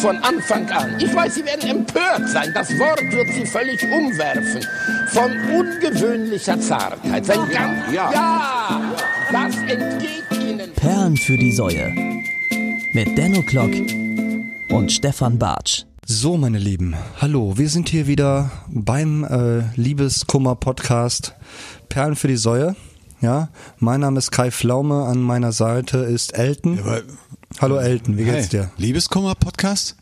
von 0.00 0.16
Anfang 0.18 0.68
an. 0.70 0.96
Ich 0.98 1.14
weiß, 1.14 1.34
Sie 1.34 1.44
werden 1.44 1.68
empört 1.68 2.26
sein. 2.28 2.50
Das 2.54 2.70
Wort 2.78 3.02
wird 3.12 3.28
Sie 3.34 3.44
völlig 3.44 3.82
umwerfen. 3.84 4.64
Von 5.08 5.30
ungewöhnlicher 5.50 6.58
Zartheit. 6.58 7.26
Sein 7.26 7.40
ganz, 7.50 7.92
ja, 7.92 8.10
ja, 8.10 8.94
das 9.30 9.56
entgeht 9.56 10.24
Ihnen. 10.42 10.72
Perlen 10.72 11.16
für 11.16 11.36
die 11.36 11.52
Säue. 11.52 11.92
Mit 12.92 13.18
Denno 13.18 13.42
Klock 13.42 13.72
und 14.70 14.90
Stefan 14.90 15.38
Bartsch. 15.38 15.84
So, 16.06 16.38
meine 16.38 16.58
Lieben, 16.58 16.96
hallo, 17.20 17.58
wir 17.58 17.68
sind 17.68 17.88
hier 17.88 18.06
wieder 18.06 18.50
beim 18.68 19.24
äh, 19.24 19.62
Liebeskummer-Podcast 19.76 21.34
Perlen 21.88 22.16
für 22.16 22.28
die 22.28 22.36
Säue. 22.36 22.74
Ja, 23.20 23.50
mein 23.78 24.00
Name 24.00 24.18
ist 24.18 24.30
Kai 24.30 24.50
Flaume, 24.50 25.04
an 25.04 25.20
meiner 25.20 25.52
Seite 25.52 25.98
ist 25.98 26.36
Elton. 26.36 26.78
Aber, 26.80 27.02
hallo 27.60 27.76
Elton, 27.78 28.16
wie 28.18 28.24
geht's 28.24 28.48
dir? 28.48 28.70
Liebeskummer-Podcast? 28.76 29.96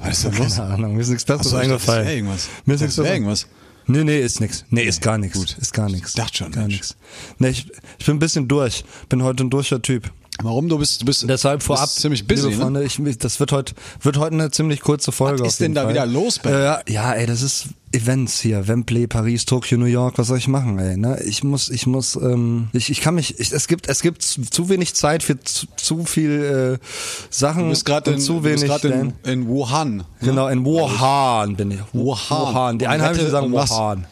Was 0.00 0.18
ist 0.18 0.24
denn 0.24 0.36
los? 0.44 0.56
Keine 0.56 0.74
Ahnung, 0.74 0.94
mir 0.94 1.02
ist 1.02 1.08
nichts 1.08 1.24
Besseres 1.24 1.46
Ach 1.46 1.50
so, 1.50 1.56
dachte, 1.56 1.64
eingefallen. 1.70 1.98
das 2.04 2.06
wäre 2.06 2.16
irgendwas. 2.16 2.48
Mir 2.64 2.74
ist 2.74 2.80
Das 2.80 2.80
nichts 2.80 2.96
Besseres- 2.96 3.12
irgendwas. 3.14 3.46
Nee, 3.86 4.04
nee, 4.04 4.20
ist 4.20 4.40
nix. 4.40 4.64
Nee, 4.70 4.82
ist 4.84 5.02
gar 5.02 5.18
nichts. 5.18 5.36
gut. 5.38 5.56
Ist 5.58 5.72
gar 5.74 5.88
nichts. 5.88 6.10
Ich 6.10 6.14
dachte 6.14 6.36
schon, 6.36 6.52
Gar 6.52 6.68
nichts. 6.68 6.96
Nee, 7.38 7.48
ich, 7.48 7.70
ich 7.98 8.06
bin 8.06 8.16
ein 8.16 8.18
bisschen 8.20 8.46
durch. 8.46 8.84
Bin 9.08 9.22
heute 9.22 9.44
ein 9.44 9.50
durcher 9.50 9.82
Typ. 9.82 10.10
Warum? 10.42 10.68
Du 10.68 10.78
bist, 10.78 11.00
du 11.02 11.04
bist, 11.06 11.28
Deshalb 11.28 11.62
vorab, 11.62 11.84
bist 11.84 12.00
ziemlich 12.00 12.26
busy, 12.26 12.48
liebe 12.48 12.56
ne? 12.56 12.62
Freunde, 12.62 12.84
ich, 12.84 13.18
das 13.18 13.40
wird 13.40 13.52
heute, 13.52 13.74
wird 14.02 14.18
heute 14.18 14.34
eine 14.34 14.50
ziemlich 14.50 14.80
kurze 14.80 15.12
Folge. 15.12 15.40
Was 15.42 15.52
ist 15.54 15.60
denn 15.60 15.74
da 15.74 15.82
Fall. 15.82 15.92
wieder 15.92 16.06
los 16.06 16.38
bei 16.38 16.50
Äh, 16.50 16.92
ja, 16.92 17.12
ey, 17.12 17.26
das 17.26 17.42
ist 17.42 17.68
Events 17.92 18.40
hier, 18.40 18.68
Wembley, 18.68 19.06
Paris, 19.06 19.44
Tokio, 19.44 19.76
New 19.76 19.84
York. 19.86 20.16
Was 20.18 20.28
soll 20.28 20.38
ich 20.38 20.46
machen, 20.48 20.78
ey? 20.78 20.96
Ne? 20.96 21.20
Ich 21.24 21.42
muss, 21.42 21.68
ich 21.70 21.86
muss, 21.86 22.14
ähm, 22.16 22.68
ich, 22.72 22.90
ich 22.90 23.00
kann 23.00 23.16
mich, 23.16 23.38
ich, 23.40 23.52
es 23.52 23.66
gibt, 23.66 23.88
es 23.88 24.00
gibt 24.02 24.22
zu, 24.22 24.68
wenig 24.68 24.94
Zeit 24.94 25.22
für 25.22 25.40
zu, 25.40 25.66
zu 25.76 26.04
viel 26.04 26.78
äh, 26.80 26.86
Sachen 27.30 27.64
Du 27.64 27.70
bist 27.70 27.84
gerade 27.84 28.12
in, 28.12 28.20
zu 28.20 28.44
wenig. 28.44 28.70
in, 28.84 29.12
in 29.24 29.48
Wuhan. 29.48 29.96
ne? 29.96 30.04
Genau, 30.20 30.48
in 30.48 30.64
Wuhan 30.64 31.56
bin 31.56 31.72
ich. 31.72 31.80
Wuhan. 31.92 32.78
Die 32.78 32.84
Und 32.86 32.90
Einheimischen 32.92 33.30
sagen 33.30 33.52
Wuhan. 33.52 34.06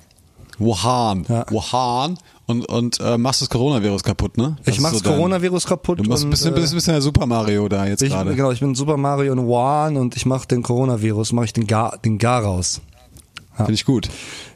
Wuhan. 0.58 1.24
Ja. 1.28 1.46
Wuhan. 1.50 2.18
Und, 2.48 2.64
und 2.66 2.98
äh, 3.00 3.18
machst 3.18 3.42
das 3.42 3.50
Coronavirus 3.50 4.02
kaputt, 4.02 4.38
ne? 4.38 4.56
Das 4.64 4.74
Ich 4.74 4.80
mach's 4.80 4.96
so 4.98 5.04
dein- 5.04 5.12
Coronavirus 5.16 5.66
kaputt. 5.66 5.98
Du 6.00 6.04
machst 6.04 6.22
ein 6.22 6.26
und, 6.26 6.30
bisschen, 6.30 6.54
äh, 6.54 6.60
bist 6.60 6.72
ein 6.72 6.76
bisschen 6.76 6.94
der 6.94 7.02
Super 7.02 7.26
Mario 7.26 7.68
da 7.68 7.86
jetzt 7.86 8.02
Ich, 8.02 8.08
gerade. 8.08 8.34
genau, 8.34 8.50
ich 8.50 8.60
bin 8.60 8.74
Super 8.74 8.96
Mario 8.96 9.34
in 9.34 9.46
Wuhan 9.46 9.98
und 9.98 10.16
ich 10.16 10.24
mache 10.24 10.48
den 10.48 10.62
Coronavirus, 10.62 11.32
mache 11.32 11.44
ich 11.44 11.52
den 11.52 11.66
Gar, 11.66 11.98
den 11.98 12.16
Gar 12.16 12.42
raus. 12.44 12.80
Finde 13.54 13.72
ich 13.74 13.84
gut. 13.84 14.08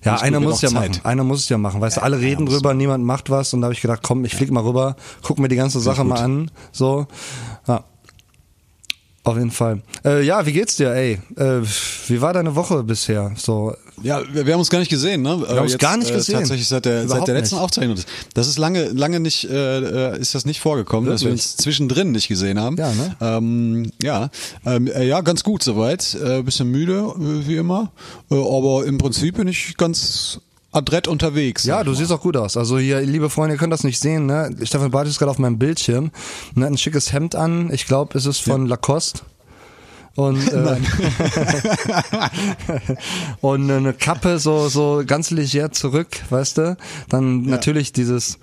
Ja, 0.04 0.14
ich 0.14 0.22
einer 0.22 0.38
gut, 0.38 0.48
muss 0.48 0.62
ja 0.62 0.68
auch 0.70 0.72
machen. 0.74 0.92
Zeit. 0.94 1.04
Einer 1.04 1.24
muss 1.24 1.40
es 1.40 1.48
ja 1.50 1.58
machen. 1.58 1.80
Weißt 1.82 1.98
du, 1.98 2.02
alle 2.02 2.18
reden 2.20 2.46
drüber, 2.46 2.72
niemand 2.72 3.04
macht 3.04 3.28
was. 3.30 3.52
Und 3.52 3.60
da 3.60 3.66
habe 3.66 3.74
ich 3.74 3.82
gedacht, 3.82 4.00
komm, 4.02 4.24
ich 4.24 4.34
flieg 4.36 4.50
mal 4.52 4.62
rüber, 4.62 4.96
guck 5.22 5.38
mir 5.40 5.48
die 5.48 5.56
ganze 5.56 5.80
Sache 5.80 6.02
mal 6.04 6.20
an. 6.20 6.50
So, 6.70 7.06
ja. 7.66 7.82
Auf 9.24 9.36
jeden 9.36 9.50
Fall. 9.50 9.82
Äh, 10.04 10.22
ja, 10.24 10.46
wie 10.46 10.52
geht's 10.52 10.76
dir, 10.76 10.92
ey? 10.94 11.20
Äh, 11.36 11.60
wie 12.08 12.20
war 12.22 12.32
deine 12.32 12.54
Woche 12.56 12.82
bisher? 12.84 13.32
So, 13.36 13.74
Ja, 14.02 14.22
wir, 14.32 14.46
wir 14.46 14.52
haben 14.54 14.60
uns 14.60 14.70
gar 14.70 14.78
nicht 14.78 14.90
gesehen, 14.90 15.22
ne? 15.22 15.40
Wir 15.40 15.48
haben 15.48 15.58
uns 15.60 15.78
gar 15.78 15.96
nicht 15.96 16.12
gesehen. 16.12 16.38
tatsächlich 16.38 16.68
seit 16.68 16.84
der, 16.84 17.04
Überhaupt 17.04 17.20
seit 17.20 17.28
der 17.28 17.34
letzten 17.34 17.56
nicht. 17.56 17.64
Aufzeichnung. 17.64 17.96
Das 18.34 18.48
ist 18.48 18.58
lange, 18.58 18.84
lange 18.88 19.20
nicht, 19.20 19.44
äh, 19.44 20.14
äh, 20.14 20.18
ist 20.18 20.34
das 20.34 20.44
nicht 20.44 20.60
vorgekommen, 20.60 21.08
dass 21.10 21.20
wir 21.20 21.26
Wirklich? 21.28 21.42
uns 21.44 21.56
zwischendrin 21.56 22.12
nicht 22.12 22.28
gesehen 22.28 22.58
haben. 22.58 22.76
Ja, 22.76 22.92
ne? 22.92 23.16
Ähm, 23.20 23.92
ja, 24.02 24.30
ähm, 24.64 24.86
äh, 24.86 25.06
ja, 25.06 25.20
ganz 25.20 25.44
gut 25.44 25.62
soweit. 25.62 26.14
Äh, 26.14 26.42
bisschen 26.42 26.70
müde, 26.70 27.14
äh, 27.16 27.46
wie 27.46 27.56
immer. 27.56 27.92
Äh, 28.30 28.34
aber 28.34 28.84
im 28.86 28.98
Prinzip 28.98 29.36
bin 29.36 29.48
ich 29.48 29.76
ganz 29.76 30.40
adrett 30.72 31.06
unterwegs. 31.06 31.64
ja, 31.64 31.84
du 31.84 31.90
mal. 31.90 31.96
siehst 31.96 32.10
auch 32.12 32.20
gut 32.20 32.36
aus. 32.36 32.56
Also 32.56 32.78
hier, 32.78 33.00
liebe 33.02 33.28
Freunde, 33.30 33.54
ihr 33.56 33.58
könnt 33.58 33.72
das 33.72 33.84
nicht 33.84 34.00
sehen, 34.00 34.26
ne? 34.26 34.50
Stefan 34.62 34.90
Barth 34.90 35.06
ist 35.06 35.18
gerade 35.18 35.30
auf 35.30 35.38
meinem 35.38 35.58
Bildschirm. 35.58 36.10
Ne, 36.54 36.66
ein 36.66 36.78
schickes 36.78 37.12
Hemd 37.12 37.34
an. 37.34 37.70
Ich 37.72 37.86
glaube, 37.86 38.16
es 38.16 38.26
ist 38.26 38.40
von 38.40 38.66
Lacoste. 38.66 39.20
Und, 40.14 40.48
äh, 40.52 40.76
und 43.40 43.70
eine 43.70 43.92
Kappe 43.92 44.38
so, 44.38 44.68
so 44.68 45.02
ganz 45.06 45.30
leger 45.30 45.72
zurück, 45.72 46.08
weißt 46.30 46.58
du? 46.58 46.76
Dann 47.08 47.42
natürlich 47.42 47.92
dieses 47.92 48.38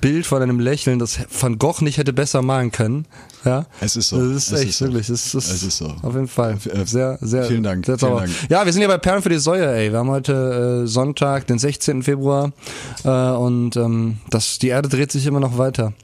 Bild 0.00 0.26
von 0.26 0.42
einem 0.42 0.60
Lächeln, 0.60 0.98
das 0.98 1.18
Van 1.40 1.58
Gogh 1.58 1.82
nicht 1.82 1.96
hätte 1.98 2.12
besser 2.12 2.42
malen 2.42 2.70
können. 2.72 3.06
Ja, 3.44 3.66
Es 3.80 3.96
ist 3.96 4.08
so. 4.10 4.18
Das 4.18 4.26
ist 4.36 4.52
Es 4.52 4.60
echt 4.60 4.68
ist 4.70 4.78
so. 4.78 4.84
wirklich. 4.86 5.08
Es 5.08 5.34
ist, 5.34 5.50
Es 5.50 5.62
ist 5.62 5.78
so. 5.78 5.86
Auf 6.02 6.14
jeden 6.14 6.28
Fall. 6.28 6.58
Äh, 6.72 6.84
Sehr, 6.84 7.18
sehr. 7.22 7.44
vielen 7.44 7.62
Dank, 7.62 7.86
Sehr 7.86 7.98
vielen. 7.98 8.16
Dank. 8.16 8.30
Ja, 8.50 8.64
wir 8.66 8.72
sind 8.72 8.80
hier 8.80 8.88
bei 8.88 8.98
Perlen 8.98 9.22
für 9.22 9.30
die 9.30 9.38
Säue, 9.38 9.66
ey. 9.74 9.90
Wir 9.90 9.98
haben 9.98 10.10
heute 10.10 10.82
äh, 10.84 10.86
Sonntag, 10.86 11.46
den 11.46 11.58
16. 11.58 12.02
Februar 12.02 12.52
äh, 13.04 13.08
und 13.08 13.76
ähm, 13.76 14.18
das, 14.30 14.58
die 14.58 14.68
Erde 14.68 14.88
dreht 14.88 15.10
sich 15.12 15.24
immer 15.26 15.40
noch 15.40 15.56
weiter. 15.56 15.94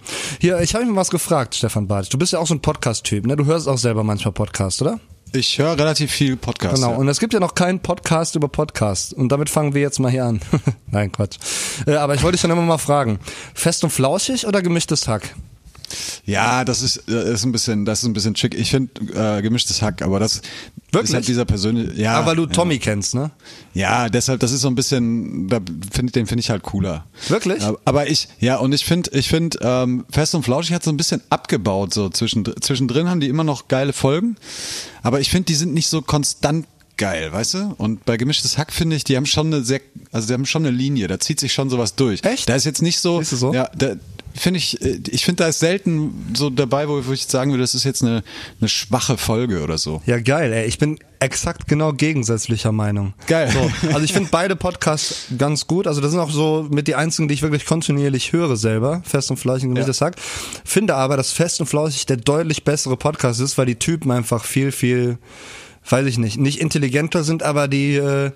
Hier, 0.41 0.61
ich 0.61 0.75
habe 0.75 0.85
mich 0.85 0.95
mal 0.95 1.01
was 1.03 1.11
gefragt, 1.11 1.55
Stefan 1.55 1.87
Bartsch. 1.87 2.09
Du 2.13 2.17
bist 2.19 2.33
ja 2.33 2.39
auch 2.39 2.47
so 2.47 2.55
ein 2.55 2.61
Podcast-Typ, 2.61 3.27
ne? 3.27 3.37
Du 3.37 3.45
hörst 3.45 3.69
auch 3.69 3.79
selber 3.79 4.03
manchmal 4.05 4.33
Podcast, 4.33 4.81
oder? 4.81 4.99
Ich 5.37 5.59
höre 5.59 5.77
relativ 5.77 6.13
viel 6.13 6.37
Podcast. 6.37 6.77
Genau, 6.77 6.93
Ja. 6.93 6.97
und 6.97 7.09
es 7.09 7.19
gibt 7.19 7.35
ja 7.35 7.41
noch 7.41 7.57
keinen 7.57 7.81
Podcast 7.81 8.37
über 8.37 8.47
Podcast. 8.47 9.13
Und 9.15 9.31
damit 9.31 9.51
fangen 9.51 9.75
wir 9.75 9.81
jetzt 9.81 9.99
mal 9.99 10.09
hier 10.09 10.25
an. 10.27 10.41
Nein, 10.93 11.11
Quatsch. 11.11 11.39
Äh, 11.89 11.97
aber 11.97 12.15
ich 12.15 12.23
wollte 12.23 12.37
dich 12.37 12.43
dann 12.43 12.53
immer 12.53 12.63
mal 12.63 12.79
fragen. 12.79 13.19
Fest 13.53 13.83
und 13.83 13.91
flauschig 13.91 14.47
oder 14.47 14.63
gemischtes 14.63 15.09
Hack? 15.09 15.35
Ja, 16.25 16.65
das 16.65 16.83
ist, 16.83 17.03
das 17.07 17.25
ist 17.25 17.45
ein 17.45 17.53
bisschen, 17.53 17.85
das 17.85 18.01
ist 18.01 18.07
ein 18.07 18.13
bisschen 18.13 18.37
schick. 18.37 18.55
Ich 18.55 18.71
finde 18.71 19.39
äh, 19.39 19.43
gemischtes 19.43 19.83
Hack, 19.83 20.03
aber 20.03 20.19
das 20.21 20.43
Wirklich? 20.91 21.11
ist 21.11 21.15
halt 21.15 21.29
dieser 21.29 21.45
persönliche. 21.45 22.01
Ja, 22.01 22.15
Aber 22.15 22.29
weil 22.29 22.37
du 22.37 22.43
ja. 22.45 22.49
Tommy 22.49 22.79
kennst, 22.79 23.15
ne? 23.15 23.31
Ja, 23.75 24.09
deshalb, 24.09 24.41
das 24.41 24.53
ist 24.53 24.61
so 24.61 24.69
ein 24.69 24.75
bisschen, 24.75 25.49
da 25.49 25.61
find, 25.93 26.15
den 26.15 26.27
finde 26.27 26.41
ich 26.41 26.51
halt 26.51 26.63
cooler. 26.63 27.05
Wirklich? 27.29 27.63
Aber 27.85 28.09
ich, 28.09 28.29
ja, 28.39 28.57
und 28.57 28.73
ich 28.73 28.85
finde, 28.85 29.11
ich 29.13 29.29
finde, 29.29 29.59
ähm, 29.61 30.05
Fest 30.11 30.35
und 30.35 30.45
Flauschig 30.45 30.75
hat 30.75 30.85
so 30.85 30.91
ein 30.91 30.97
bisschen 30.97 31.21
abgebaut, 31.31 31.93
so 31.93 32.09
zwischendrin, 32.09 32.55
zwischendrin 32.61 33.09
haben 33.09 33.21
die 33.21 33.29
immer 33.29 33.45
noch 33.45 33.69
geile 33.69 33.93
Folgen, 33.93 34.37
aber 35.03 35.21
ich 35.21 35.31
finde, 35.31 35.47
die 35.47 35.55
sind 35.55 35.75
nicht 35.75 35.89
so 35.89 36.01
konstant 36.03 36.67
geil, 36.97 37.33
weißt 37.33 37.55
du? 37.55 37.75
Und 37.79 38.05
bei 38.05 38.17
gemischtes 38.17 38.59
Hack 38.59 38.73
finde 38.73 38.97
ich, 38.97 39.05
die 39.05 39.17
haben 39.17 39.27
schon 39.27 39.49
eine 39.49 39.65
sehr, 39.65 39.81
also 40.13 40.29
die 40.29 40.35
haben 40.35 40.47
schon 40.47 40.67
eine 40.67 40.77
Linie, 40.77 41.09
da 41.09 41.19
zieht 41.19 41.41
sich 41.41 41.53
schon 41.53 41.71
sowas 41.71 41.95
durch. 41.95 42.23
Echt? 42.25 42.49
Da 42.49 42.55
ist 42.55 42.65
jetzt 42.65 42.83
nicht 42.83 43.01
so, 43.01 43.23
so? 43.23 43.53
ja, 43.53 43.71
da 43.77 43.97
finde 44.35 44.59
ich, 44.59 44.81
äh, 44.83 45.01
ich 45.09 45.25
finde, 45.25 45.45
da 45.45 45.49
ist 45.49 45.61
selten 45.61 46.33
so 46.37 46.51
dabei, 46.51 46.89
wo, 46.89 47.01
ich 47.13 47.27
sagen 47.27 47.53
würde, 47.53 47.63
das 47.63 47.75
ist 47.75 47.85
jetzt 47.85 48.03
eine, 48.03 48.23
eine 48.61 48.69
schwache 48.69 49.17
Folge 49.17 49.63
oder 49.63 49.79
so. 49.79 50.03
Ja, 50.07 50.19
geil, 50.19 50.53
ey. 50.53 50.67
Ich 50.67 50.79
bin 50.79 50.99
exakt 51.21 51.69
genau 51.69 51.93
gegensätzlicher 51.93 52.73
Meinung. 52.73 53.15
Geil. 53.27 53.51
So, 53.51 53.89
also 53.89 54.05
ich 54.05 54.13
finde 54.13 54.29
beide 54.31 54.57
Podcasts 54.57 55.27
ganz 55.39 55.67
gut. 55.67 55.87
Also 55.87 56.01
das 56.01 56.11
sind 56.11 56.21
auch 56.21 56.31
so 56.31 56.67
mit 56.71 56.87
die 56.87 56.97
einzigen, 56.97 57.29
die 57.29 57.35
ich 57.35 57.43
wirklich 57.43 57.65
kontinuierlich 57.65 58.33
höre 58.33 58.57
selber. 58.57 59.03
Fest 59.05 59.31
und 59.31 59.39
Flauschig 59.39 59.65
und 59.65 59.75
gemischtes 59.75 60.01
Hack. 60.01 60.17
Finde 60.65 60.97
aber, 60.97 61.17
dass 61.17 61.33
Fest 61.33 61.61
und 61.61 61.67
Flauschig 61.67 62.07
der 62.07 62.17
deutlich 62.19 62.65
bessere 62.65 62.97
Podcast 62.97 63.41
ist, 63.41 63.57
weil 63.57 63.67
die 63.67 63.77
Typen 63.77 64.11
einfach 64.11 64.45
viel, 64.45 64.73
viel, 64.73 65.19
weiß 65.89 66.07
ich 66.07 66.19
nicht, 66.19 66.39
nicht 66.39 66.61
intelligenter 66.61 67.25
sind, 67.25 67.43
aber 67.43 67.69
die, 67.69 67.97
äh, 67.97 68.31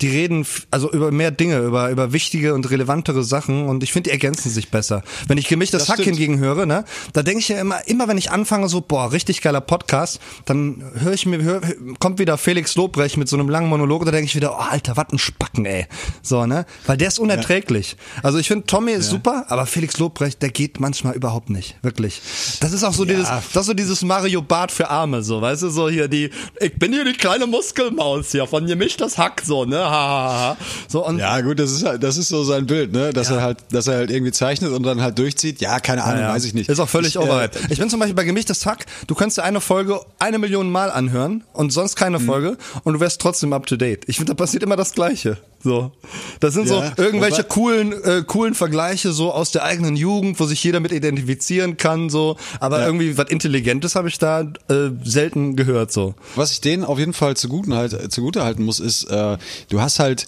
die 0.00 0.08
reden 0.08 0.46
also 0.70 0.90
über 0.90 1.10
mehr 1.10 1.30
Dinge, 1.30 1.58
über, 1.58 1.90
über 1.90 2.12
wichtige 2.12 2.54
und 2.54 2.68
relevantere 2.70 3.24
Sachen 3.24 3.66
und 3.66 3.82
ich 3.82 3.92
finde, 3.92 4.08
die 4.08 4.12
ergänzen 4.12 4.50
sich 4.50 4.70
besser. 4.70 5.02
Wenn 5.28 5.38
ich 5.38 5.48
gemischtes 5.48 5.82
Das 5.82 5.88
Hack 5.88 6.00
stimmt. 6.00 6.16
hingegen 6.16 6.38
höre, 6.38 6.66
ne, 6.66 6.84
da 7.12 7.22
denke 7.22 7.40
ich 7.40 7.48
ja 7.48 7.60
immer, 7.60 7.86
immer 7.86 8.08
wenn 8.08 8.18
ich 8.18 8.30
anfange 8.30 8.68
so, 8.68 8.80
boah, 8.80 9.12
richtig 9.12 9.42
geiler 9.42 9.60
Podcast, 9.60 10.20
dann 10.44 10.84
höre 10.94 11.12
ich 11.12 11.26
mir, 11.26 11.42
hör, 11.42 11.60
kommt 11.98 12.18
wieder 12.18 12.38
Felix 12.38 12.74
Lobrecht 12.74 13.16
mit 13.16 13.28
so 13.28 13.36
einem 13.36 13.48
langen 13.48 13.68
Monolog, 13.68 14.04
da 14.04 14.10
denke 14.10 14.26
ich 14.26 14.36
wieder, 14.36 14.52
oh 14.52 14.62
Alter, 14.62 14.96
was 14.96 15.06
ein 15.12 15.18
Spacken, 15.18 15.66
ey. 15.66 15.86
So, 16.22 16.46
ne, 16.46 16.66
weil 16.86 16.96
der 16.96 17.08
ist 17.08 17.18
unerträglich. 17.18 17.96
Also 18.22 18.38
ich 18.38 18.48
finde, 18.48 18.66
Tommy 18.66 18.92
ist 18.92 19.10
super, 19.10 19.46
aber 19.48 19.66
Felix 19.66 19.98
Lobrecht, 19.98 20.42
der 20.42 20.50
geht 20.50 20.80
manchmal 20.80 21.14
überhaupt 21.14 21.50
nicht, 21.50 21.76
wirklich. 21.82 22.20
Das 22.60 22.72
ist 22.72 22.84
auch 22.84 22.92
so 22.94 23.04
dieses, 23.04 23.28
das 23.28 23.62
ist 23.62 23.66
so 23.66 23.74
dieses 23.74 24.02
Mario 24.02 24.42
Bart 24.42 24.72
für 24.72 24.90
Arme, 24.90 25.22
so, 25.22 25.40
weißt 25.40 25.62
du, 25.62 25.70
so 25.70 25.88
hier 25.88 26.08
die, 26.08 26.30
ich 26.60 26.74
bin 26.78 26.92
hier 26.92 27.04
die 27.04 27.12
kleine 27.14 27.46
Muskelmaus 27.46 28.32
hier 28.32 28.46
von 28.46 28.66
gemischtes 28.66 29.18
Hack, 29.18 29.42
so, 29.44 29.64
ne. 29.64 29.85
So, 30.88 31.06
und 31.06 31.18
Ja, 31.18 31.40
gut, 31.40 31.58
das 31.58 31.72
ist 31.72 31.84
halt, 31.84 32.02
das 32.02 32.16
ist 32.16 32.28
so 32.28 32.44
sein 32.44 32.66
Bild, 32.66 32.92
ne? 32.92 33.12
Dass 33.12 33.28
Ja. 33.28 33.36
er 33.36 33.42
halt, 33.42 33.58
dass 33.72 33.86
er 33.86 33.96
halt 33.96 34.10
irgendwie 34.10 34.32
zeichnet 34.32 34.72
und 34.72 34.82
dann 34.82 35.00
halt 35.02 35.18
durchzieht. 35.18 35.60
Ja, 35.60 35.80
keine 35.80 36.04
Ahnung, 36.04 36.20
Ja, 36.20 36.28
ja. 36.28 36.34
weiß 36.34 36.44
ich 36.44 36.54
nicht. 36.54 36.68
Ist 36.68 36.80
auch 36.80 36.88
völlig 36.88 37.10
ich, 37.16 37.18
overhyped. 37.18 37.56
Äh, 37.56 37.72
ich 37.72 37.78
bin 37.78 37.90
zum 37.90 38.00
Beispiel 38.00 38.14
bei 38.14 38.24
Gemischtes 38.24 38.64
Hack, 38.66 38.86
du 39.06 39.14
könntest 39.14 39.38
dir 39.38 39.44
eine 39.44 39.60
Folge 39.60 40.00
eine 40.18 40.38
Million 40.38 40.70
Mal 40.70 40.90
anhören 40.90 41.44
und 41.52 41.72
sonst 41.72 41.96
keine 41.96 42.18
Mhm. 42.18 42.26
Folge 42.26 42.58
und 42.84 42.94
du 42.94 43.00
wärst 43.00 43.20
trotzdem 43.20 43.52
up 43.52 43.66
to 43.66 43.76
date. 43.76 44.04
Ich 44.06 44.16
finde, 44.16 44.32
da 44.32 44.36
passiert 44.36 44.62
immer 44.62 44.76
das 44.76 44.92
Gleiche. 44.92 45.38
So. 45.62 45.90
Das 46.40 46.54
sind 46.54 46.68
Ja, 46.68 46.92
so 46.96 47.02
irgendwelche 47.02 47.42
coolen, 47.42 47.92
äh, 47.92 48.22
coolen 48.26 48.54
Vergleiche 48.54 49.12
so 49.12 49.32
aus 49.32 49.50
der 49.50 49.64
eigenen 49.64 49.96
Jugend, 49.96 50.38
wo 50.38 50.44
sich 50.46 50.62
jeder 50.62 50.78
mit 50.80 50.92
identifizieren 50.92 51.76
kann, 51.76 52.08
so. 52.10 52.36
Aber 52.60 52.80
Ja. 52.80 52.86
irgendwie 52.86 53.16
was 53.18 53.28
Intelligentes 53.30 53.96
habe 53.96 54.08
ich 54.08 54.18
da 54.18 54.42
äh, 54.68 54.90
selten 55.02 55.56
gehört, 55.56 55.90
so. 55.92 56.14
was 56.36 56.52
ich 56.52 56.60
denen 56.60 56.84
auf 56.84 56.98
jeden 56.98 57.12
Fall 57.14 57.36
zuguten 57.36 57.74
halt, 57.74 58.12
zugute 58.12 58.44
halten 58.44 58.64
muss, 58.64 58.78
ist, 58.80 59.04
äh, 59.04 59.38
du 59.68 59.80
hast 59.80 59.98
halt 59.98 60.26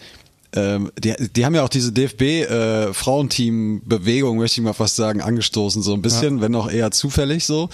ähm, 0.55 0.91
die, 0.99 1.13
die 1.37 1.45
haben 1.45 1.55
ja 1.55 1.63
auch 1.63 1.69
diese 1.69 1.93
DFB-Frauenteam-Bewegung, 1.93 4.39
möchte 4.39 4.61
ich 4.61 4.65
mal 4.65 4.73
fast 4.73 4.97
sagen, 4.97 5.21
angestoßen, 5.21 5.83
so 5.83 5.93
ein 5.95 6.03
bisschen, 6.03 6.41
wenn 6.41 6.55
auch 6.55 6.71
eher 6.71 6.91
zufällig 6.91 7.45
so. 7.45 7.69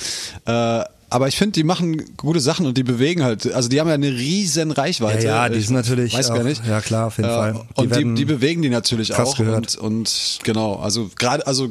Äh, 0.44 0.82
aber 1.14 1.28
ich 1.28 1.36
finde, 1.36 1.52
die 1.52 1.64
machen 1.64 2.16
gute 2.16 2.40
Sachen 2.40 2.66
und 2.66 2.76
die 2.76 2.82
bewegen 2.82 3.22
halt, 3.22 3.52
also 3.52 3.68
die 3.68 3.80
haben 3.80 3.88
ja 3.88 3.94
eine 3.94 4.10
riesen 4.10 4.70
Reichweite. 4.72 5.26
Ja, 5.26 5.44
ja, 5.44 5.48
die 5.48 5.58
Ich 5.60 5.66
sind 5.68 5.76
natürlich 5.76 6.12
Weiß 6.12 6.28
gar 6.28 6.38
auch- 6.40 6.42
nicht. 6.42 6.66
ja, 6.66 6.80
klar, 6.80 7.06
auf 7.06 7.16
jeden 7.18 7.30
Äh, 7.30 7.32
Fall. 7.34 7.52
Die 7.78 7.80
Und 7.82 7.96
die, 7.96 8.14
die 8.14 8.24
bewegen 8.24 8.62
die 8.62 8.68
natürlich 8.68 9.14
auch. 9.14 9.36
gehört. 9.36 9.76
Und, 9.76 10.00
und 10.02 10.38
genau, 10.42 10.74
also 10.76 11.10
gerade, 11.16 11.46
also 11.46 11.68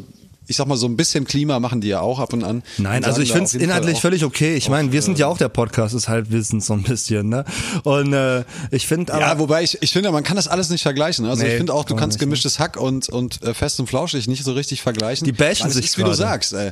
ich 0.47 0.57
sag 0.57 0.67
mal, 0.67 0.75
so 0.77 0.87
ein 0.87 0.97
bisschen 0.97 1.25
Klima 1.25 1.59
machen 1.59 1.81
die 1.81 1.87
ja 1.87 2.01
auch 2.01 2.19
ab 2.19 2.33
und 2.33 2.43
an. 2.43 2.63
Nein, 2.77 2.97
Und 3.03 3.05
also 3.07 3.21
ich 3.21 3.31
finde 3.31 3.45
es 3.45 3.53
inhaltlich 3.53 3.99
völlig 4.01 4.23
okay. 4.25 4.55
Ich 4.55 4.69
meine, 4.69 4.91
wir 4.91 5.01
sind 5.01 5.17
äh, 5.17 5.21
ja 5.21 5.27
auch 5.27 5.37
der 5.37 5.49
Podcast 5.49 5.93
des 5.95 6.07
Halbwissens 6.09 6.65
so 6.65 6.73
ein 6.73 6.83
bisschen, 6.83 7.29
ne? 7.29 7.45
Und 7.83 8.13
äh, 8.13 8.43
ich 8.71 8.87
finde 8.87 9.13
aber 9.13 9.21
Ja, 9.21 9.39
wobei 9.39 9.63
ich, 9.63 9.81
ich 9.81 9.93
finde, 9.93 10.11
man 10.11 10.23
kann 10.23 10.35
das 10.35 10.47
alles 10.47 10.69
nicht 10.69 10.83
vergleichen. 10.83 11.25
Also 11.25 11.43
Nee, 11.43 11.51
ich 11.51 11.57
finde 11.57 11.73
auch, 11.73 11.85
du 11.85 11.95
kannst 11.95 12.15
nicht, 12.15 12.21
ne? 12.21 12.27
gemischtes 12.27 12.59
Hack 12.59 12.77
und, 12.77 13.09
und 13.09 13.41
äh, 13.43 13.53
fest 13.53 13.79
und 13.79 13.87
flauschig 13.87 14.27
nicht 14.27 14.43
so 14.43 14.53
richtig 14.53 14.81
vergleichen. 14.81 15.25
Die 15.25 15.31
bashen 15.31 15.69
sich 15.69 15.85
ist, 15.85 15.97
wie 15.97 16.01
du 16.01 16.07
gerade. 16.07 16.17
sagst. 16.17 16.53
Ey. 16.53 16.71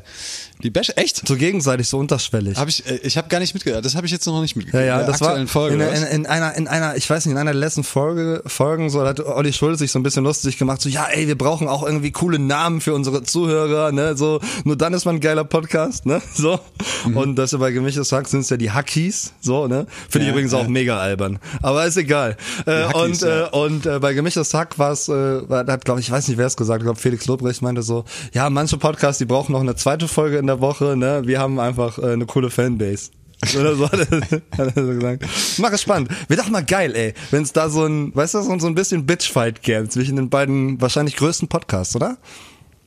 Die 0.63 0.69
bashen, 0.69 0.95
echt? 0.97 1.27
so 1.27 1.35
gegenseitig 1.35 1.88
so 1.88 1.97
unterschwellig. 1.97 2.57
Hab 2.57 2.67
ich, 2.67 2.85
äh, 2.85 2.97
ich 3.03 3.17
habe 3.17 3.27
gar 3.29 3.39
nicht 3.39 3.53
mitgehört. 3.53 3.85
Das 3.85 3.95
habe 3.95 4.06
ich 4.06 4.12
jetzt 4.12 4.25
noch 4.25 4.41
nicht 4.41 4.56
mitgekriegt. 4.56 4.81
Ja, 4.85 4.88
ja, 4.88 5.00
In 5.00 5.06
der 5.06 5.12
das 5.12 5.21
war 5.21 5.47
Folge. 5.47 5.75
in, 5.75 5.81
in, 5.81 6.03
in 6.03 6.25
einer, 6.25 6.53
in 6.56 6.67
einer, 6.67 6.95
ich 6.97 7.09
weiß 7.09 7.25
nicht, 7.25 7.31
in 7.33 7.38
einer 7.38 7.51
der 7.51 7.59
letzten 7.59 7.83
Folge, 7.83 8.44
Folgen, 8.45 8.89
so 8.89 9.01
da 9.01 9.09
hat 9.09 9.19
Olli 9.19 9.53
Schulz 9.53 9.79
sich 9.79 9.91
so 9.91 10.00
ein 10.00 10.03
bisschen 10.03 10.24
lustig 10.24 10.57
gemacht, 10.57 10.81
so, 10.81 10.89
ja, 10.89 11.06
ey, 11.06 11.27
wir 11.27 11.38
brauchen 11.38 11.67
auch 11.67 11.83
irgendwie 11.83 12.12
coole 12.12 12.39
Namen 12.39 12.81
für 12.81 12.94
unsere 12.94 13.24
Zuhörer, 13.24 13.61
ne, 13.92 14.16
so, 14.16 14.40
nur 14.63 14.75
dann 14.75 14.94
ist 14.94 15.06
man 15.06 15.16
ein 15.16 15.19
geiler 15.19 15.44
Podcast, 15.44 16.06
ne, 16.06 16.22
so. 16.34 16.60
Mhm. 17.06 17.18
Und 17.18 17.36
das 17.36 17.52
bei 17.58 17.72
Gemischtes 17.72 18.12
Hack 18.12 18.28
sind 18.28 18.42
es 18.42 18.50
ja 18.50 18.58
die 18.58 18.72
Hackies, 18.72 19.34
so, 19.42 19.68
ne, 19.68 19.86
finde 20.10 20.25
ich 20.25 20.28
Ja, 20.28 20.31
übrigens 20.34 20.52
ja. 20.54 20.60
auch 20.60 20.68
mega 20.68 21.00
albern, 21.00 21.40
aber 21.62 21.86
ist 21.86 21.98
egal. 21.98 22.38
Äh, 22.66 22.84
Hackies, 22.84 23.24
und, 23.24 23.30
ja. 23.30 23.48
äh, 23.48 23.50
und 23.50 23.86
äh, 23.86 24.00
bei 24.00 24.13
Gemischtes 24.13 24.54
Hack 24.54 24.80
war 24.80 24.92
es, 24.92 25.10
äh, 25.10 25.42
hat, 25.50 25.86
glaube 25.86 26.00
ich, 26.00 26.08
ich 26.08 26.12
weiß 26.12 26.28
nicht, 26.28 26.38
wer 26.38 26.48
es 26.48 26.58
gesagt 26.58 26.75
hat, 26.75 26.81
ich 26.81 26.86
glaube, 26.86 27.00
Felix 27.00 27.25
Lobrecht 27.28 27.62
meinte 27.62 27.81
so, 27.81 28.06
ja, 28.34 28.50
manche 28.50 28.78
Podcasts, 28.78 29.19
die 29.19 29.25
brauchen 29.25 29.52
noch 29.52 29.62
eine 29.62 29.75
zweite 29.75 30.08
Folge 30.08 30.38
in 30.38 30.48
der 30.48 30.62
Woche, 30.62 30.96
ne, 30.96 31.22
wir 31.25 31.40
haben 31.40 31.60
einfach 31.60 31.98
äh, 31.98 32.13
eine 32.13 32.25
coole 32.25 32.50
Fanbase. 32.50 33.12
Oder 33.60 33.75
so 33.75 33.90
hat 33.90 34.00
er, 34.00 34.42
hat 34.58 34.75
er 34.75 34.86
so 34.86 34.94
gesagt. 34.94 35.25
Mach 35.58 35.72
es 35.72 35.81
spannend. 35.81 36.10
Wäre 36.28 36.42
doch 36.42 36.50
mal 36.50 36.63
geil, 36.63 36.96
ey, 36.96 37.13
wenn 37.31 37.42
es 37.44 37.52
da 37.54 37.69
so 37.69 37.86
ein, 37.86 38.16
weißt 38.16 38.36
du, 38.36 38.60
so 38.60 38.68
ein 38.68 38.75
bisschen 38.75 39.06
Bitchfight 39.06 39.63
gäbe 39.63 39.90
zwischen 39.90 40.16
den 40.16 40.30
beiden 40.30 40.80
wahrscheinlich 40.80 41.16
größten 41.16 41.48
Podcasts, 41.48 41.96
oder? 41.96 42.18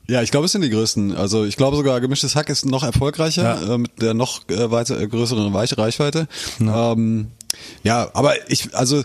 Ja, 0.07 0.21
ich 0.21 0.31
glaube, 0.31 0.45
es 0.45 0.51
sind 0.51 0.61
die 0.61 0.69
größten. 0.69 1.15
Also 1.15 1.45
ich 1.45 1.57
glaube 1.57 1.77
sogar, 1.77 1.99
gemischtes 2.01 2.35
Hack 2.35 2.49
ist 2.49 2.65
noch 2.65 2.83
erfolgreicher 2.83 3.43
Ja. 3.61 3.73
äh, 3.73 3.77
mit 3.77 4.01
der 4.01 4.13
noch 4.13 4.47
äh, 4.49 4.69
weiter, 4.71 4.99
äh, 4.99 5.07
größeren 5.07 5.51
Reichweite. 5.77 6.27
Ja. 6.59 6.91
Ähm, 6.93 7.31
ja, 7.83 8.09
aber 8.13 8.33
ich, 8.49 8.75
also 8.75 9.03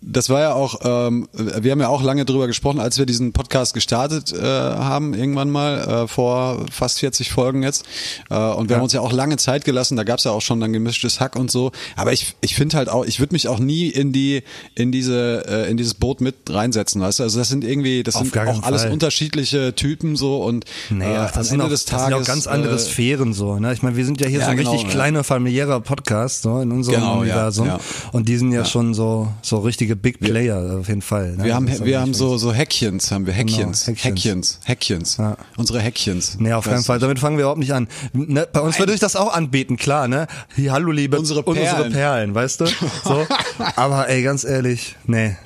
das 0.00 0.28
war 0.30 0.40
ja 0.40 0.54
auch, 0.54 0.80
ähm, 0.84 1.28
wir 1.32 1.72
haben 1.72 1.80
ja 1.80 1.88
auch 1.88 2.02
lange 2.02 2.24
drüber 2.24 2.46
gesprochen, 2.46 2.80
als 2.80 2.98
wir 2.98 3.06
diesen 3.06 3.32
Podcast 3.32 3.74
gestartet 3.74 4.32
äh, 4.32 4.42
haben, 4.42 5.14
irgendwann 5.14 5.50
mal 5.50 6.04
äh, 6.04 6.08
vor 6.08 6.66
fast 6.70 7.00
40 7.00 7.30
Folgen 7.30 7.62
jetzt. 7.62 7.84
Äh, 8.30 8.34
und 8.34 8.68
wir 8.68 8.76
haben 8.76 8.82
uns 8.82 8.92
ja 8.92 9.00
auch 9.00 9.12
lange 9.12 9.36
Zeit 9.36 9.64
gelassen. 9.64 9.96
Da 9.96 10.04
gab's 10.04 10.24
ja 10.24 10.30
auch 10.30 10.42
schon 10.42 10.60
dann 10.60 10.72
gemischtes 10.72 11.20
Hack 11.20 11.36
und 11.36 11.50
so. 11.50 11.72
Aber 11.96 12.12
ich, 12.12 12.34
ich 12.40 12.54
finde 12.54 12.76
halt 12.76 12.88
auch, 12.88 13.04
ich 13.04 13.20
würde 13.20 13.34
mich 13.34 13.48
auch 13.48 13.58
nie 13.58 13.88
in 13.88 14.12
die, 14.12 14.42
in 14.74 14.92
diese, 14.92 15.44
äh, 15.48 15.70
in 15.70 15.76
dieses 15.76 15.94
Boot 15.94 16.20
mit 16.20 16.36
reinsetzen, 16.48 17.00
weißt 17.00 17.20
du? 17.20 17.22
Also 17.24 17.38
das 17.38 17.48
sind 17.48 17.64
irgendwie, 17.64 18.02
das 18.02 18.16
Auf 18.16 18.22
sind 18.30 18.38
auch 18.38 18.62
alles 18.62 18.82
Fall. 18.82 18.92
unterschiedliche 18.92 19.74
Typen 19.74 20.16
so 20.16 20.42
und 20.42 20.64
Nee, 20.90 21.04
äh, 21.04 21.16
am 21.16 21.28
das, 21.34 21.48
sind 21.48 21.54
Ende 21.54 21.64
auch, 21.66 21.68
des 21.70 21.84
das 21.84 22.00
Tages 22.00 22.06
sind 22.06 22.22
auch 22.22 22.26
ganz 22.26 22.46
andere 22.46 22.74
äh, 22.74 22.78
Sphären 22.78 23.32
so. 23.32 23.58
Ne? 23.58 23.72
Ich 23.72 23.82
meine, 23.82 23.96
wir 23.96 24.04
sind 24.04 24.20
ja 24.20 24.28
hier 24.28 24.40
Ja, 24.40 24.44
so 24.46 24.50
ein 24.50 24.56
genau, 24.56 24.72
richtig 24.72 24.88
ja. 24.88 24.94
kleiner 24.94 25.24
familiärer 25.24 25.80
Podcast 25.80 26.42
so, 26.42 26.60
in 26.60 26.70
unserem 26.72 27.00
Genau, 27.00 27.24
ja, 27.24 27.50
Universum. 27.64 27.80
ja. 28.04 28.10
Und 28.12 28.28
die 28.28 28.36
sind 28.36 28.52
ja, 28.52 28.64
schon 28.64 28.94
so 28.94 29.28
so 29.42 29.58
richtige 29.58 29.96
Big 29.96 30.20
Player 30.20 30.78
auf 30.80 30.88
jeden 30.88 31.02
Fall. 31.02 31.36
Ne? 31.36 31.44
Wir 31.44 31.54
haben, 31.54 31.68
wir 31.84 32.00
haben 32.00 32.14
so, 32.14 32.36
so 32.38 32.52
Häckchens, 32.52 33.10
haben 33.10 33.26
wir 33.26 33.32
Häckchens, 33.34 33.84
Genau, 33.86 33.96
Häckchens. 33.98 34.04
Häckchens, 34.04 34.60
Häckchens, 34.64 35.16
Ja. 35.18 35.36
unsere 35.56 35.80
Häckchens. 35.80 36.36
Nee, 36.38 36.52
auf 36.52 36.64
keinen 36.64 36.82
Fall. 36.82 36.98
Damit 36.98 37.18
fangen 37.18 37.36
wir 37.36 37.42
überhaupt 37.44 37.58
nicht 37.60 37.72
an. 37.72 37.88
Ne, 38.12 38.46
bei 38.52 38.60
uns 38.60 38.78
würde 38.78 38.94
ich 38.94 39.00
das 39.00 39.16
auch 39.16 39.32
anbieten, 39.32 39.76
klar, 39.76 40.08
ne? 40.08 40.26
Hier, 40.54 40.72
hallo 40.72 40.90
liebe 40.92 41.18
Unsere 41.18 41.40
und 41.42 41.48
unsere 41.58 41.74
Perlen. 41.76 41.92
Perlen, 41.92 42.34
weißt 42.34 42.60
du? 42.60 42.66
So. 43.04 43.26
Aber 43.76 44.08
ey, 44.08 44.22
ganz 44.22 44.44
ehrlich, 44.44 44.96
nee. 45.06 45.36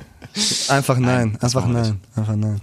Einfach 0.69 0.99
nein, 0.99 1.37
einfach 1.41 1.63
machen 1.67 1.75
wir 1.75 1.83
nein, 1.83 2.01
einfach 2.15 2.37
nein. 2.37 2.61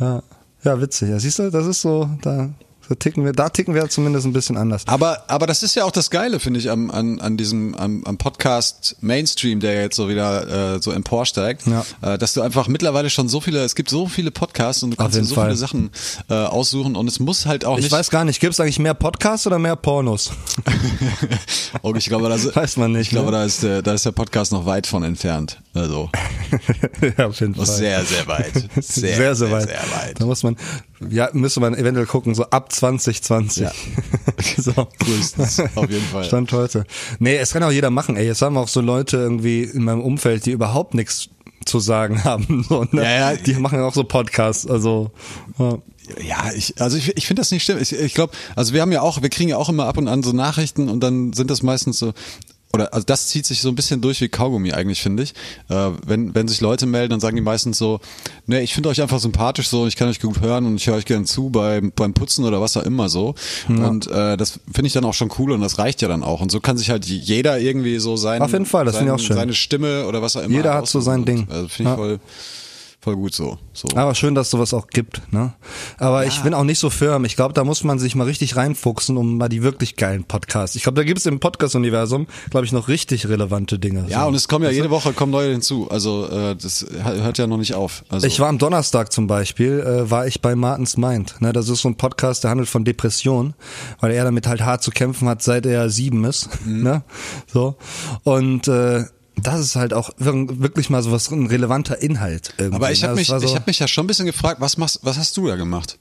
Ja, 0.00 0.22
ja, 0.64 0.80
witzig. 0.80 1.10
Ja, 1.10 1.18
siehst 1.18 1.38
du, 1.38 1.50
das 1.50 1.66
ist 1.66 1.80
so, 1.80 2.10
da, 2.22 2.50
so 2.88 2.94
ticken 2.94 3.24
wir, 3.24 3.32
da 3.32 3.48
ticken 3.48 3.74
wir 3.74 3.88
zumindest 3.88 4.26
ein 4.26 4.32
bisschen 4.32 4.56
anders. 4.56 4.82
Aber, 4.86 5.24
aber 5.28 5.46
das 5.46 5.62
ist 5.62 5.74
ja 5.74 5.84
auch 5.84 5.90
das 5.90 6.10
Geile, 6.10 6.38
finde 6.40 6.60
ich, 6.60 6.70
am, 6.70 6.90
an, 6.90 7.20
an 7.20 7.36
diesem 7.36 7.74
am, 7.74 8.04
am 8.04 8.16
Podcast 8.18 8.96
Mainstream, 9.00 9.60
der 9.60 9.80
jetzt 9.82 9.96
so 9.96 10.08
wieder 10.08 10.74
äh, 10.76 10.80
so 10.82 10.92
emporsteigt, 10.92 11.62
Ja. 11.66 11.84
äh, 12.02 12.18
dass 12.18 12.34
du 12.34 12.42
einfach 12.42 12.68
mittlerweile 12.68 13.10
schon 13.10 13.28
so 13.28 13.40
viele, 13.40 13.64
es 13.64 13.74
gibt 13.74 13.90
so 13.90 14.06
viele 14.06 14.30
Podcasts 14.30 14.82
und 14.82 14.92
du 14.92 14.96
kannst 14.96 15.16
dir 15.18 15.24
so 15.24 15.34
Fall. 15.34 15.46
viele 15.46 15.56
Sachen 15.56 15.90
äh, 16.30 16.34
aussuchen 16.34 16.94
und 16.96 17.08
es 17.08 17.18
muss 17.18 17.46
halt 17.46 17.64
auch 17.64 17.76
Ich 17.78 17.84
nicht. 17.84 17.92
weiß 17.92 18.10
gar 18.10 18.24
nicht, 18.24 18.40
gibt's 18.40 18.60
eigentlich 18.60 18.78
mehr 18.78 18.94
Podcasts 18.94 19.46
oder 19.46 19.58
mehr 19.58 19.76
Pornos? 19.76 20.30
oh, 21.82 21.92
ich 21.96 22.06
glaube, 22.06 22.28
da 22.28 22.34
ist, 22.36 22.54
Weiß 22.54 22.76
man 22.76 22.92
nicht, 22.92 23.02
Ich 23.02 23.08
glaube, 23.10 23.26
ne? 23.26 23.32
da 23.38 23.44
ist 23.44 23.62
der, 23.62 23.82
da 23.82 23.94
ist 23.94 24.04
der 24.04 24.12
Podcast 24.12 24.52
noch 24.52 24.66
weit 24.66 24.86
von 24.86 25.02
entfernt. 25.02 25.60
Also 25.74 26.10
ja, 27.18 27.26
auf 27.26 27.40
jeden 27.40 27.54
Fall. 27.54 27.66
sehr, 27.66 28.04
sehr 28.04 28.26
weit. 28.26 28.52
Sehr, 28.76 29.16
sehr, 29.16 29.34
sehr, 29.34 29.50
weit. 29.50 29.68
Sehr 29.68 29.78
weit. 29.78 30.20
Da 30.20 30.24
muss 30.26 30.42
man, 30.42 30.56
ja, 31.10 31.28
müsste 31.32 31.60
man 31.60 31.74
eventuell 31.74 32.06
gucken, 32.06 32.34
so 32.34 32.44
ab 32.44 32.72
2020. 32.72 33.62
Ja. 33.62 33.72
so. 34.56 34.88
Frühestens, 35.02 35.60
auf 35.74 35.90
jeden 35.90 36.06
Fall. 36.06 36.24
Stand 36.24 36.52
heute. 36.52 36.84
Nee, 37.18 37.36
es 37.36 37.52
kann 37.52 37.62
auch 37.62 37.70
jeder 37.70 37.90
machen, 37.90 38.16
ey. 38.16 38.28
Es 38.28 38.42
haben 38.42 38.56
auch 38.56 38.68
so 38.68 38.80
Leute 38.80 39.18
irgendwie 39.18 39.62
in 39.64 39.84
meinem 39.84 40.00
Umfeld, 40.00 40.46
die 40.46 40.52
überhaupt 40.52 40.94
nichts 40.94 41.28
zu 41.64 41.80
sagen 41.80 42.24
haben. 42.24 42.64
So, 42.68 42.84
ne? 42.90 43.02
Ja, 43.02 43.32
ja. 43.32 43.36
Die 43.36 43.54
machen 43.54 43.80
auch 43.80 43.94
so 43.94 44.04
Podcasts, 44.04 44.66
also. 44.66 45.10
Ja. 45.58 45.78
Ja, 46.24 46.52
ich, 46.54 46.80
also 46.80 46.96
ich, 46.96 47.16
ich 47.16 47.26
finde 47.26 47.40
das 47.40 47.50
nicht 47.50 47.64
schlimm. 47.64 47.78
Ich, 47.80 47.92
ich 47.92 48.14
glaube, 48.14 48.32
also 48.54 48.72
wir 48.72 48.80
haben 48.80 48.92
ja 48.92 49.00
auch, 49.00 49.22
wir 49.22 49.28
kriegen 49.28 49.50
ja 49.50 49.56
auch 49.56 49.68
immer 49.68 49.86
ab 49.86 49.98
und 49.98 50.06
an 50.06 50.22
so 50.22 50.30
Nachrichten 50.30 50.88
und 50.88 51.00
dann 51.00 51.32
sind 51.32 51.50
das 51.50 51.64
meistens 51.64 51.98
so, 51.98 52.12
oder 52.72 52.92
also 52.92 53.04
das 53.06 53.28
zieht 53.28 53.46
sich 53.46 53.60
so 53.62 53.68
ein 53.70 53.74
bisschen 53.74 54.00
durch 54.02 54.20
wie 54.20 54.28
Kaugummi 54.28 54.72
eigentlich, 54.72 55.00
finde 55.00 55.22
ich. 55.22 55.30
Äh, 55.70 55.90
wenn, 56.06 56.34
wenn 56.34 56.46
sich 56.46 56.60
Leute 56.60 56.84
melden, 56.86 57.10
dann 57.10 57.20
sagen 57.20 57.34
die 57.36 57.42
meistens 57.42 57.78
so, 57.78 58.00
ne, 58.46 58.60
ich 58.62 58.74
finde 58.74 58.88
euch 58.90 59.00
einfach 59.00 59.18
sympathisch 59.18 59.68
so, 59.68 59.86
ich 59.86 59.96
kann 59.96 60.08
euch 60.08 60.20
gut 60.20 60.40
hören 60.42 60.66
und 60.66 60.76
ich 60.76 60.86
höre 60.86 60.96
euch 60.96 61.06
gerne 61.06 61.24
zu 61.24 61.48
beim, 61.48 61.90
beim 61.96 62.12
Putzen 62.12 62.44
oder 62.44 62.60
was 62.60 62.76
auch 62.76 62.82
immer 62.82 63.08
so. 63.08 63.34
Und 63.68 64.08
äh, 64.08 64.36
das 64.36 64.60
finde 64.72 64.88
ich 64.88 64.92
dann 64.92 65.04
auch 65.04 65.14
schon 65.14 65.30
cool 65.38 65.52
und 65.52 65.60
das 65.62 65.78
reicht 65.78 66.02
ja 66.02 66.08
dann 66.08 66.22
auch. 66.22 66.40
Und 66.42 66.50
so 66.52 66.60
kann 66.60 66.76
sich 66.76 66.90
halt 66.90 67.06
jeder 67.06 67.58
irgendwie 67.58 67.98
so 67.98 68.16
sein, 68.16 68.42
Auf 68.42 68.52
jeden 68.52 68.66
Fall, 68.66 68.84
das 68.84 68.96
finde 68.98 69.12
ich 69.14 69.20
auch 69.20 69.24
schön. 69.24 69.36
seine 69.36 69.54
Stimme 69.54 70.06
oder 70.06 70.20
was 70.20 70.36
auch 70.36 70.42
immer. 70.42 70.54
Jeder 70.54 70.74
hat 70.74 70.86
so 70.86 71.00
sein 71.00 71.22
aussuchen. 71.22 71.46
Ding. 71.46 71.48
Also 71.50 71.68
finde 71.68 71.92
ich 71.92 71.96
Ja. 71.96 71.96
voll, 71.96 72.20
voll 73.06 73.14
gut 73.14 73.36
so. 73.36 73.56
so. 73.72 73.86
Aber 73.94 74.16
schön, 74.16 74.34
dass 74.34 74.50
sowas 74.50 74.74
auch 74.74 74.88
gibt, 74.88 75.32
ne? 75.32 75.54
Aber 75.96 76.26
ich 76.26 76.42
bin 76.42 76.54
auch 76.54 76.64
nicht 76.64 76.80
so 76.80 76.90
firm. 76.90 77.24
Ich 77.24 77.36
glaube, 77.36 77.54
da 77.54 77.62
muss 77.62 77.84
man 77.84 78.00
sich 78.00 78.16
mal 78.16 78.24
richtig 78.24 78.56
reinfuchsen, 78.56 79.16
um 79.16 79.38
mal 79.38 79.48
die 79.48 79.62
wirklich 79.62 79.94
geilen 79.94 80.24
Podcasts. 80.24 80.74
Ich 80.74 80.82
glaube, 80.82 80.96
da 80.96 81.04
gibt 81.04 81.20
es 81.20 81.26
im 81.26 81.38
Podcast-Universum, 81.38 82.26
glaube 82.50 82.66
ich, 82.66 82.72
noch 82.72 82.88
richtig 82.88 83.28
relevante 83.28 83.78
Dinge. 83.78 84.06
Ja, 84.08 84.22
so. 84.22 84.26
und 84.26 84.34
es 84.34 84.48
kommen 84.48 84.64
ja 84.64 84.72
jede 84.72 84.90
Woche 84.90 85.12
kommen 85.12 85.30
neue 85.30 85.52
hinzu. 85.52 85.88
Also 85.88 86.26
äh, 86.26 86.56
das 86.56 86.84
hört 87.00 87.38
ja 87.38 87.46
noch 87.46 87.58
nicht 87.58 87.74
auf. 87.74 88.04
Also 88.08 88.26
Ich 88.26 88.40
war 88.40 88.48
am 88.48 88.58
Donnerstag 88.58 89.12
zum 89.12 89.28
Beispiel, 89.28 89.78
äh, 89.78 90.10
war 90.10 90.26
ich 90.26 90.42
bei 90.42 90.56
Martins 90.56 90.96
Mind. 90.96 91.40
Ne, 91.40 91.52
das 91.52 91.68
ist 91.68 91.82
so 91.82 91.88
ein 91.88 91.96
Podcast, 91.96 92.42
der 92.42 92.50
handelt 92.50 92.68
von 92.68 92.84
Depression, 92.84 93.54
weil 94.00 94.10
er 94.10 94.24
damit 94.24 94.48
halt 94.48 94.62
hart 94.62 94.82
zu 94.82 94.90
kämpfen 94.90 95.28
hat, 95.28 95.44
seit 95.44 95.64
er 95.64 95.90
sieben 95.90 96.24
ist. 96.24 96.48
Mhm. 96.66 96.82
Ne? 96.82 97.02
So. 97.46 97.76
Und 98.24 98.66
äh, 98.66 99.04
das 99.36 99.60
ist 99.60 99.76
halt 99.76 99.92
auch 99.94 100.10
wir- 100.18 100.60
wirklich 100.60 100.90
mal 100.90 101.02
so 101.02 101.12
was 101.12 101.30
ein 101.30 101.46
relevanter 101.46 102.00
Inhalt. 102.02 102.54
Irgendwie. 102.58 102.76
aber 102.76 102.90
ich 102.92 103.02
ne? 103.02 103.08
habe 103.08 103.16
mich, 103.18 103.28
so, 103.28 103.36
ich 103.38 103.54
habe 103.54 103.64
mich 103.66 103.78
ja 103.78 103.86
schon 103.88 104.04
ein 104.04 104.08
bisschen 104.08 104.26
gefragt, 104.26 104.60
was 104.60 104.76
machst, 104.78 105.00
was 105.02 105.18
hast 105.18 105.36
du 105.36 105.46
da 105.46 105.56
gemacht? 105.56 105.98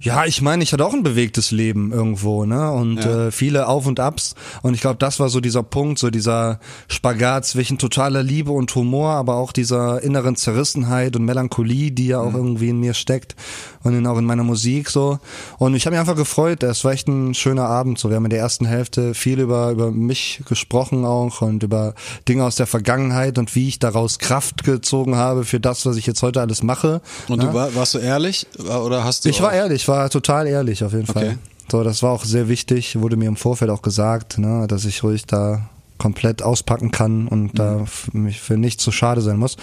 Ja, 0.00 0.26
ich 0.26 0.40
meine, 0.42 0.62
ich 0.62 0.72
hatte 0.72 0.86
auch 0.86 0.92
ein 0.94 1.02
bewegtes 1.02 1.50
Leben 1.50 1.90
irgendwo, 1.90 2.44
ne? 2.44 2.70
Und 2.70 2.98
Ja. 2.98 3.26
äh, 3.26 3.30
viele 3.32 3.66
Auf 3.66 3.84
und 3.86 3.98
Abs. 3.98 4.36
Und 4.62 4.74
ich 4.74 4.80
glaube, 4.80 4.96
das 4.98 5.18
war 5.18 5.28
so 5.28 5.40
dieser 5.40 5.64
Punkt, 5.64 5.98
so 5.98 6.08
dieser 6.10 6.60
Spagat 6.86 7.46
zwischen 7.46 7.78
totaler 7.78 8.22
Liebe 8.22 8.52
und 8.52 8.72
Humor, 8.76 9.10
aber 9.14 9.34
auch 9.34 9.50
dieser 9.50 10.00
inneren 10.04 10.36
Zerrissenheit 10.36 11.16
und 11.16 11.24
Melancholie, 11.24 11.90
die 11.90 12.06
ja 12.06 12.20
auch 12.20 12.32
irgendwie 12.32 12.68
in 12.68 12.78
mir 12.78 12.94
steckt 12.94 13.34
und 13.82 13.94
in, 13.94 14.06
auch 14.06 14.18
in 14.18 14.24
meiner 14.24 14.44
Musik 14.44 14.90
so. 14.90 15.18
Und 15.58 15.74
ich 15.74 15.86
habe 15.86 15.94
mich 15.94 16.00
einfach 16.00 16.16
gefreut. 16.16 16.62
Es 16.62 16.84
war 16.84 16.92
echt 16.92 17.08
ein 17.08 17.34
schöner 17.34 17.66
Abend. 17.66 17.98
So, 17.98 18.08
wir 18.10 18.16
haben 18.16 18.24
in 18.24 18.30
der 18.30 18.40
ersten 18.40 18.66
Hälfte 18.66 19.14
viel 19.14 19.40
über 19.40 19.70
über 19.70 19.90
mich 19.90 20.42
gesprochen 20.48 21.04
auch 21.04 21.42
und 21.42 21.62
über 21.62 21.94
Dinge 22.28 22.44
aus 22.44 22.56
der 22.56 22.66
Vergangenheit 22.66 23.38
und 23.38 23.54
wie 23.54 23.68
ich 23.68 23.78
daraus 23.78 24.18
Kraft 24.18 24.64
gezogen 24.64 25.16
habe 25.16 25.44
für 25.44 25.60
das, 25.60 25.86
was 25.86 25.96
ich 25.96 26.06
jetzt 26.06 26.22
heute 26.22 26.40
alles 26.40 26.62
mache. 26.62 27.00
Und 27.28 27.38
ne? 27.38 27.46
du 27.46 27.54
war, 27.54 27.74
warst 27.74 27.94
du 27.94 27.98
ehrlich 27.98 28.46
oder 28.58 29.04
hast 29.04 29.24
du 29.24 29.28
Ich 29.28 29.40
war 29.40 29.50
auch- 29.50 29.54
ehrlich, 29.54 29.86
war 29.88 30.10
total 30.10 30.46
ehrlich 30.46 30.84
auf 30.84 30.92
jeden 30.92 31.08
Okay. 31.08 31.18
Fall. 31.20 31.38
So, 31.70 31.84
das 31.84 32.02
war 32.02 32.12
auch 32.12 32.24
sehr 32.24 32.48
wichtig, 32.48 32.98
wurde 32.98 33.16
mir 33.16 33.28
im 33.28 33.36
Vorfeld 33.36 33.70
auch 33.70 33.82
gesagt, 33.82 34.38
ne, 34.38 34.66
dass 34.68 34.86
ich 34.86 35.02
ruhig 35.02 35.26
da 35.26 35.68
komplett 35.98 36.42
auspacken 36.42 36.90
kann 36.90 37.28
und 37.28 37.54
Mhm. 37.54 37.56
da 37.56 37.84
mich 38.12 38.40
für 38.40 38.56
nichts 38.56 38.82
zu 38.82 38.92
schade 38.92 39.20
sein 39.20 39.36
muss. 39.36 39.56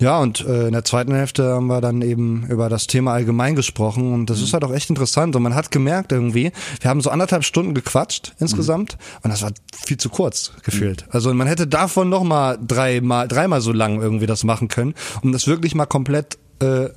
Ja, 0.00 0.18
und 0.18 0.40
äh, 0.46 0.66
in 0.66 0.72
der 0.72 0.84
zweiten 0.84 1.14
Hälfte 1.14 1.52
haben 1.54 1.66
wir 1.66 1.80
dann 1.80 2.02
eben 2.02 2.46
über 2.48 2.68
das 2.68 2.86
Thema 2.86 3.12
allgemein 3.12 3.54
gesprochen 3.54 4.12
und 4.12 4.20
Mhm. 4.22 4.26
das 4.26 4.40
ist 4.40 4.52
halt 4.52 4.64
auch 4.64 4.72
echt 4.72 4.90
interessant 4.90 5.36
und 5.36 5.42
man 5.42 5.54
hat 5.54 5.70
gemerkt 5.70 6.12
irgendwie, 6.12 6.52
wir 6.80 6.90
haben 6.90 7.00
so 7.00 7.10
anderthalb 7.10 7.44
Stunden 7.44 7.74
gequatscht 7.74 8.32
insgesamt 8.40 8.92
Mhm. 8.98 9.18
und 9.24 9.30
das 9.30 9.42
war 9.42 9.52
viel 9.84 9.96
zu 9.98 10.08
kurz 10.08 10.52
gefühlt. 10.62 11.04
Also 11.10 11.32
man 11.34 11.46
hätte 11.46 11.66
davon 11.66 12.08
noch 12.08 12.24
mal 12.24 12.58
dreimal, 12.66 13.28
dreimal 13.28 13.60
so 13.60 13.72
lang 13.72 14.00
irgendwie 14.00 14.26
das 14.26 14.44
machen 14.44 14.68
können, 14.68 14.94
um 15.22 15.32
das 15.32 15.46
wirklich 15.46 15.74
mal 15.74 15.86
komplett 15.86 16.38
äh, 16.60 16.88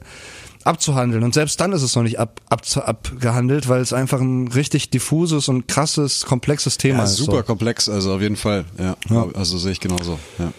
abzuhandeln. 0.68 1.24
Und 1.24 1.34
selbst 1.34 1.60
dann 1.60 1.72
ist 1.72 1.82
es 1.82 1.96
noch 1.96 2.04
nicht 2.04 2.20
ab, 2.20 2.42
ab, 2.50 2.62
abgehandelt, 2.76 3.68
weil 3.70 3.82
es 3.82 3.94
einfach 3.94 4.20
ein 4.22 4.48
richtig 4.50 4.90
diffuses 4.90 5.48
und 5.48 5.68
krasses, 5.68 6.26
komplexes 6.26 6.78
Thema 6.78 7.00
ja, 7.00 7.04
ist. 7.06 7.16
super 7.16 7.38
So. 7.38 7.44
komplex, 7.44 7.90
also 7.90 8.14
auf 8.14 8.22
jeden 8.22 8.36
Fall. 8.36 8.66
Ja, 8.78 8.96
Ja. 9.10 9.28
also 9.34 9.58
sehe 9.58 9.72
ich 9.72 9.80
genauso. 9.80 10.20
Ja. 10.40 10.54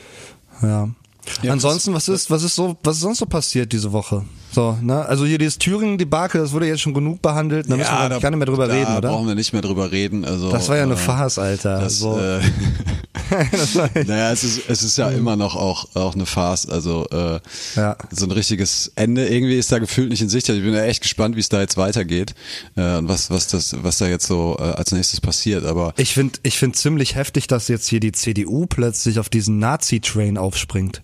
Ja. 0.62 0.88
Ja, 1.42 1.52
Ansonsten, 1.52 1.92
was 1.92 2.08
ist, 2.08 2.30
was 2.30 2.42
ist 2.42 2.54
so, 2.54 2.78
was 2.82 2.96
ist 2.96 3.02
sonst 3.02 3.18
so 3.18 3.26
passiert 3.26 3.72
diese 3.72 3.92
Woche? 3.92 4.24
So, 4.58 4.76
ne? 4.82 5.06
Also 5.06 5.24
hier 5.24 5.38
dieses 5.38 5.56
Thüringen-Debakel, 5.58 6.40
das 6.40 6.50
wurde 6.50 6.66
jetzt 6.66 6.80
schon 6.80 6.92
genug 6.92 7.22
behandelt, 7.22 7.70
da 7.70 7.76
müssen 7.76 7.92
wir 7.92 8.08
da- 8.08 8.18
gar 8.18 8.30
nicht 8.30 8.38
mehr 8.38 8.46
drüber 8.46 8.66
da 8.66 8.74
reden, 8.74 8.96
oder? 8.96 9.08
brauchen 9.10 9.28
wir 9.28 9.36
nicht 9.36 9.52
mehr 9.52 9.62
drüber 9.62 9.92
reden. 9.92 10.24
Also, 10.24 10.50
Das 10.50 10.68
war 10.68 10.76
ja 10.76 10.82
eine 10.82 10.94
äh, 10.94 10.96
Farce, 10.96 11.38
Alter. 11.38 11.78
Das, 11.78 12.00
so. 12.00 12.18
äh, 12.18 12.40
naja, 14.06 14.32
es 14.32 14.42
ist, 14.42 14.62
es 14.68 14.82
ist 14.82 14.98
ja 14.98 15.10
immer 15.10 15.36
noch 15.36 15.54
auch, 15.54 15.94
auch 15.94 16.16
eine 16.16 16.26
Farce. 16.26 16.68
Also 16.68 17.06
äh, 17.12 17.38
Ja. 17.76 17.96
so 18.10 18.24
ein 18.26 18.32
richtiges 18.32 18.90
Ende 18.96 19.28
irgendwie 19.28 19.56
ist 19.56 19.70
da 19.70 19.78
gefühlt 19.78 20.08
nicht 20.10 20.22
in 20.22 20.28
Sicht. 20.28 20.48
Ich 20.48 20.60
bin 20.64 20.74
ja 20.74 20.82
echt 20.82 21.02
gespannt, 21.02 21.36
wie 21.36 21.40
es 21.40 21.48
da 21.48 21.60
jetzt 21.60 21.76
weitergeht 21.76 22.34
äh, 22.76 22.96
und 22.96 23.08
was, 23.08 23.30
was, 23.30 23.46
das, 23.46 23.76
was 23.84 23.98
da 23.98 24.08
jetzt 24.08 24.26
so 24.26 24.56
äh, 24.58 24.62
als 24.62 24.90
nächstes 24.90 25.20
passiert. 25.20 25.66
Aber 25.66 25.94
Ich 25.98 26.14
finde 26.14 26.36
ich 26.42 26.58
find 26.58 26.74
ziemlich 26.74 27.14
heftig, 27.14 27.46
dass 27.46 27.68
jetzt 27.68 27.86
hier 27.88 28.00
die 28.00 28.10
CDU 28.10 28.66
plötzlich 28.66 29.20
auf 29.20 29.28
diesen 29.28 29.60
Nazi-Train 29.60 30.36
aufspringt. 30.36 31.00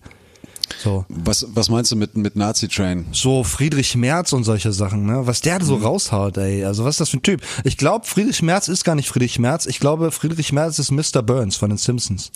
So. 0.83 1.05
was, 1.09 1.45
was 1.53 1.69
meinst 1.69 1.91
du 1.91 1.95
mit, 1.95 2.15
mit 2.17 2.35
Nazi-Train? 2.35 3.05
So 3.11 3.43
Friedrich 3.43 3.95
Merz 3.95 4.33
und 4.33 4.43
solche 4.43 4.71
Sachen, 4.71 5.05
ne? 5.05 5.25
Was 5.27 5.41
der 5.41 5.59
Mhm. 5.61 5.65
so 5.65 5.75
raushaut, 5.75 6.37
ey. 6.37 6.65
Also 6.65 6.83
was 6.85 6.95
ist 6.95 7.01
das 7.01 7.09
für 7.09 7.17
ein 7.17 7.23
Typ? 7.23 7.41
Ich 7.63 7.77
glaube, 7.77 8.05
Friedrich 8.05 8.41
Merz 8.41 8.67
ist 8.67 8.83
gar 8.83 8.95
nicht 8.95 9.07
Friedrich 9.09 9.39
Merz. 9.39 9.65
Ich 9.65 9.79
glaube, 9.79 10.11
Friedrich 10.11 10.51
Merz 10.51 10.79
ist 10.79 10.91
Mr. 10.91 11.21
Burns 11.21 11.55
von 11.55 11.69
den 11.69 11.77
Simpsons. 11.77 12.31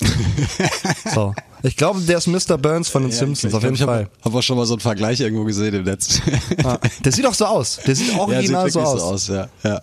so. 1.13 1.33
Ich 1.61 1.75
glaube, 1.75 1.99
der 2.01 2.17
ist 2.19 2.27
Mr. 2.27 2.57
Burns 2.57 2.87
von 2.87 3.01
den 3.01 3.11
Simpsons, 3.11 3.53
auf 3.53 3.63
jeden 3.63 3.75
ich 3.75 3.81
Fall. 3.81 4.03
habe 4.03 4.09
hab 4.23 4.33
auch 4.33 4.41
schon 4.41 4.55
mal 4.55 4.65
so 4.65 4.75
einen 4.75 4.79
Vergleich 4.79 5.19
irgendwo 5.19 5.43
gesehen 5.43 5.73
im 5.75 5.83
Netz. 5.83 6.21
Ah, 6.63 6.77
der 7.03 7.11
sieht 7.11 7.25
auch 7.25 7.33
so 7.33 7.45
aus. 7.45 7.79
Der 7.85 7.95
sieht 7.95 8.07
Ja, 8.13 8.13
sieht 8.13 8.19
original 8.21 8.65
wirklich 8.65 8.73
so 8.73 8.79
so 8.97 9.03
aus. 9.03 9.03
aus. 9.03 9.27
Ja, 9.27 9.47
ja. 9.63 9.81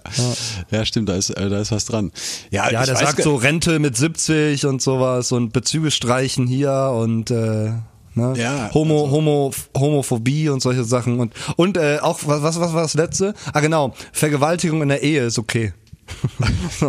ja. 0.70 0.84
stimmt, 0.86 1.08
da 1.10 1.16
ist, 1.16 1.30
äh, 1.30 1.50
da 1.50 1.58
ist 1.60 1.72
was 1.72 1.84
dran. 1.84 2.12
Ja, 2.50 2.70
Ja, 2.70 2.80
ich 2.80 2.86
der 2.86 2.96
sagt 2.96 3.22
so 3.22 3.34
Rente 3.36 3.78
mit 3.78 3.94
70 3.96 4.64
und 4.64 4.80
sowas 4.80 5.32
und 5.32 5.52
Bezüge 5.52 5.90
streichen 5.90 6.46
hier 6.46 6.92
und 6.98 7.30
äh, 7.30 7.72
ne? 8.16 8.34
Ja, 8.36 8.70
Homo, 8.74 9.04
also- 9.04 9.10
Homo, 9.12 9.50
Homophobie 9.76 10.48
und 10.48 10.60
solche 10.60 10.84
Sachen 10.84 11.20
und 11.20 11.32
und 11.56 11.76
äh, 11.76 11.98
auch 12.00 12.18
was 12.24 12.42
was 12.42 12.58
was 12.60 12.72
war 12.72 12.82
das 12.82 12.94
letzte? 12.94 13.34
Ah 13.52 13.60
genau, 13.60 13.94
Vergewaltigung 14.12 14.82
in 14.82 14.88
der 14.88 15.02
Ehe 15.02 15.24
ist 15.26 15.38
okay. 15.38 15.72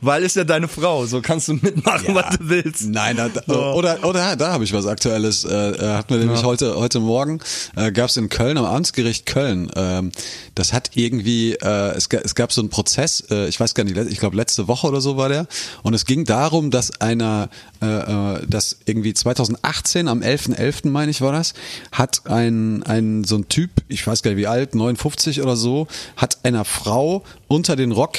Weil 0.00 0.22
ist 0.22 0.36
ja 0.36 0.44
deine 0.44 0.68
Frau, 0.68 1.06
so 1.06 1.20
kannst 1.20 1.48
du 1.48 1.54
mitmachen, 1.54 2.14
was 2.14 2.36
du 2.38 2.48
willst. 2.48 2.86
Nein, 2.88 3.16
da, 3.16 3.28
So. 3.46 3.60
oder 3.72 3.98
oder 4.04 4.36
da 4.36 4.52
habe 4.52 4.62
ich 4.64 4.72
was 4.72 4.86
Aktuelles. 4.86 5.44
Äh, 5.44 5.70
äh, 5.70 5.94
hatten 5.94 6.10
wir 6.14 6.18
nämlich 6.20 6.44
heute 6.44 6.76
heute 6.76 7.00
Morgen 7.00 7.40
äh, 7.76 7.90
gab 7.92 8.10
es 8.10 8.16
in 8.16 8.28
Köln 8.28 8.58
am 8.58 8.64
Amtsgericht 8.64 9.26
Köln. 9.26 9.70
Ähm, 9.74 10.12
das 10.54 10.72
hat 10.72 10.90
irgendwie 10.94 11.54
äh, 11.54 11.96
es, 11.96 12.06
es 12.08 12.34
gab 12.36 12.52
so 12.52 12.60
einen 12.60 12.70
Prozess. 12.70 13.24
Äh, 13.30 13.48
ich 13.48 13.58
weiß 13.58 13.74
gar 13.74 13.84
nicht, 13.84 13.96
ich 13.96 14.20
glaube 14.20 14.36
letzte 14.36 14.68
Woche 14.68 14.86
oder 14.86 15.00
so 15.00 15.16
war 15.16 15.28
der. 15.28 15.46
Und 15.82 15.94
es 15.94 16.04
ging 16.06 16.24
darum, 16.24 16.70
dass 16.70 17.00
einer, 17.00 17.48
äh, 17.84 18.34
äh, 18.40 18.46
dass 18.48 18.78
irgendwie 18.86 19.14
2018 19.14 20.08
am 20.08 20.20
11.11. 20.20 20.88
meine 20.88 21.10
ich 21.10 21.20
war 21.20 21.32
das, 21.32 21.54
hat 21.92 22.26
ein 22.26 22.82
ein 22.84 23.24
so 23.24 23.36
ein 23.36 23.48
Typ, 23.48 23.70
ich 23.88 24.06
weiß 24.06 24.22
gar 24.22 24.30
nicht 24.30 24.38
wie 24.38 24.46
alt, 24.46 24.74
59 24.74 25.42
oder 25.42 25.56
so, 25.56 25.86
hat 26.16 26.44
einer 26.44 26.64
Frau 26.64 27.24
unter 27.48 27.76
den 27.76 27.92
Rock 27.92 28.18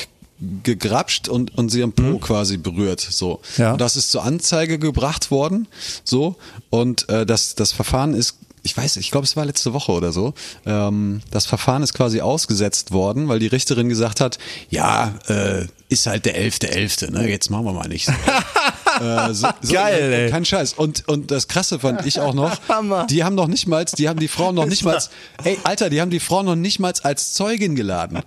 gegrapscht 0.63 1.29
und, 1.29 1.57
und 1.57 1.69
sie 1.69 1.81
am 1.81 1.93
Po 1.93 2.17
quasi 2.19 2.57
berührt. 2.57 2.99
So. 2.99 3.39
Ja. 3.57 3.71
Und 3.73 3.81
das 3.81 3.95
ist 3.95 4.11
zur 4.11 4.23
Anzeige 4.23 4.77
gebracht 4.79 5.31
worden. 5.31 5.67
So. 6.03 6.35
Und 6.69 7.07
äh, 7.09 7.25
das, 7.25 7.55
das 7.55 7.71
Verfahren 7.71 8.13
ist, 8.13 8.37
ich 8.63 8.75
weiß, 8.75 8.97
ich 8.97 9.11
glaube, 9.11 9.25
es 9.25 9.37
war 9.37 9.45
letzte 9.45 9.73
Woche 9.73 9.91
oder 9.91 10.11
so. 10.11 10.33
Ähm, 10.65 11.21
das 11.31 11.45
Verfahren 11.45 11.83
ist 11.83 11.93
quasi 11.93 12.21
ausgesetzt 12.21 12.91
worden, 12.91 13.27
weil 13.27 13.39
die 13.39 13.47
Richterin 13.47 13.89
gesagt 13.89 14.19
hat, 14.19 14.37
ja, 14.69 15.13
äh, 15.27 15.67
ist 15.87 16.07
halt 16.07 16.25
der 16.25 16.35
11.11., 16.35 17.11
ne? 17.11 17.29
Jetzt 17.29 17.49
machen 17.49 17.65
wir 17.65 17.73
mal 17.73 17.87
nichts. 17.87 18.11
äh, 19.01 19.33
so, 19.33 19.47
so, 19.61 19.73
Geil, 19.73 20.13
ey. 20.13 20.29
Kein 20.29 20.45
Scheiß. 20.45 20.73
Und, 20.73 21.07
und 21.07 21.31
das 21.31 21.47
Krasse 21.47 21.79
fand 21.79 22.05
ich 22.05 22.19
auch 22.19 22.33
noch, 22.33 22.57
Hammer. 22.69 23.05
die 23.07 23.23
haben 23.23 23.35
noch 23.35 23.47
nicht 23.47 23.67
mal, 23.67 23.85
die 23.85 24.09
haben 24.09 24.19
die 24.19 24.27
Frau 24.27 24.51
noch 24.51 24.65
nicht 24.65 24.83
mal, 24.83 25.01
ey, 25.43 25.57
Alter, 25.63 25.89
die 25.89 26.01
haben 26.01 26.11
die 26.11 26.19
Frau 26.19 26.43
noch 26.43 26.55
nicht 26.55 26.79
mal 26.79 26.93
als 27.03 27.33
Zeugin 27.33 27.75
geladen. 27.75 28.21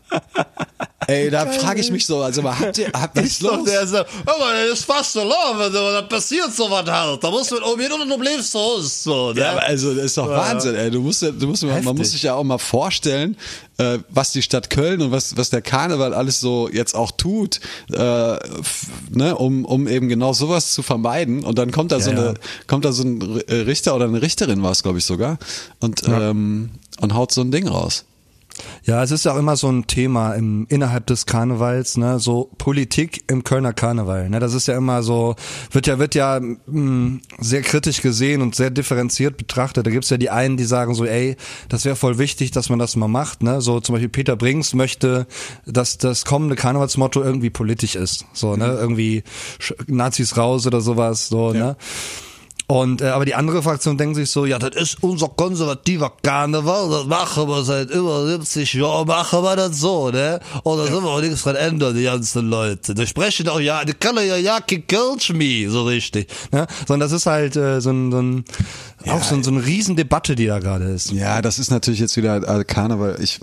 Ey, 1.09 1.31
da 1.31 1.47
frage 1.47 1.81
ich 1.81 1.91
mich 1.91 2.05
so, 2.05 2.21
also 2.21 2.43
habt 2.45 2.77
ihr, 2.77 2.91
habt 2.93 3.17
ihr 3.17 3.23
Ist 3.23 3.41
los? 3.41 3.65
der 3.65 3.87
so, 3.87 3.97
aber 3.97 4.53
das 4.69 4.81
ist 4.81 4.85
fast 4.85 5.15
so 5.15 5.21
wenn 5.21 5.73
da 5.73 6.03
passiert 6.03 6.53
sowas 6.53 6.85
halt. 6.87 7.25
Da 7.25 7.31
musst 7.31 7.51
du 7.51 7.55
mit 7.55 7.65
umgehen 7.65 7.91
oder 7.91 8.05
du 8.05 8.19
bleibst 8.19 8.53
zu 8.53 8.59
Hause. 8.59 8.89
So, 8.89 9.33
ne? 9.33 9.41
Ja, 9.41 9.57
also 9.57 9.95
das 9.95 10.05
ist 10.05 10.19
doch 10.19 10.29
Wahnsinn, 10.29 10.75
ey. 10.75 10.91
Du 10.91 11.01
musst, 11.01 11.23
du 11.23 11.47
musst, 11.47 11.65
man, 11.65 11.97
muss 11.97 12.11
sich 12.11 12.25
ja 12.25 12.35
auch 12.35 12.45
mal 12.45 12.59
vorstellen, 12.59 13.39
äh, 13.79 14.01
was 14.11 14.33
die 14.33 14.43
Stadt 14.43 14.69
Köln 14.69 15.01
und 15.01 15.11
was, 15.11 15.35
was 15.37 15.49
der 15.49 15.63
Karneval 15.63 16.13
alles 16.13 16.41
so 16.41 16.69
jetzt 16.69 16.95
auch 16.95 17.13
tut, 17.13 17.61
äh, 17.91 17.97
ne, 17.97 19.35
um, 19.35 19.65
um 19.65 19.89
eben 19.89 20.09
genau 20.09 20.35
sowas 20.35 20.58
zu 20.67 20.83
vermeiden. 20.83 21.45
Und 21.45 21.59
dann 21.59 21.71
kommt 21.71 21.93
da 21.93 22.01
so 22.01 22.11
Ja, 22.11 22.17
eine, 22.17 22.27
ja. 22.29 22.35
kommt 22.67 22.85
da 22.85 22.93
so 22.93 23.03
ein 23.05 23.41
äh, 23.49 23.55
Richter 23.55 23.95
oder 23.95 24.07
eine 24.07 24.21
Richterin 24.23 24.63
war 24.63 24.73
es, 24.73 24.83
glaube 24.83 24.99
ich, 24.99 25.05
sogar, 25.05 25.39
und, 25.81 26.03
ähm, 26.07 26.71
und 27.01 27.15
haut 27.15 27.33
so 27.33 27.41
ein 27.41 27.51
Ding 27.51 27.69
raus. 27.69 28.05
Ja, 28.85 29.03
es 29.03 29.11
ist 29.11 29.25
ja 29.25 29.33
auch 29.33 29.39
immer 29.39 29.57
so 29.57 29.69
ein 29.71 29.87
Thema 29.87 30.33
im, 30.35 30.67
innerhalb 30.69 31.07
des 31.07 31.27
Karnevals, 31.27 31.97
ne, 31.97 32.19
so 32.19 32.51
Politik 32.59 33.23
im 33.31 33.45
Kölner 33.45 33.73
Karneval, 33.73 34.29
ne, 34.31 34.41
das 34.41 34.55
ist 34.55 34.67
ja 34.69 34.77
immer 34.77 35.03
so, 35.03 35.37
wird 35.71 35.87
ja, 35.87 35.99
wird 35.99 36.15
ja 36.15 36.41
mh, 36.41 37.21
sehr 37.39 37.63
kritisch 37.63 38.03
gesehen 38.03 38.43
und 38.43 38.55
sehr 38.55 38.71
differenziert 38.71 39.37
betrachtet. 39.37 39.87
Da 39.87 39.91
gibt's 39.91 40.11
ja 40.11 40.17
die 40.17 40.31
einen, 40.31 40.57
die 40.57 40.65
sagen 40.65 40.95
so, 40.95 41.05
ey, 41.05 41.37
das 41.69 41.85
wäre 41.85 41.97
voll 41.97 42.19
wichtig, 42.19 42.51
dass 42.51 42.69
man 42.69 42.79
das 42.79 42.97
mal 42.97 43.09
macht, 43.09 43.43
ne, 43.43 43.61
so 43.61 43.81
zum 43.81 43.95
Beispiel 43.95 44.09
Peter 44.09 44.37
Brinks 44.37 44.75
möchte, 44.75 45.27
dass 45.67 45.99
das 45.99 46.25
kommende 46.25 46.57
Karnevalsmotto 46.57 47.23
irgendwie 47.23 47.51
politisch 47.51 47.95
ist, 47.95 48.25
so, 48.33 48.57
ne, 48.57 48.67
irgendwie 48.79 49.23
Sch- 49.61 49.75
Nazis 49.87 50.37
raus 50.37 50.67
oder 50.67 50.81
sowas, 50.81 51.29
so, 51.29 51.53
ne. 51.53 51.77
Und 52.71 53.01
äh, 53.01 53.07
aber 53.07 53.25
die 53.25 53.35
andere 53.35 53.63
Fraktion 53.63 53.97
denkt 53.97 54.17
sich 54.17 54.31
so, 54.31 54.45
ja, 54.45 54.59
das 54.59 54.75
ist 54.75 55.03
unser 55.03 55.29
konservativer 55.29 56.13
Karneval, 56.23 56.91
das 56.91 57.07
machen 57.07 57.49
wir 57.49 57.65
seit 57.65 57.91
über 57.91 58.27
70 58.27 58.75
Jahren, 58.75 59.07
machen 59.07 59.43
wir 59.43 59.57
das 59.57 59.81
so, 59.81 60.11
ne? 60.11 60.39
Und 60.65 60.77
da 60.77 60.85
sind 60.85 61.03
wir 61.03 61.09
auch 61.09 61.23
nichts 61.23 61.45
dran 61.45 61.57
ändern, 61.57 61.97
die 61.97 62.03
ganzen 62.03 62.51
Leute. 62.51 62.95
Die 62.95 63.07
sprechen 63.07 63.47
doch 63.47 63.59
ja, 63.59 63.87
die 63.87 63.95
können 63.95 64.29
ja 64.29 64.37
ja 64.37 64.61
Kölsch 64.61 65.33
mehr, 65.33 65.71
so 65.71 65.85
richtig. 65.85 66.29
Ne? 66.53 66.67
Sondern 66.87 67.09
das 67.09 67.13
ist 67.13 67.25
halt 67.25 67.57
äh, 67.57 67.81
so 67.81 67.89
ein, 67.89 68.13
so 68.13 68.21
ein 68.21 68.45
auch 69.07 69.23
so, 69.23 69.35
ein, 69.35 69.43
so 69.43 69.51
eine 69.51 69.65
Riesendebatte, 69.65 70.35
die 70.35 70.47
da 70.47 70.59
gerade 70.59 70.85
ist. 70.85 71.11
Ja, 71.13 71.41
das 71.41 71.59
ist 71.59 71.71
natürlich 71.71 72.01
jetzt 72.01 72.19
wieder 72.19 72.37
äh, 72.37 72.65
Karneval. 72.65 73.17
Ich 73.23 73.41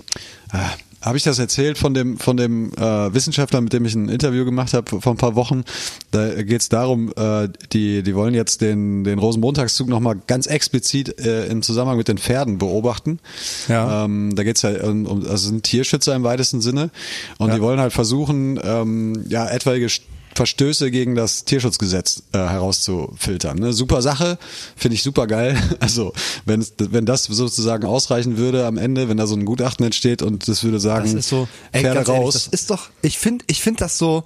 äh, 0.52 0.58
habe 1.06 1.16
ich 1.16 1.22
das 1.24 1.38
erzählt 1.38 1.78
von 1.78 1.94
dem 1.94 2.18
von 2.18 2.36
dem 2.36 2.72
äh, 2.74 3.14
Wissenschaftler, 3.14 3.60
mit 3.60 3.72
dem 3.72 3.84
ich 3.84 3.94
ein 3.94 4.08
Interview 4.08 4.44
gemacht 4.44 4.74
habe 4.74 5.00
vor 5.00 5.12
ein 5.12 5.16
paar 5.16 5.36
Wochen. 5.36 5.62
Da 6.10 6.42
geht 6.42 6.60
es 6.60 6.68
darum, 6.68 7.12
äh, 7.16 7.48
die 7.72 8.02
die 8.02 8.14
wollen 8.14 8.34
jetzt 8.34 8.60
den 8.60 9.04
den 9.04 9.18
Rosenmontagszug 9.18 9.88
noch 9.88 10.00
mal 10.00 10.16
ganz 10.26 10.46
explizit 10.46 11.18
äh, 11.20 11.46
im 11.46 11.62
Zusammenhang 11.62 11.96
mit 11.96 12.08
den 12.08 12.18
Pferden 12.18 12.58
beobachten. 12.58 13.20
Ja. 13.68 14.04
Ähm, 14.04 14.34
da 14.34 14.42
geht 14.42 14.56
es 14.56 14.62
ja 14.62 14.82
um, 14.82 15.06
um 15.06 15.24
also 15.26 15.48
sind 15.48 15.62
Tierschützer 15.62 16.14
im 16.14 16.24
weitesten 16.24 16.60
Sinne 16.60 16.90
und 17.38 17.48
Ja. 17.48 17.54
die 17.54 17.60
wollen 17.62 17.80
halt 17.80 17.92
versuchen, 17.92 18.58
ähm, 18.62 19.24
ja 19.28 19.48
etwaige 19.48 19.88
Verstöße 20.36 20.90
gegen 20.90 21.14
das 21.14 21.44
Tierschutzgesetz 21.44 22.22
äh, 22.32 22.38
herauszufiltern. 22.38 23.58
Ne? 23.58 23.72
Super 23.72 24.02
Sache, 24.02 24.38
finde 24.76 24.94
ich 24.94 25.02
super 25.02 25.26
geil. 25.26 25.56
Also 25.80 26.12
wenn 26.44 26.64
wenn 26.78 27.06
das 27.06 27.24
sozusagen 27.24 27.84
ausreichen 27.86 28.36
würde 28.36 28.66
am 28.66 28.76
Ende, 28.76 29.08
wenn 29.08 29.16
da 29.16 29.26
so 29.26 29.34
ein 29.36 29.44
Gutachten 29.44 29.84
entsteht 29.86 30.20
und 30.22 30.46
das 30.48 30.62
würde 30.64 30.80
sagen, 30.80 31.04
Das 31.04 31.14
ist 31.14 31.28
so, 31.28 31.48
ey, 31.72 31.82
Pferde 31.82 32.00
ehrlich, 32.00 32.08
raus. 32.08 32.34
das 32.34 32.46
ist 32.48 32.70
doch, 32.70 32.90
ich 33.02 33.18
finde, 33.18 33.44
ich 33.48 33.62
finde 33.62 33.80
das 33.80 33.98
so, 33.98 34.24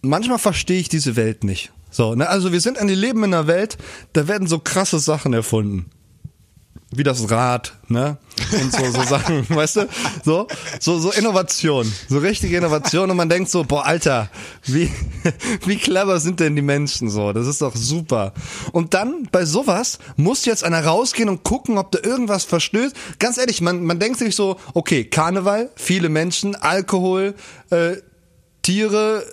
manchmal 0.00 0.38
verstehe 0.38 0.80
ich 0.80 0.88
diese 0.88 1.16
Welt 1.16 1.44
nicht. 1.44 1.70
So, 1.90 2.14
ne, 2.14 2.28
also 2.28 2.52
wir 2.52 2.60
sind 2.60 2.78
an 2.78 2.88
die 2.88 2.94
Leben 2.94 3.22
in 3.24 3.34
einer 3.34 3.46
Welt, 3.46 3.76
da 4.14 4.26
werden 4.26 4.48
so 4.48 4.58
krasse 4.58 4.98
Sachen 4.98 5.32
erfunden. 5.32 5.86
Wie 6.94 7.02
das 7.02 7.30
Rad, 7.30 7.72
ne? 7.88 8.18
Und 8.52 8.72
so, 8.72 8.90
so 8.90 9.02
Sachen, 9.08 9.48
weißt 9.48 9.76
du? 9.76 9.88
So, 10.24 10.46
so, 10.78 10.98
so 10.98 11.10
Innovation. 11.10 11.90
So 12.08 12.18
richtige 12.18 12.56
Innovation 12.56 13.10
und 13.10 13.16
man 13.16 13.28
denkt 13.28 13.50
so, 13.50 13.64
boah, 13.64 13.86
Alter, 13.86 14.28
wie, 14.64 14.90
wie 15.66 15.76
clever 15.76 16.20
sind 16.20 16.40
denn 16.40 16.54
die 16.54 16.62
Menschen 16.62 17.08
so? 17.08 17.32
Das 17.32 17.46
ist 17.46 17.62
doch 17.62 17.74
super. 17.74 18.34
Und 18.72 18.94
dann 18.94 19.28
bei 19.32 19.46
sowas 19.46 19.98
muss 20.16 20.44
jetzt 20.44 20.64
einer 20.64 20.84
rausgehen 20.84 21.28
und 21.28 21.44
gucken, 21.44 21.78
ob 21.78 21.92
da 21.92 21.98
irgendwas 22.02 22.44
verstößt. 22.44 22.94
Ganz 23.18 23.38
ehrlich, 23.38 23.62
man, 23.62 23.84
man 23.84 23.98
denkt 23.98 24.18
sich 24.18 24.36
so, 24.36 24.58
okay, 24.74 25.04
Karneval, 25.04 25.70
viele 25.76 26.10
Menschen, 26.10 26.54
Alkohol, 26.54 27.34
äh, 27.70 27.96
Tiere, 28.60 29.24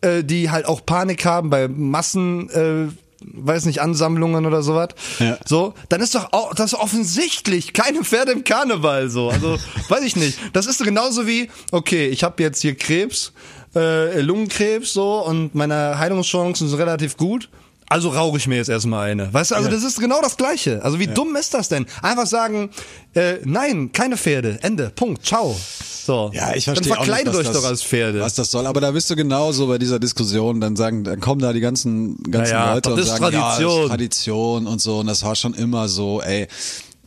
äh, 0.00 0.22
die 0.24 0.50
halt 0.50 0.66
auch 0.66 0.84
Panik 0.84 1.24
haben 1.24 1.50
bei 1.50 1.68
Massen, 1.68 2.50
äh, 2.50 2.88
weiß 3.20 3.64
nicht, 3.64 3.80
Ansammlungen 3.80 4.46
oder 4.46 4.62
sowas. 4.62 4.90
Ja. 5.18 5.38
So, 5.44 5.74
dann 5.88 6.00
ist 6.00 6.14
doch 6.14 6.32
auch, 6.32 6.54
das 6.54 6.72
ist 6.72 6.78
offensichtlich 6.78 7.72
keine 7.72 8.04
Pferde 8.04 8.32
im 8.32 8.44
Karneval 8.44 9.08
so. 9.10 9.30
Also, 9.30 9.58
weiß 9.88 10.04
ich 10.04 10.16
nicht. 10.16 10.38
Das 10.52 10.66
ist 10.66 10.78
so 10.78 10.84
genauso 10.84 11.26
wie, 11.26 11.50
okay, 11.72 12.08
ich 12.08 12.24
habe 12.24 12.42
jetzt 12.42 12.62
hier 12.62 12.76
Krebs, 12.76 13.32
äh, 13.74 14.20
Lungenkrebs 14.20 14.92
so 14.92 15.24
und 15.24 15.54
meine 15.54 15.98
Heilungschancen 15.98 16.68
sind 16.68 16.78
relativ 16.78 17.16
gut. 17.16 17.48
Also 17.88 18.10
rauche 18.10 18.36
ich 18.36 18.46
mir 18.46 18.56
jetzt 18.56 18.68
erstmal 18.68 19.10
eine. 19.10 19.32
Weißt 19.32 19.50
du, 19.50 19.54
also 19.54 19.70
das 19.70 19.82
ist 19.82 19.98
genau 19.98 20.20
das 20.20 20.36
Gleiche. 20.36 20.82
Also 20.84 20.98
wie 20.98 21.06
dumm 21.06 21.34
ist 21.36 21.54
das 21.54 21.68
denn? 21.68 21.86
Einfach 22.02 22.26
sagen, 22.26 22.70
äh, 23.14 23.36
nein, 23.44 23.92
keine 23.92 24.16
Pferde. 24.16 24.58
Ende. 24.62 24.90
Punkt. 24.94 25.24
Ciao. 25.24 25.56
So. 26.04 26.30
Ja, 26.34 26.54
ich 26.54 26.64
verstehe 26.64 26.88
Dann 26.88 26.96
verkleidet 26.96 27.34
euch 27.34 27.46
das, 27.46 27.56
doch 27.56 27.64
als 27.68 27.82
Pferde. 27.82 28.20
Was 28.20 28.34
das 28.34 28.50
soll, 28.50 28.66
aber 28.66 28.80
da 28.80 28.90
bist 28.90 29.10
du 29.10 29.16
genauso 29.16 29.66
bei 29.66 29.78
dieser 29.78 29.98
Diskussion, 29.98 30.60
dann 30.60 30.76
sagen, 30.76 31.04
dann 31.04 31.20
kommen 31.20 31.40
da 31.40 31.52
die 31.52 31.60
ganzen, 31.60 32.16
ganzen 32.30 32.54
Naja, 32.54 32.74
Leute 32.74 32.90
das 32.90 32.92
und 32.92 32.98
ist 33.00 33.08
sagen, 33.08 33.24
ja, 33.24 33.30
das 33.30 33.40
Tradition. 33.56 33.82
ist 33.82 33.88
Tradition 33.88 34.66
und 34.66 34.80
so 34.80 34.98
und 35.00 35.06
das 35.06 35.22
war 35.22 35.34
schon 35.34 35.54
immer 35.54 35.88
so, 35.88 36.22
ey. 36.22 36.46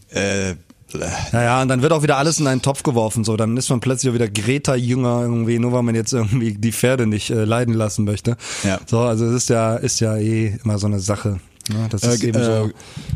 Äh, 0.09 0.55
Ja, 1.31 1.43
ja, 1.43 1.61
und 1.61 1.67
dann 1.67 1.81
wird 1.81 1.91
auch 1.93 2.03
wieder 2.03 2.17
alles 2.17 2.39
in 2.39 2.47
einen 2.47 2.61
Topf 2.61 2.83
geworfen, 2.83 3.23
so. 3.23 3.37
Dann 3.37 3.57
ist 3.57 3.69
man 3.69 3.79
plötzlich 3.79 4.09
auch 4.09 4.15
wieder 4.15 4.27
Greta-Jünger 4.27 5.21
irgendwie, 5.21 5.59
nur 5.59 5.71
weil 5.71 5.83
man 5.83 5.95
jetzt 5.95 6.13
irgendwie 6.13 6.53
die 6.53 6.71
Pferde 6.71 7.07
nicht 7.07 7.29
äh, 7.29 7.45
leiden 7.45 7.73
lassen 7.73 8.05
möchte. 8.05 8.37
Ja. 8.63 8.79
So, 8.85 8.99
also 8.99 9.25
es 9.25 9.33
ist 9.33 9.49
ja, 9.49 9.75
ist 9.75 9.99
ja 9.99 10.17
eh 10.17 10.59
immer 10.63 10.77
so 10.77 10.87
eine 10.87 10.99
Sache. 10.99 11.39
Ne? 11.69 11.87
Das 11.89 12.03
ist 12.03 12.23
äh, 12.23 12.27
eben 12.27 12.43
so. 12.43 12.51
äh, 12.51 12.69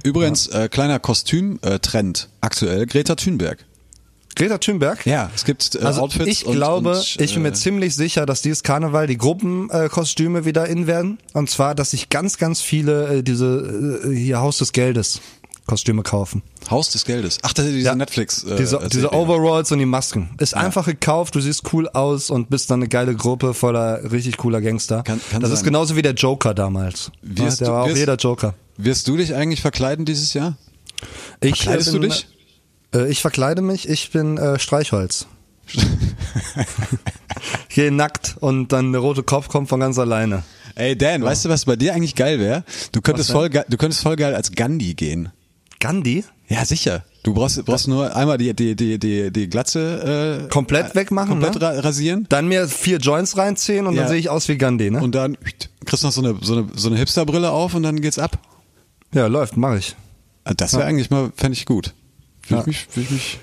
übrigens, 0.04 0.48
äh, 0.48 0.70
kleiner 0.70 1.00
Kostüm-Trend 1.00 2.30
aktuell, 2.42 2.86
Greta 2.86 3.16
Thunberg. 3.16 3.66
Greta 4.36 4.58
Thunberg? 4.58 5.06
Ja, 5.06 5.32
es 5.34 5.46
gibt 5.46 5.76
äh, 5.76 5.80
Also 5.80 6.02
Outfits 6.02 6.28
ich 6.28 6.46
und, 6.46 6.56
glaube, 6.56 6.98
und, 6.98 7.18
ich 7.20 7.34
bin 7.34 7.44
mir 7.44 7.50
äh, 7.50 7.54
ziemlich 7.54 7.96
sicher, 7.96 8.26
dass 8.26 8.42
dieses 8.42 8.64
Karneval 8.64 9.08
die 9.08 9.18
Gruppenkostüme 9.18 10.40
äh, 10.40 10.46
wieder 10.46 10.68
in 10.68 10.88
werden. 10.88 11.20
Und 11.34 11.50
zwar, 11.50 11.74
dass 11.74 11.92
sich 11.92 12.10
ganz, 12.10 12.38
ganz 12.38 12.62
viele 12.62 13.18
äh, 13.18 13.24
diese 13.24 14.02
äh, 14.06 14.16
hier 14.16 14.40
Haus 14.40 14.58
des 14.58 14.74
Geldes 14.74 15.22
Kostüme 15.68 16.04
kaufen. 16.04 16.44
Haus 16.70 16.92
des 16.92 17.06
Geldes. 17.06 17.40
Ach, 17.42 17.54
das 17.54 17.66
ist 17.66 17.74
diese 17.74 17.88
Ja. 17.88 17.96
Netflix. 17.96 18.44
Äh, 18.44 18.56
diese, 18.58 18.80
diese 18.92 19.12
Overalls 19.14 19.72
und 19.72 19.80
die 19.80 19.86
Masken. 19.86 20.30
Ist 20.40 20.56
einfach 20.56 20.86
gekauft, 20.86 21.34
du 21.36 21.40
siehst 21.42 21.74
cool 21.74 21.88
aus 21.90 22.30
und 22.30 22.50
bist 22.50 22.70
dann 22.70 22.80
eine 22.82 22.88
geile 22.90 23.16
Gruppe 23.16 23.54
voller 23.54 24.12
richtig 24.12 24.38
cooler 24.38 24.62
Gangster. 24.62 25.02
Kann- 25.04 25.20
kann 25.32 25.42
das 25.42 25.50
ist 25.52 25.58
sein. 25.60 25.66
genauso 25.66 25.96
wie 25.96 26.02
der 26.04 26.14
Joker 26.14 26.54
damals. 26.54 27.12
Wirst 27.24 27.62
ja, 27.62 27.66
der 27.66 27.68
du- 27.68 27.74
war 27.74 27.84
auch 27.84 27.88
wirst- 27.88 27.98
jeder 27.98 28.16
Joker. 28.16 28.54
Wirst 28.78 29.08
du 29.08 29.18
dich 29.18 29.34
eigentlich 29.34 29.62
verkleiden 29.62 30.06
dieses 30.06 30.34
Jahr? 30.34 30.56
Ich, 31.42 31.56
Verkleidest 31.58 31.90
äh, 31.90 31.92
du 31.94 32.00
bin- 32.00 32.10
dich? 32.12 32.28
Äh, 32.94 33.10
ich 33.10 33.22
verkleide 33.22 33.62
mich, 33.62 33.90
ich 33.90 34.12
bin 34.12 34.38
äh, 34.38 34.60
Streichholz. 34.60 35.28
ich 35.70 35.84
gehe 37.76 37.92
nackt 37.92 38.36
und 38.40 38.72
dann 38.72 38.92
der 38.92 39.02
rote 39.02 39.24
Kopf 39.24 39.48
kommt 39.48 39.70
von 39.70 39.80
ganz 39.80 39.98
alleine. 39.98 40.44
Ey 40.76 40.98
Dan, 40.98 41.24
weißt 41.24 41.46
du, 41.46 41.50
was 41.50 41.66
bei 41.66 41.76
dir 41.76 41.94
eigentlich 41.94 42.16
geil 42.16 42.40
wäre? 42.40 42.64
Du 42.92 43.02
könntest 43.02 43.32
voll 43.32 43.50
du 43.50 43.78
könntest 43.78 44.04
voll 44.04 44.16
geil 44.16 44.36
als 44.36 44.52
Gandhi 44.52 44.94
gehen. 44.94 45.30
Gandhi? 45.80 46.24
Ja, 46.48 46.64
sicher. 46.66 47.04
Du 47.24 47.34
brauchst, 47.34 47.64
brauchst 47.66 47.88
nur 47.88 48.16
einmal 48.16 48.38
die, 48.38 48.54
die, 48.54 48.76
die, 48.76 49.00
die, 49.00 49.32
die 49.32 49.50
Glatze 49.50 50.44
äh, 50.46 50.50
Komplett 50.50 50.94
wegmachen, 50.94 51.30
komplett 51.40 51.56
ne? 51.56 51.62
ra 51.62 51.80
rasieren 51.80 52.28
Dann 52.30 52.48
mir 52.48 52.68
vier 52.68 52.98
Joints 53.00 53.36
reinziehen 53.36 53.88
und 53.88 53.96
Ja. 53.96 54.02
dann 54.04 54.10
sehe 54.12 54.20
ich 54.20 54.30
aus 54.30 54.48
wie 54.48 54.58
Gandhi, 54.58 54.92
ne? 54.92 55.02
und 55.02 55.16
dann 55.16 55.36
kriegst 55.86 56.04
du 56.04 56.08
noch 56.08 56.14
so 56.14 56.22
eine, 56.22 56.36
so 56.42 56.54
eine, 56.58 56.68
so 56.76 56.88
eine 56.90 56.98
Hipsterbrille 56.98 57.50
auf 57.50 57.74
und 57.74 57.82
dann 57.84 58.00
geht's 58.00 58.20
ab. 58.20 58.38
ja, 59.14 59.26
läuft, 59.26 59.58
mache 59.58 59.80
ich. 59.80 59.96
Ah, 60.44 60.54
Das 60.54 60.74
wäre 60.74 60.86
eigentlich 60.86 61.10
mal, 61.10 61.32
fände 61.36 61.54
ich 61.58 61.66
gut. 61.66 61.96
Würde 62.48 62.56
Ja. 62.56 62.60
ich 62.62 62.68
mich, 62.68 62.88
würde 62.96 63.02
ich 63.02 63.12
mich, 63.12 63.40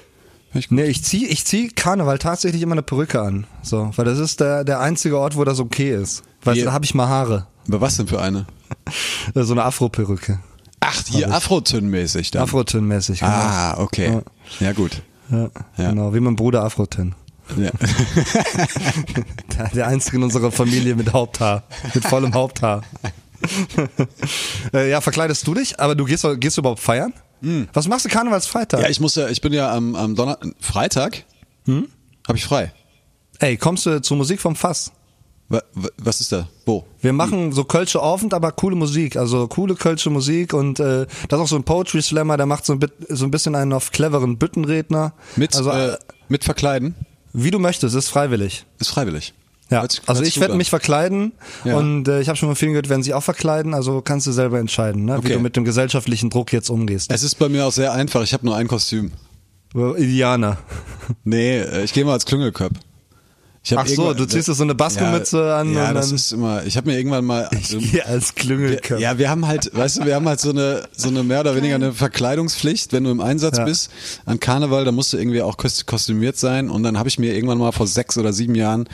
ich 0.54 0.68
gut. 0.68 0.78
Nee, 0.78 0.84
ich 0.84 1.02
zieh, 1.02 1.26
ich 1.26 1.44
zieh 1.44 1.68
Karneval 1.70 2.18
tatsächlich 2.20 2.62
immer 2.62 2.72
eine 2.72 2.82
Perücke 2.82 3.20
an. 3.20 3.48
So, 3.62 3.90
weil 3.96 4.04
das 4.04 4.20
ist 4.20 4.38
der, 4.38 4.62
der 4.62 4.78
einzige 4.78 5.18
Ort, 5.18 5.36
wo 5.36 5.42
das 5.42 5.58
okay 5.58 5.92
ist. 5.92 6.22
Weil 6.44 6.62
da 6.62 6.72
habe 6.72 6.84
ich 6.84 6.94
mal 6.94 7.08
Haare. 7.08 7.48
Aber 7.66 7.80
was 7.80 7.96
denn 7.96 8.06
für 8.06 8.20
eine? 8.22 8.46
So 9.34 9.52
eine 9.52 9.64
Afro-Perücke. 9.64 10.38
Ach, 10.92 11.06
hier 11.08 11.30
Afrotön-mäßig 11.32 12.30
dann. 12.30 12.42
Afrotin-mäßig, 12.42 13.20
genau. 13.20 13.32
Ah, 13.32 13.78
okay. 13.78 14.20
Ja, 14.60 14.72
gut. 14.72 15.02
Ja, 15.30 15.50
Ja. 15.76 15.90
Genau, 15.90 16.14
wie 16.14 16.20
mein 16.20 16.36
Bruder 16.36 16.62
Afrotin. 16.64 17.14
Ja. 17.56 17.70
Der, 19.58 19.68
der 19.68 19.86
einzige 19.86 20.16
in 20.16 20.22
unserer 20.22 20.50
Familie 20.50 20.94
mit 20.94 21.12
Haupthaar. 21.12 21.64
Mit 21.92 22.04
vollem 22.06 22.34
Haupthaar. 22.34 22.82
Äh, 24.72 24.88
ja, 24.88 25.00
verkleidest 25.00 25.44
du 25.48 25.54
dich? 25.54 25.80
Aber 25.80 25.96
du 25.96 26.04
gehst, 26.04 26.24
gehst 26.38 26.56
du 26.56 26.60
überhaupt 26.60 26.78
feiern? 26.78 27.12
Was 27.72 27.88
machst 27.88 28.04
du 28.04 28.08
Karnevalsfreitag? 28.08 28.82
Ja, 28.82 28.88
ich 28.88 29.00
muss 29.00 29.16
ja, 29.16 29.28
ich 29.28 29.40
bin 29.40 29.52
ja 29.52 29.74
am, 29.74 29.96
am 29.96 30.14
Donner 30.14 30.38
Freitag 30.60 31.24
hm? 31.66 31.88
habe 32.28 32.38
ich 32.38 32.44
frei. 32.44 32.72
Ey, 33.40 33.56
kommst 33.56 33.84
du 33.86 34.00
zur 34.00 34.16
Musik 34.16 34.40
vom 34.40 34.54
Fass? 34.54 34.92
Wa- 35.52 35.62
wa- 35.74 35.88
Was 35.98 36.20
ist 36.22 36.32
da? 36.32 36.48
Wo? 36.64 36.84
Wir 37.02 37.12
machen 37.12 37.52
so 37.52 37.64
Kölsche 37.64 38.00
Aufend, 38.00 38.32
aber 38.32 38.52
coole 38.52 38.74
Musik, 38.74 39.16
also 39.16 39.46
coole 39.48 39.74
Kölsche 39.74 40.08
Musik 40.10 40.54
und 40.54 40.80
äh, 40.80 41.06
das 41.28 41.38
ist 41.38 41.44
auch 41.44 41.48
so 41.48 41.56
ein 41.56 41.64
Poetry 41.64 42.00
Slammer, 42.00 42.36
der 42.38 42.46
macht 42.46 42.64
so 42.64 42.72
ein, 42.72 42.78
bit, 42.78 42.92
so 43.08 43.24
ein 43.26 43.30
bisschen 43.30 43.54
einen 43.54 43.72
auf 43.74 43.90
cleveren 43.92 44.38
Büttenredner. 44.38 45.12
Mit, 45.36 45.54
also 45.54 45.70
äh, 45.70 45.96
mit 46.28 46.44
verkleiden? 46.44 46.94
wie 47.34 47.50
du 47.50 47.58
möchtest, 47.58 47.94
ist 47.94 48.08
freiwillig. 48.08 48.64
Ist 48.78 48.88
freiwillig. 48.90 49.34
Ja, 49.70 49.88
sich- 49.88 50.02
also 50.06 50.22
ich 50.22 50.38
werde 50.40 50.54
mich 50.54 50.68
verkleiden 50.70 51.32
Ja. 51.64 51.76
und 51.78 52.06
äh, 52.08 52.20
ich 52.20 52.28
habe 52.28 52.36
schon 52.36 52.48
von 52.48 52.56
vielen 52.56 52.72
gehört, 52.72 52.88
werden 52.88 53.02
sich 53.02 53.14
auch 53.14 53.22
verkleiden, 53.22 53.74
also 53.74 54.00
kannst 54.02 54.26
du 54.26 54.32
selber 54.32 54.58
entscheiden, 54.58 55.04
ne? 55.04 55.14
wie 55.14 55.18
Okay. 55.18 55.32
du 55.34 55.38
mit 55.40 55.56
dem 55.56 55.64
gesellschaftlichen 55.64 56.28
Druck 56.30 56.52
jetzt 56.52 56.68
umgehst. 56.70 57.10
Es 57.12 57.22
ist 57.22 57.36
bei 57.38 57.48
mir 57.48 57.66
auch 57.66 57.72
sehr 57.72 57.92
einfach. 57.92 58.22
Ich 58.22 58.32
habe 58.34 58.44
nur 58.46 58.56
ein 58.56 58.68
Kostüm. 58.68 59.12
Indianer. 59.74 60.58
Nee, 61.24 61.58
äh, 61.60 61.84
ich 61.84 61.92
gehe 61.94 62.04
mal 62.04 62.12
als 62.12 62.26
Klüngelköp. 62.26 62.72
Ich 63.64 63.78
Ach 63.78 63.86
so, 63.86 64.12
du 64.12 64.26
ziehst 64.26 64.48
dir 64.48 64.54
so 64.54 64.64
eine 64.64 64.74
Bastelmütze 64.74 65.54
an 65.54 65.72
Ja, 65.72 65.88
und 65.90 65.94
das 65.94 66.06
dann- 66.08 66.16
ist 66.16 66.32
immer. 66.32 66.64
Ich 66.66 66.76
habe 66.76 66.90
mir 66.90 66.96
irgendwann 66.98 67.24
mal. 67.24 67.44
also 67.44 67.78
Ich 67.78 68.04
als 68.04 68.34
Klüngelköpf. 68.34 69.00
Ja, 69.00 69.18
wir 69.18 69.30
haben 69.30 69.46
halt, 69.46 69.70
weißt 69.72 69.98
du, 70.00 70.04
wir 70.04 70.16
haben 70.16 70.26
halt 70.26 70.40
so 70.40 70.50
eine, 70.50 70.88
so 70.96 71.08
eine 71.08 71.22
mehr 71.22 71.40
oder 71.40 71.54
weniger 71.54 71.76
eine 71.76 71.92
Verkleidungspflicht, 71.92 72.92
wenn 72.92 73.04
du 73.04 73.10
im 73.12 73.20
Einsatz 73.20 73.58
Ja. 73.58 73.64
bist. 73.64 73.90
An 74.26 74.40
Karneval, 74.40 74.84
da 74.84 74.90
musst 74.90 75.12
du 75.12 75.16
irgendwie 75.16 75.42
auch 75.42 75.56
kos- 75.58 75.86
kostümiert 75.86 76.36
sein. 76.38 76.70
Und 76.70 76.82
dann 76.82 76.98
habe 76.98 77.08
ich 77.08 77.20
mir 77.20 77.34
irgendwann 77.36 77.58
mal 77.58 77.70
vor 77.70 77.86
sechs 77.86 78.18
oder 78.18 78.32
sieben 78.32 78.56
Jahren, 78.56 78.88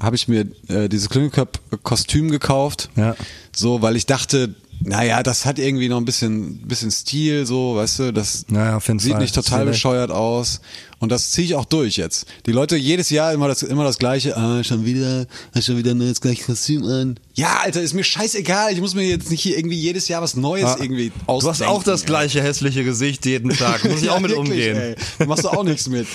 habe 0.00 0.14
ich 0.14 0.28
mir 0.28 0.46
äh, 0.68 0.88
dieses 0.88 1.08
Klüngelköp-Kostüm 1.08 2.30
gekauft. 2.30 2.90
Ja. 2.94 3.16
So, 3.54 3.82
weil 3.82 3.96
ich 3.96 4.06
dachte, 4.06 4.54
naja, 4.84 5.22
das 5.22 5.46
hat 5.46 5.58
irgendwie 5.58 5.88
noch 5.88 5.98
ein 5.98 6.04
bisschen, 6.04 6.58
bisschen 6.66 6.90
Stil, 6.90 7.44
so, 7.46 7.76
weißt 7.76 7.98
du, 7.98 8.12
das 8.12 8.46
Naja, 8.48 8.78
sieht 8.98 9.18
nicht 9.18 9.34
total 9.34 9.64
bescheuert 9.64 10.10
aus. 10.10 10.60
Und 11.02 11.10
das 11.10 11.32
ziehe 11.32 11.44
ich 11.44 11.54
auch 11.56 11.64
durch 11.64 11.96
jetzt. 11.96 12.26
Die 12.46 12.52
Leute 12.52 12.76
jedes 12.76 13.10
Jahr 13.10 13.32
immer 13.32 13.48
das, 13.48 13.62
immer 13.64 13.82
das 13.82 13.98
gleiche, 13.98 14.36
ah, 14.36 14.62
schon 14.62 14.84
wieder, 14.84 15.26
hast 15.52 15.66
schon 15.66 15.76
wieder 15.76 15.92
das 15.96 16.20
gleiche 16.20 16.44
Kostüm 16.44 16.84
an. 16.84 17.18
Ja, 17.34 17.58
Alter, 17.64 17.82
ist 17.82 17.92
mir 17.92 18.04
scheißegal. 18.04 18.72
Ich 18.72 18.80
muss 18.80 18.94
mir 18.94 19.02
jetzt 19.02 19.28
nicht 19.28 19.42
hier 19.42 19.58
irgendwie 19.58 19.74
jedes 19.76 20.06
Jahr 20.06 20.22
was 20.22 20.36
Neues 20.36 20.62
Ja. 20.62 20.76
irgendwie 20.80 21.08
Du 21.10 21.14
ausdenken. 21.26 21.58
hast 21.66 21.68
auch 21.68 21.82
das 21.82 22.02
ey. 22.02 22.06
gleiche 22.06 22.40
hässliche 22.40 22.84
Gesicht 22.84 23.26
jeden 23.26 23.50
Tag. 23.50 23.84
Muss 23.84 24.00
ich 24.00 24.10
auch 24.10 24.20
mit 24.20 24.30
Ja, 24.30 24.36
wirklich, 24.36 24.52
umgehen. 24.52 24.76
Ey. 24.76 24.94
Da 25.18 25.26
machst 25.26 25.42
du 25.42 25.48
auch 25.48 25.64
nichts 25.64 25.88
mit. 25.88 26.06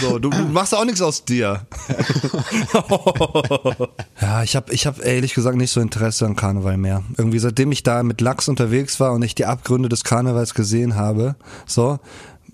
So, 0.00 0.18
du, 0.18 0.30
du 0.30 0.38
machst 0.44 0.74
auch 0.74 0.86
nichts 0.86 1.02
aus 1.02 1.26
dir. 1.26 1.66
ja, 4.22 4.42
ich 4.42 4.56
habe 4.56 4.72
ich 4.72 4.86
hab 4.86 5.04
ehrlich 5.04 5.34
gesagt 5.34 5.56
nicht 5.56 5.70
so 5.70 5.80
Interesse 5.80 6.24
an 6.26 6.36
Karneval 6.36 6.76
mehr. 6.78 7.02
Irgendwie 7.18 7.38
seitdem 7.38 7.72
ich 7.72 7.82
da 7.82 8.02
mit 8.02 8.20
Lachs 8.22 8.48
unterwegs 8.48 9.00
war 9.00 9.12
und 9.12 9.22
ich 9.22 9.34
die 9.34 9.44
Abgründe 9.44 9.88
des 9.90 10.04
Karnevals 10.04 10.54
gesehen 10.54 10.94
habe, 10.96 11.36
so 11.66 11.98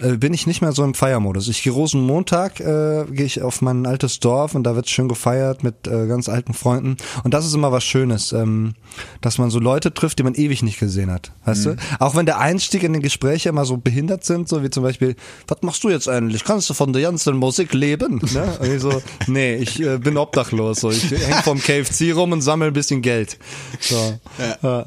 äh, 0.03 0.17
bin 0.17 0.35
ich 0.35 0.47
nicht 0.47 0.61
mehr 0.63 0.73
so 0.73 0.85
im 0.85 0.95
Feiermodus. 0.95 1.49
Ich 1.49 1.63
gehe 1.63 1.73
Rosenmontag, 1.73 2.61
äh, 2.61 3.05
gehe 3.11 3.27
ich 3.27 3.43
auf 3.43 3.63
mein 3.63 3.87
altes 3.87 4.21
Dorf 4.21 4.55
und 4.55 4.65
da 4.65 4.77
wird 4.77 4.89
schön 4.89 5.09
gefeiert 5.09 5.63
mit 5.63 5.87
äh, 5.87 6.07
ganz 6.07 6.29
alten 6.29 6.55
Freunden. 6.55 6.97
Und 7.25 7.35
das 7.35 7.47
ist 7.47 7.55
immer 7.55 7.73
was 7.73 7.85
Schönes, 7.85 8.33
ähm, 8.33 8.75
dass 9.21 9.39
man 9.39 9.51
so 9.51 9.59
Leute 9.59 9.93
trifft, 9.93 10.19
die 10.19 10.23
man 10.23 10.35
ewig 10.35 10.63
nicht 10.63 10.79
gesehen 10.79 11.11
hat. 11.11 11.33
Weißt 11.45 11.67
du? 11.67 11.77
Auch 11.99 12.15
wenn 12.17 12.27
der 12.27 12.39
Einstieg 12.39 12.83
in 12.83 12.93
den 12.93 13.03
Gespräche 13.03 13.49
immer 13.49 13.65
so 13.65 13.77
behindert 13.77 14.25
sind, 14.25 14.49
so 14.49 14.63
wie 14.63 14.71
zum 14.71 14.83
Beispiel, 14.83 15.17
was 15.49 15.59
machst 15.63 15.85
du 15.85 15.91
jetzt 15.91 16.09
eigentlich? 16.09 16.45
Kannst 16.45 16.71
du 16.71 16.75
von 16.75 16.93
der 16.93 17.03
ganzen 17.03 17.37
Musik 17.37 17.73
leben? 17.75 18.21
Ne? 18.31 18.45
Und 18.61 18.73
ich 18.73 18.81
so, 18.81 19.03
nee, 19.27 19.57
ich 19.57 19.81
äh, 19.81 19.99
bin 19.99 20.17
obdachlos. 20.17 20.81
So. 20.81 20.91
Ich 20.91 21.11
häng 21.11 21.43
vom 21.43 21.59
KFC 21.59 22.15
rum 22.15 22.31
und 22.31 22.43
sammle 22.43 22.69
ein 22.69 22.73
bisschen 22.73 23.03
Geld. 23.03 23.39
So. 23.81 24.21
Ja. 24.63 24.87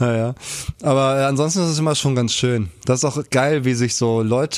Ja, 0.00 0.16
ja. 0.16 0.34
Aber 0.82 1.18
äh, 1.18 1.24
ansonsten 1.24 1.60
ist 1.60 1.68
es 1.68 1.78
immer 1.78 1.94
schon 1.94 2.14
ganz 2.14 2.32
schön. 2.32 2.70
Das 2.86 3.00
ist 3.00 3.04
auch 3.04 3.22
geil, 3.30 3.64
wie 3.64 3.74
sich 3.74 3.94
so 3.94 4.22
Leute 4.22 4.49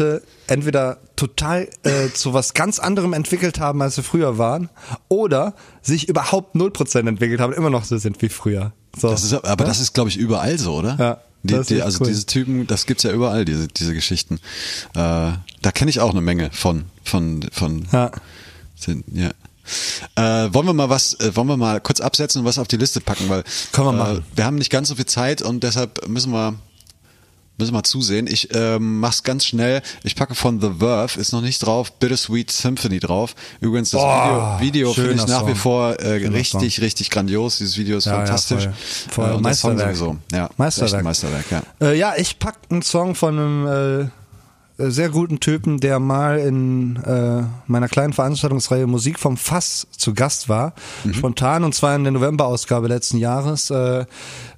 entweder 0.47 0.99
total 1.17 1.69
äh, 1.85 2.09
zu 2.13 2.35
was 2.35 2.55
ganz 2.55 2.79
anderem 2.79 3.13
entwickelt 3.13 3.61
haben, 3.61 3.81
als 3.83 3.95
sie 3.97 4.03
früher 4.03 4.39
waren, 4.39 4.69
oder 5.09 5.55
sich 5.83 6.09
überhaupt 6.09 6.57
0% 6.57 7.09
entwickelt 7.09 7.41
haben, 7.41 7.53
immer 7.53 7.71
noch 7.71 7.85
so 7.85 7.97
sind 7.99 8.21
wie 8.23 8.29
früher. 8.29 8.73
So. 8.99 9.11
Das 9.11 9.25
ist, 9.25 9.33
aber 9.33 9.65
das 9.65 9.81
ist, 9.81 9.95
glaube 9.95 10.11
ich, 10.11 10.17
überall 10.17 10.59
so, 10.59 10.75
oder? 10.75 10.97
Ja, 10.99 11.19
Die, 11.43 11.61
die, 11.75 11.83
also 11.83 12.01
cool. 12.01 12.09
diese 12.09 12.27
Typen, 12.27 12.67
das 12.67 12.87
gibt's 12.87 13.03
ja 13.05 13.13
überall, 13.13 13.45
diese, 13.45 13.69
diese 13.69 13.95
Geschichten. 13.95 14.37
Äh, 14.95 15.33
da 15.63 15.71
kenne 15.73 15.91
ich 15.91 16.01
auch 16.01 16.11
eine 16.11 16.21
Menge 16.21 16.51
von, 16.53 16.85
von, 17.05 17.49
von. 17.53 17.87
Ja. 17.93 18.11
Sind, 18.77 19.05
ja. 19.13 19.31
Äh, 20.17 20.53
wollen 20.53 20.67
wir 20.67 20.73
mal 20.73 20.91
was, 20.91 21.15
äh, 21.21 21.35
wollen 21.37 21.47
wir 21.47 21.57
mal 21.57 21.81
kurz 21.81 22.01
absetzen 22.01 22.41
und 22.41 22.45
was 22.47 22.59
auf 22.59 22.67
die 22.69 22.77
Liste 22.77 23.01
packen, 23.01 23.29
weil 23.29 23.45
Können 23.71 23.87
wir 23.87 23.93
äh, 23.95 23.97
machen. 23.97 24.25
wir 24.35 24.45
haben 24.45 24.57
nicht 24.57 24.71
ganz 24.71 24.89
so 24.89 24.97
viel 24.97 25.07
Zeit 25.07 25.41
und 25.41 25.63
deshalb 25.63 26.07
müssen 26.09 26.33
wir 26.33 26.55
müssen 27.63 27.75
wir 27.75 27.83
zusehen. 27.85 28.27
Ich 28.27 28.49
ähm, 28.55 29.01
mach's 29.01 29.23
ganz 29.23 29.45
schnell. 29.47 29.83
Ich 30.05 30.15
packe 30.17 30.35
von 30.35 30.61
The 30.61 30.71
Verve, 30.79 31.19
ist 31.19 31.33
noch 31.33 31.41
nicht 31.41 31.59
drauf, 31.65 31.93
Bittersweet 31.95 32.51
Symphony 32.51 32.99
drauf. 33.01 33.35
Übrigens 33.61 33.91
das 33.91 34.01
Oh, 34.03 34.61
Video, 34.61 34.61
Video 34.61 34.93
finde 34.93 35.15
ich 35.15 35.27
nach 35.27 35.43
wie 35.47 35.51
Song. 35.53 35.55
vor 35.57 35.95
äh, 36.01 36.27
richtig, 36.27 36.81
richtig 36.81 37.11
grandios. 37.11 37.59
Dieses 37.59 37.77
Video 37.79 37.97
ist 37.99 38.05
Ja, 38.07 38.13
ja, 38.13 38.19
fantastisch. 38.19 38.65
voll. 39.11 39.25
Voll. 39.25 39.25
Äh, 39.27 39.33
Song 39.33 39.43
Meisterwerk. 39.43 39.97
sowieso. 39.97 40.17
Ja, 40.33 40.51
Meisterwerk. 40.57 41.05
Meisterwerk, 41.05 41.45
ja. 41.51 41.63
Äh, 41.81 41.99
ja, 41.99 42.15
ich 42.17 42.39
pack 42.39 42.57
einen 42.71 42.83
Song 42.83 43.15
von 43.15 43.39
einem 43.39 43.67
äh, 44.07 44.09
sehr 44.79 45.11
guten 45.11 45.41
Typen, 45.41 45.81
der 45.81 45.99
mal 45.99 46.39
in 46.39 46.97
äh, 46.97 47.43
meiner 47.67 47.89
kleinen 47.89 48.13
Veranstaltungsreihe 48.13 48.87
Musik 48.87 49.19
vom 49.19 49.37
Fass 49.37 49.87
zu 49.91 50.15
Gast 50.15 50.49
war. 50.49 50.75
Mhm. 51.05 51.15
Spontan, 51.15 51.65
und 51.65 51.75
zwar 51.75 51.95
in 51.95 52.05
der 52.05 52.13
Novemberausgabe 52.13 52.89
letzten 52.89 53.19
Jahres, 53.19 53.71
äh, 53.71 54.05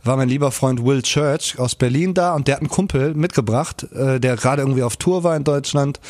war 0.04 0.16
mein 0.16 0.28
lieber 0.28 0.50
Freund 0.50 0.84
Will 0.84 1.02
Church 1.02 1.58
aus 1.58 1.74
Berlin 1.74 2.14
da 2.14 2.34
und 2.34 2.48
der 2.48 2.56
hat 2.56 2.62
einen 2.62 2.70
Kumpel 2.70 3.14
mitgebracht, 3.14 3.84
äh, 3.92 4.20
der 4.20 4.36
gerade 4.36 4.62
irgendwie 4.62 4.82
auf 4.82 4.96
Tour 4.96 5.24
war 5.24 5.36
in 5.36 5.44
Deutschland. 5.44 6.00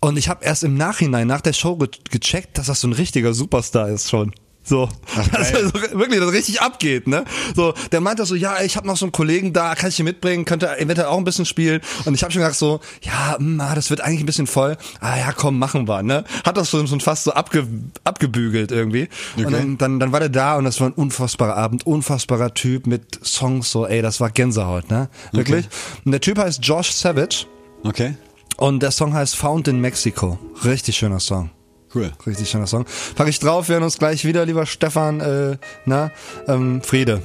Und 0.00 0.16
ich 0.18 0.28
habe 0.28 0.44
erst 0.44 0.64
im 0.64 0.76
Nachhinein, 0.76 1.26
nach 1.26 1.40
der 1.40 1.52
Show 1.52 1.76
ge 1.76 1.88
gecheckt, 2.10 2.58
dass 2.58 2.66
das 2.66 2.80
so 2.80 2.88
ein 2.88 2.92
richtiger 2.92 3.32
Superstar 3.32 3.88
ist 3.88 4.10
schon. 4.10 4.32
So, 4.68 4.88
dass 5.32 5.52
er 5.52 5.64
so 5.66 5.72
wirklich 5.74 6.18
das 6.18 6.32
richtig 6.32 6.60
abgeht, 6.60 7.06
ne? 7.06 7.24
So, 7.54 7.72
der 7.92 8.00
meinte 8.00 8.26
so, 8.26 8.34
ja, 8.34 8.60
ich 8.62 8.76
habe 8.76 8.86
noch 8.86 8.96
so 8.96 9.04
einen 9.04 9.12
Kollegen 9.12 9.52
da, 9.52 9.76
kann 9.76 9.90
ich 9.90 9.98
ihn 10.00 10.04
mitbringen, 10.04 10.44
könnte 10.44 10.76
eventuell 10.78 11.06
auch 11.06 11.18
ein 11.18 11.24
bisschen 11.24 11.46
spielen. 11.46 11.80
Und 12.04 12.14
ich 12.14 12.22
habe 12.24 12.32
schon 12.32 12.42
gedacht 12.42 12.58
so, 12.58 12.80
ja, 13.02 13.36
mh, 13.38 13.76
das 13.76 13.90
wird 13.90 14.00
eigentlich 14.00 14.20
ein 14.20 14.26
bisschen 14.26 14.48
voll. 14.48 14.76
Ah 15.00 15.16
ja, 15.18 15.32
komm, 15.32 15.60
machen 15.60 15.86
wir, 15.86 16.02
ne? 16.02 16.24
Hat 16.44 16.56
das 16.56 16.70
so, 16.72 16.84
so 16.84 16.98
fast 16.98 17.22
so 17.24 17.32
abge, 17.32 17.64
abgebügelt 18.02 18.72
irgendwie. 18.72 19.08
Und 19.36 19.52
dann, 19.52 19.78
dann, 19.78 20.00
dann 20.00 20.10
war 20.12 20.18
der 20.18 20.30
da 20.30 20.56
und 20.56 20.64
das 20.64 20.80
war 20.80 20.88
ein 20.88 20.94
unfassbarer 20.94 21.56
Abend, 21.56 21.86
unfassbarer 21.86 22.52
Typ 22.52 22.88
mit 22.88 23.20
Songs, 23.24 23.70
so, 23.70 23.86
ey, 23.86 24.02
das 24.02 24.20
war 24.20 24.30
Gänsehaut, 24.30 24.90
ne? 24.90 25.08
Wirklich. 25.30 25.68
Und 26.04 26.10
der 26.10 26.20
Typ 26.20 26.38
heißt 26.38 26.58
Josh 26.64 26.90
Savage 26.90 27.46
Okay. 27.84 28.16
und 28.56 28.82
der 28.82 28.90
Song 28.90 29.14
heißt 29.14 29.36
Found 29.36 29.68
in 29.68 29.80
Mexico. 29.80 30.38
Richtig 30.64 30.96
schöner 30.96 31.20
Song. 31.20 31.50
Cool. 31.96 32.12
Richtig 32.26 32.50
schöner 32.50 32.66
Song. 32.66 32.84
Pack 33.14 33.26
ich 33.28 33.38
drauf, 33.38 33.68
wir 33.68 33.76
hören 33.76 33.84
uns 33.84 33.96
gleich 33.96 34.26
wieder, 34.26 34.44
lieber 34.44 34.66
Stefan. 34.66 35.20
Äh, 35.20 35.56
na, 35.86 36.10
ähm, 36.46 36.82
Friede. 36.82 37.22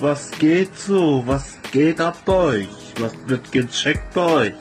Was 0.00 0.32
geht 0.40 0.76
so? 0.76 1.22
Was 1.24 1.58
geht 1.70 2.00
ab 2.00 2.18
bei 2.24 2.32
euch? 2.32 2.68
Was 2.98 3.12
wird 3.26 3.52
gecheckt 3.52 4.12
bei 4.12 4.26
euch? 4.26 4.54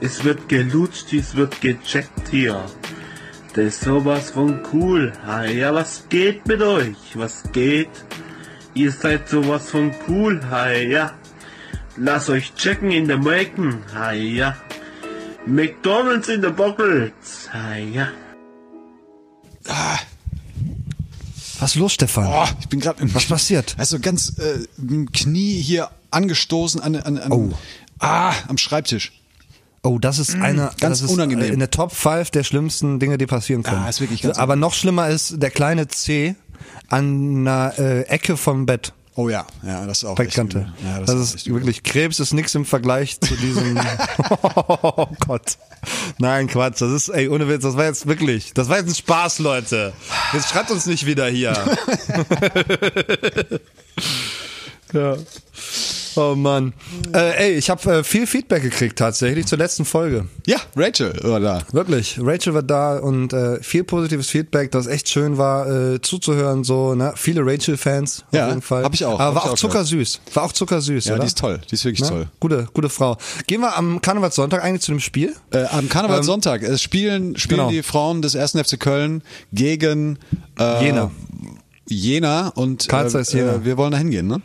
Es 0.00 0.22
wird 0.22 0.48
gelutscht, 0.48 1.12
es 1.12 1.34
wird 1.34 1.60
gecheckt 1.60 2.28
hier. 2.30 2.64
Das 3.54 3.64
ist 3.64 3.80
sowas 3.80 4.30
von 4.30 4.60
cool. 4.72 5.12
Ah 5.26 5.44
ja, 5.44 5.74
was 5.74 6.06
geht 6.08 6.46
mit 6.46 6.62
euch? 6.62 6.96
Was 7.14 7.42
geht? 7.50 7.90
Ihr 8.74 8.92
seid 8.92 9.28
sowas 9.28 9.70
von 9.70 9.90
cool. 10.06 10.40
Ah 10.52 10.70
ja. 10.70 11.14
Lasst 11.96 12.30
euch 12.30 12.54
checken 12.54 12.92
in 12.92 13.08
der 13.08 13.18
Macon. 13.18 13.82
Ah 13.92 14.12
ja. 14.12 14.56
McDonalds 15.46 16.28
in 16.28 16.42
der 16.42 16.50
Bockels. 16.50 17.50
Ah 17.52 17.76
ja. 17.76 18.06
Was 21.58 21.70
ist 21.72 21.76
los, 21.76 21.92
Stefan? 21.92 22.26
Oh, 22.26 22.44
ich 22.60 22.68
bin 22.68 22.80
gerade 22.80 23.02
Was 23.14 23.26
passiert? 23.26 23.74
Also 23.78 23.98
ganz 24.00 24.36
äh, 24.38 24.66
Knie 25.12 25.60
hier 25.60 25.90
angestoßen 26.10 26.80
an, 26.80 26.96
an, 26.96 27.18
an 27.18 27.32
Oh. 27.32 27.50
ah, 28.00 28.32
am 28.48 28.58
Schreibtisch. 28.58 29.12
Oh, 29.84 29.98
das 29.98 30.18
ist 30.18 30.34
eine, 30.36 30.70
ganz 30.78 31.00
das 31.00 31.02
ist 31.02 31.10
unangenehm. 31.10 31.52
in 31.52 31.58
der 31.58 31.70
Top 31.70 31.92
5 31.92 32.30
der 32.30 32.44
schlimmsten 32.44 33.00
Dinge, 33.00 33.18
die 33.18 33.26
passieren 33.26 33.62
können. 33.64 33.82
Ja, 33.82 33.88
ist 33.88 34.00
wirklich 34.00 34.22
ganz 34.22 34.38
Aber 34.38 34.54
noch 34.54 34.74
schlimmer 34.74 35.08
ist 35.08 35.42
der 35.42 35.50
kleine 35.50 35.88
C 35.88 36.36
an 36.88 37.38
einer 37.46 37.72
äh, 37.78 38.02
Ecke 38.02 38.36
vom 38.36 38.66
Bett. 38.66 38.92
Oh 39.14 39.28
ja, 39.28 39.46
ja, 39.62 39.84
das 39.86 39.98
ist 39.98 40.04
auch 40.04 40.18
echt 40.18 40.38
übel. 40.38 40.72
Ja, 40.82 41.00
das, 41.00 41.10
auch 41.10 41.34
ist 41.34 41.46
wirklich, 41.52 41.82
Krebs 41.82 42.18
ist 42.18 42.32
nichts 42.32 42.54
im 42.54 42.64
Vergleich 42.64 43.20
zu 43.20 43.36
diesem, 43.36 43.78
oh 44.66 45.06
Gott. 45.26 45.58
Nein, 46.18 46.46
Quatsch, 46.46 46.80
das 46.80 46.90
ist, 46.92 47.08
ey, 47.10 47.28
ohne 47.28 47.46
Witz, 47.46 47.62
das 47.62 47.76
war 47.76 47.84
jetzt 47.84 48.06
wirklich, 48.06 48.54
das 48.54 48.70
war 48.70 48.78
jetzt 48.78 48.88
ein 48.88 48.94
Spaß, 48.94 49.40
Leute. 49.40 49.92
Jetzt 50.32 50.48
schreibt 50.48 50.70
uns 50.70 50.86
nicht 50.86 51.04
wieder 51.04 51.28
hier. 51.28 51.52
ja. 54.94 55.16
Oh 56.16 56.34
Mann. 56.34 56.72
Äh, 57.14 57.46
ey, 57.46 57.52
ich 57.54 57.70
habe 57.70 57.90
äh, 57.98 58.04
viel 58.04 58.26
Feedback 58.26 58.62
gekriegt 58.62 58.98
tatsächlich 58.98 59.46
zur 59.46 59.58
letzten 59.58 59.84
Folge. 59.84 60.26
Ja, 60.46 60.58
Rachel 60.76 61.12
war 61.22 61.40
da. 61.40 61.62
Wirklich. 61.72 62.18
Rachel 62.20 62.54
war 62.54 62.62
da 62.62 62.98
und 62.98 63.32
äh, 63.32 63.62
viel 63.62 63.84
positives 63.84 64.28
Feedback, 64.28 64.70
das 64.72 64.86
echt 64.86 65.08
schön 65.08 65.38
war 65.38 65.66
äh, 65.94 66.00
zuzuhören. 66.02 66.64
So, 66.64 66.94
ne? 66.94 67.12
Viele 67.16 67.42
Rachel-Fans 67.46 68.24
auf 68.28 68.34
Ja, 68.34 68.48
jeden 68.48 68.62
Fall. 68.62 68.84
hab 68.84 68.94
ich 68.94 69.04
auch, 69.04 69.18
Aber 69.18 69.36
war 69.36 69.42
ich 69.44 69.48
auch 69.48 69.52
auch 69.52 69.56
zuckersüß. 69.58 70.20
War 70.34 70.42
auch 70.44 70.52
zuckersüß, 70.52 71.04
Ja, 71.06 71.14
oder? 71.14 71.20
die 71.22 71.26
ist 71.28 71.38
toll. 71.38 71.60
Die 71.70 71.74
ist 71.74 71.84
wirklich 71.84 72.02
Ne? 72.02 72.08
toll. 72.08 72.26
Gute, 72.40 72.68
gute 72.72 72.88
Frau. 72.88 73.16
Gehen 73.46 73.60
wir 73.60 73.76
am 73.76 74.00
Karnevalssonntag 74.02 74.62
eigentlich 74.62 74.82
zu 74.82 74.92
dem 74.92 75.00
Spiel? 75.00 75.34
Äh, 75.50 75.64
am 75.70 75.88
Karnevalssonntag 75.88 76.62
es 76.62 76.82
spielen, 76.82 77.36
spielen 77.38 77.58
genau. 77.60 77.70
die 77.70 77.82
Frauen 77.82 78.22
des 78.22 78.36
1. 78.36 78.52
FC 78.52 78.78
Köln 78.78 79.22
gegen 79.52 80.18
äh, 80.58 80.84
Jena. 80.84 81.10
Jena 81.88 82.48
und 82.48 82.82
Zeiss 82.90 83.32
Jena. 83.32 83.54
Äh, 83.54 83.64
wir 83.64 83.76
wollen 83.76 83.92
da 83.92 83.98
hingehen, 83.98 84.26
ne? 84.26 84.40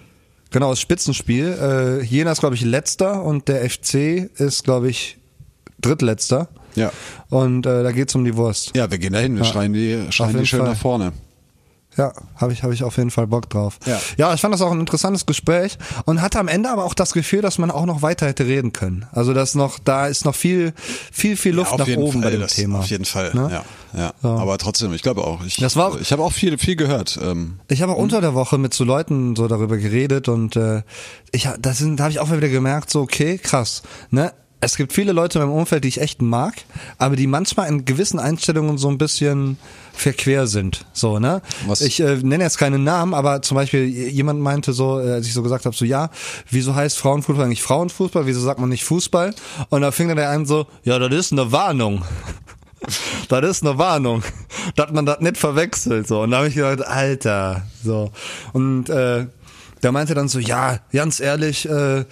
Genau, 0.52 0.70
das 0.70 0.80
Spitzenspiel. 0.80 1.58
Äh, 2.02 2.04
Jena 2.04 2.32
ist, 2.32 2.40
glaube 2.40 2.56
ich, 2.56 2.62
letzter 2.64 3.24
und 3.24 3.48
der 3.48 3.70
FC 3.70 4.30
ist, 4.40 4.64
glaube 4.64 4.90
ich, 4.90 5.18
drittletzter. 5.82 6.48
Ja. 6.76 6.92
Und 7.30 7.66
äh, 7.66 7.84
da 7.84 7.92
geht's 7.92 8.16
um 8.16 8.24
die 8.24 8.36
Wurst. 8.36 8.76
Ja, 8.76 8.90
wir 8.90 8.98
gehen 8.98 9.14
da 9.14 9.20
hin, 9.20 9.36
wir 9.36 9.44
Ja. 9.44 9.52
schreien 9.52 9.74
die, 9.74 10.06
schreien 10.12 10.38
die 10.38 10.46
schön 10.46 10.60
Fall. 10.60 10.70
nach 10.70 10.78
vorne. 10.78 11.12
Ja, 11.98 12.14
habe 12.36 12.54
ich, 12.54 12.64
hab 12.64 12.72
ich 12.72 12.84
auf 12.84 12.98
jeden 12.98 13.12
Fall 13.12 13.28
Bock 13.28 13.50
drauf. 13.50 13.80
Ja. 13.86 14.00
ja, 14.18 14.34
ich 14.34 14.42
fand 14.42 14.54
das 14.54 14.62
auch 14.62 14.72
ein 14.72 14.80
interessantes 14.80 15.26
Gespräch 15.26 15.78
und 16.06 16.22
hatte 16.22 16.40
am 16.40 16.48
Ende 16.48 16.70
aber 16.70 16.86
auch 16.86 16.94
das 16.94 17.14
Gefühl, 17.14 17.42
dass 17.42 17.58
man 17.58 17.72
auch 17.72 17.86
noch 17.86 18.02
weiter 18.02 18.28
hätte 18.28 18.46
reden 18.46 18.72
können. 18.74 19.06
Also 19.12 19.34
dass 19.34 19.56
noch, 19.56 19.80
da 19.80 20.08
ist 20.08 20.24
noch 20.26 20.36
viel, 20.36 20.74
viel, 21.12 21.36
viel 21.38 21.56
Luft 21.56 21.72
auf 21.74 21.80
nach 21.80 21.88
oben 21.98 22.14
Fall, 22.14 22.22
bei 22.22 22.30
dem 22.32 22.42
das, 22.42 22.54
Thema. 22.54 22.80
Auf 22.80 22.88
jeden 22.88 23.06
Fall, 23.06 23.34
Ne? 23.34 23.50
ja. 23.94 24.00
ja. 24.00 24.14
So. 24.22 24.30
Aber 24.30 24.58
trotzdem, 24.58 24.94
ich 24.94 25.02
glaube 25.02 25.24
auch. 25.24 25.44
Ich, 25.44 25.58
Das 25.58 25.76
war 25.76 25.88
auch- 25.88 26.00
ich 26.00 26.12
habe 26.12 26.24
auch 26.24 26.34
viel, 26.34 26.58
viel 26.58 26.76
gehört. 26.76 27.20
Ähm, 27.22 27.60
Ich 27.68 27.82
habe 27.82 27.94
auch 27.94 27.98
unter 27.98 28.22
der 28.22 28.34
Woche 28.36 28.58
mit 28.58 28.74
so 28.74 28.84
Leuten 28.84 29.36
so 29.36 29.48
darüber 29.48 29.78
geredet 29.78 30.28
und 30.30 30.56
äh, 30.56 30.84
ich 31.32 31.50
das 31.60 31.80
sind, 31.80 31.98
da 32.00 32.04
habe 32.04 32.12
ich 32.12 32.20
auch 32.20 32.32
wieder 32.32 32.50
gemerkt, 32.50 32.90
so 32.92 33.02
okay, 33.02 33.38
krass, 33.38 33.82
ne? 34.12 34.34
Es 34.60 34.76
gibt 34.76 34.92
viele 34.92 35.12
Leute 35.12 35.38
in 35.40 35.46
meinem 35.46 35.56
Umfeld, 35.56 35.84
die 35.84 35.88
ich 35.88 36.02
echt 36.02 36.20
mag, 36.22 36.56
aber 36.98 37.16
die 37.16 37.28
manchmal 37.28 37.70
in 37.70 37.86
gewissen 37.86 38.18
Einstellungen 38.20 38.80
so 38.80 38.90
ein 38.90 38.98
bisschen 38.98 39.58
verquer 39.94 40.48
sind, 40.48 40.86
so 40.94 41.20
ne? 41.20 41.42
Was- 41.68 41.82
Ich 41.82 42.00
äh, 42.00 42.16
nenne 42.18 42.44
jetzt 42.44 42.58
keine 42.58 42.80
Namen, 42.80 43.14
aber 43.14 43.44
zum 43.44 43.56
Beispiel 43.56 43.86
jemand 43.86 44.40
meinte 44.42 44.74
so, 44.74 45.00
äh, 45.00 45.12
als 45.12 45.28
ich 45.28 45.34
so 45.34 45.44
gesagt 45.44 45.66
habe, 45.66 45.76
so 45.76 45.86
ja, 45.86 46.10
wieso 46.50 46.74
heißt 46.74 46.98
Frauenfußball 46.98 47.46
eigentlich 47.46 47.62
Frauenfußball? 47.62 48.26
Wieso 48.26 48.40
sagt 48.42 48.60
man 48.60 48.70
nicht 48.70 48.84
Fußball? 48.84 49.36
Und 49.70 49.82
da 49.82 49.92
fing 49.92 50.08
dann 50.08 50.18
der 50.18 50.32
an 50.32 50.46
so, 50.48 50.66
ja, 50.84 50.98
das 50.98 51.14
ist 51.14 51.32
eine 51.34 51.52
Warnung. 51.52 52.04
Das 53.28 53.44
ist 53.44 53.66
eine 53.66 53.78
Warnung, 53.78 54.24
dass 54.76 54.92
man 54.92 55.06
das 55.06 55.20
nicht 55.20 55.36
verwechselt. 55.38 56.08
So. 56.08 56.22
Und 56.22 56.32
da 56.32 56.38
habe 56.38 56.48
ich 56.48 56.56
gedacht, 56.56 56.88
Alter. 56.88 57.64
So. 57.84 58.12
Und 58.54 58.88
äh, 58.90 59.26
der 59.84 59.92
meinte 59.92 60.14
dann 60.14 60.28
so, 60.30 60.40
ja, 60.40 60.80
ganz 60.94 61.20
ehrlich, 61.20 61.68
äh, 61.68 62.06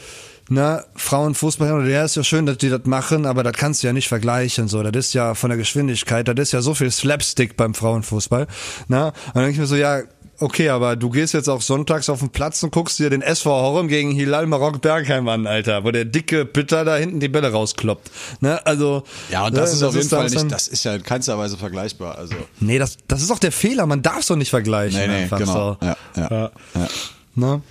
na, 0.49 0.83
Frauenfußball, 0.95 1.89
ja, 1.89 2.03
ist 2.05 2.15
ja 2.15 2.23
schön, 2.23 2.45
dass 2.45 2.57
die 2.57 2.69
das 2.69 2.85
machen, 2.85 3.25
aber 3.25 3.43
das 3.43 3.53
kannst 3.53 3.81
du 3.81 3.87
ja 3.87 3.93
nicht 3.93 4.07
vergleichen. 4.07 4.67
So, 4.67 4.83
das 4.83 5.07
ist 5.07 5.13
ja 5.13 5.33
von 5.33 5.49
der 5.49 5.57
Geschwindigkeit, 5.57 6.27
das 6.27 6.35
ist 6.37 6.51
ja 6.51 6.61
so 6.61 6.75
viel 6.75 6.91
Slapstick 6.91 7.57
beim 7.57 7.73
Frauenfußball. 7.73 8.47
Na? 8.87 9.07
Und 9.07 9.15
dann 9.33 9.43
denke 9.43 9.51
ich 9.53 9.59
mir 9.59 9.65
so, 9.65 9.75
ja, 9.75 10.01
okay, 10.39 10.69
aber 10.69 10.95
du 10.95 11.09
gehst 11.09 11.33
jetzt 11.33 11.49
auch 11.49 11.61
sonntags 11.61 12.09
auf 12.09 12.19
den 12.19 12.29
Platz 12.29 12.61
und 12.61 12.71
guckst 12.71 12.99
dir 12.99 13.09
den 13.09 13.21
SV 13.21 13.49
Horum 13.49 13.87
gegen 13.87 14.11
Hilal 14.11 14.45
Marok 14.45 14.81
Bergheim 14.81 15.27
an, 15.29 15.47
Alter, 15.47 15.83
wo 15.83 15.91
der 15.91 16.05
dicke 16.05 16.45
Pitter 16.45 16.85
da 16.85 16.95
hinten 16.97 17.19
die 17.19 17.29
Bälle 17.29 17.51
rauskloppt. 17.51 18.11
Ne? 18.41 18.63
Also, 18.67 19.03
ja, 19.31 19.47
und 19.47 19.57
das 19.57 19.71
ne, 19.71 19.77
ist 19.77 19.83
auf 19.83 19.95
jeden 19.95 20.09
Fall 20.09 20.29
nicht, 20.29 20.51
das 20.51 20.67
ist 20.67 20.83
ja 20.83 20.95
in 20.95 21.03
keinster 21.03 21.37
Weise 21.37 21.57
vergleichbar. 21.57 22.17
Also, 22.17 22.35
Nee, 22.59 22.77
das, 22.79 22.97
das 23.07 23.21
ist 23.21 23.31
auch 23.31 23.39
der 23.39 23.51
Fehler. 23.51 23.85
Man 23.85 24.01
darf 24.01 24.19
es 24.19 24.27
doch 24.27 24.35
nicht 24.35 24.49
vergleichen. 24.49 24.99
nee, 24.99 25.07
nee, 25.07 25.23
einfach 25.23 25.39
genau. 25.39 25.77
So. 25.81 25.85
Ja, 25.87 25.97
ja, 26.15 26.29
Ja. 26.29 26.51
ja. 26.75 26.87
Ne? 27.35 27.61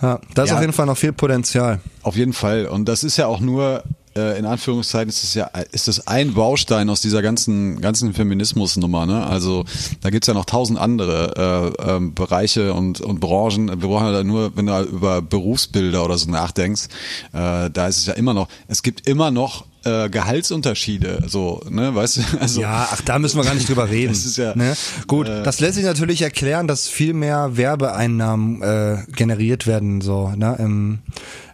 Ja, 0.00 0.20
da 0.34 0.42
ist 0.42 0.50
Ja. 0.50 0.56
auf 0.56 0.60
jeden 0.60 0.72
Fall 0.72 0.86
noch 0.86 0.96
viel 0.96 1.12
Potenzial. 1.12 1.80
Auf 2.02 2.16
jeden 2.16 2.32
Fall. 2.32 2.66
Und 2.66 2.86
das 2.88 3.04
ist 3.04 3.16
ja 3.16 3.26
auch 3.28 3.40
nur, 3.40 3.84
äh, 4.16 4.38
in 4.38 4.44
Anführungszeichen, 4.44 5.08
ist 5.08 5.22
es 5.24 5.34
ja, 5.34 5.44
ist 5.70 5.86
es 5.88 6.06
ein 6.06 6.34
Baustein 6.34 6.90
aus 6.90 7.00
dieser 7.00 7.22
ganzen, 7.22 7.80
ganzen 7.80 8.12
Feminismusnummer, 8.14 9.06
ne? 9.06 9.24
Also, 9.26 9.64
da 10.00 10.10
gibt's 10.10 10.26
ja 10.26 10.34
noch 10.34 10.44
tausend 10.44 10.78
andere, 10.78 11.72
äh, 11.80 11.90
ähm, 11.90 12.14
Bereiche 12.14 12.74
und, 12.74 13.00
und 13.00 13.20
Branchen. 13.20 13.68
Wir 13.68 13.76
brauchen 13.88 14.06
ja 14.06 14.12
da 14.12 14.24
nur, 14.24 14.56
wenn 14.56 14.66
du 14.66 14.78
über 14.82 15.22
Berufsbilder 15.22 16.04
oder 16.04 16.18
so 16.18 16.28
nachdenkst, 16.30 16.86
äh, 17.32 17.70
da 17.70 17.86
ist 17.86 17.98
es 17.98 18.06
ja 18.06 18.14
immer 18.14 18.34
noch, 18.34 18.48
es 18.68 18.82
gibt 18.82 19.06
immer 19.08 19.30
noch, 19.30 19.64
äh, 19.84 20.08
Gehaltsunterschiede, 20.08 21.24
so, 21.26 21.60
ne, 21.68 21.94
weißt 21.94 22.16
du, 22.18 22.22
also. 22.40 22.60
Ja, 22.60 22.88
ach, 22.90 23.00
da 23.02 23.18
müssen 23.18 23.38
wir 23.38 23.44
gar 23.44 23.54
nicht 23.54 23.68
drüber 23.68 23.88
reden. 23.90 24.12
Das 24.12 24.24
ist 24.24 24.36
ja, 24.36 24.54
ne? 24.56 24.76
Gut, 25.06 25.28
äh, 25.28 25.42
das 25.42 25.60
lässt 25.60 25.74
sich 25.74 25.84
natürlich 25.84 26.22
erklären, 26.22 26.68
dass 26.68 26.88
viel 26.88 27.14
mehr 27.14 27.56
Werbeeinnahmen 27.56 28.62
äh, 28.62 28.98
generiert 29.14 29.66
werden, 29.66 30.00
so, 30.00 30.32
ne, 30.36 30.56
im, 30.58 30.98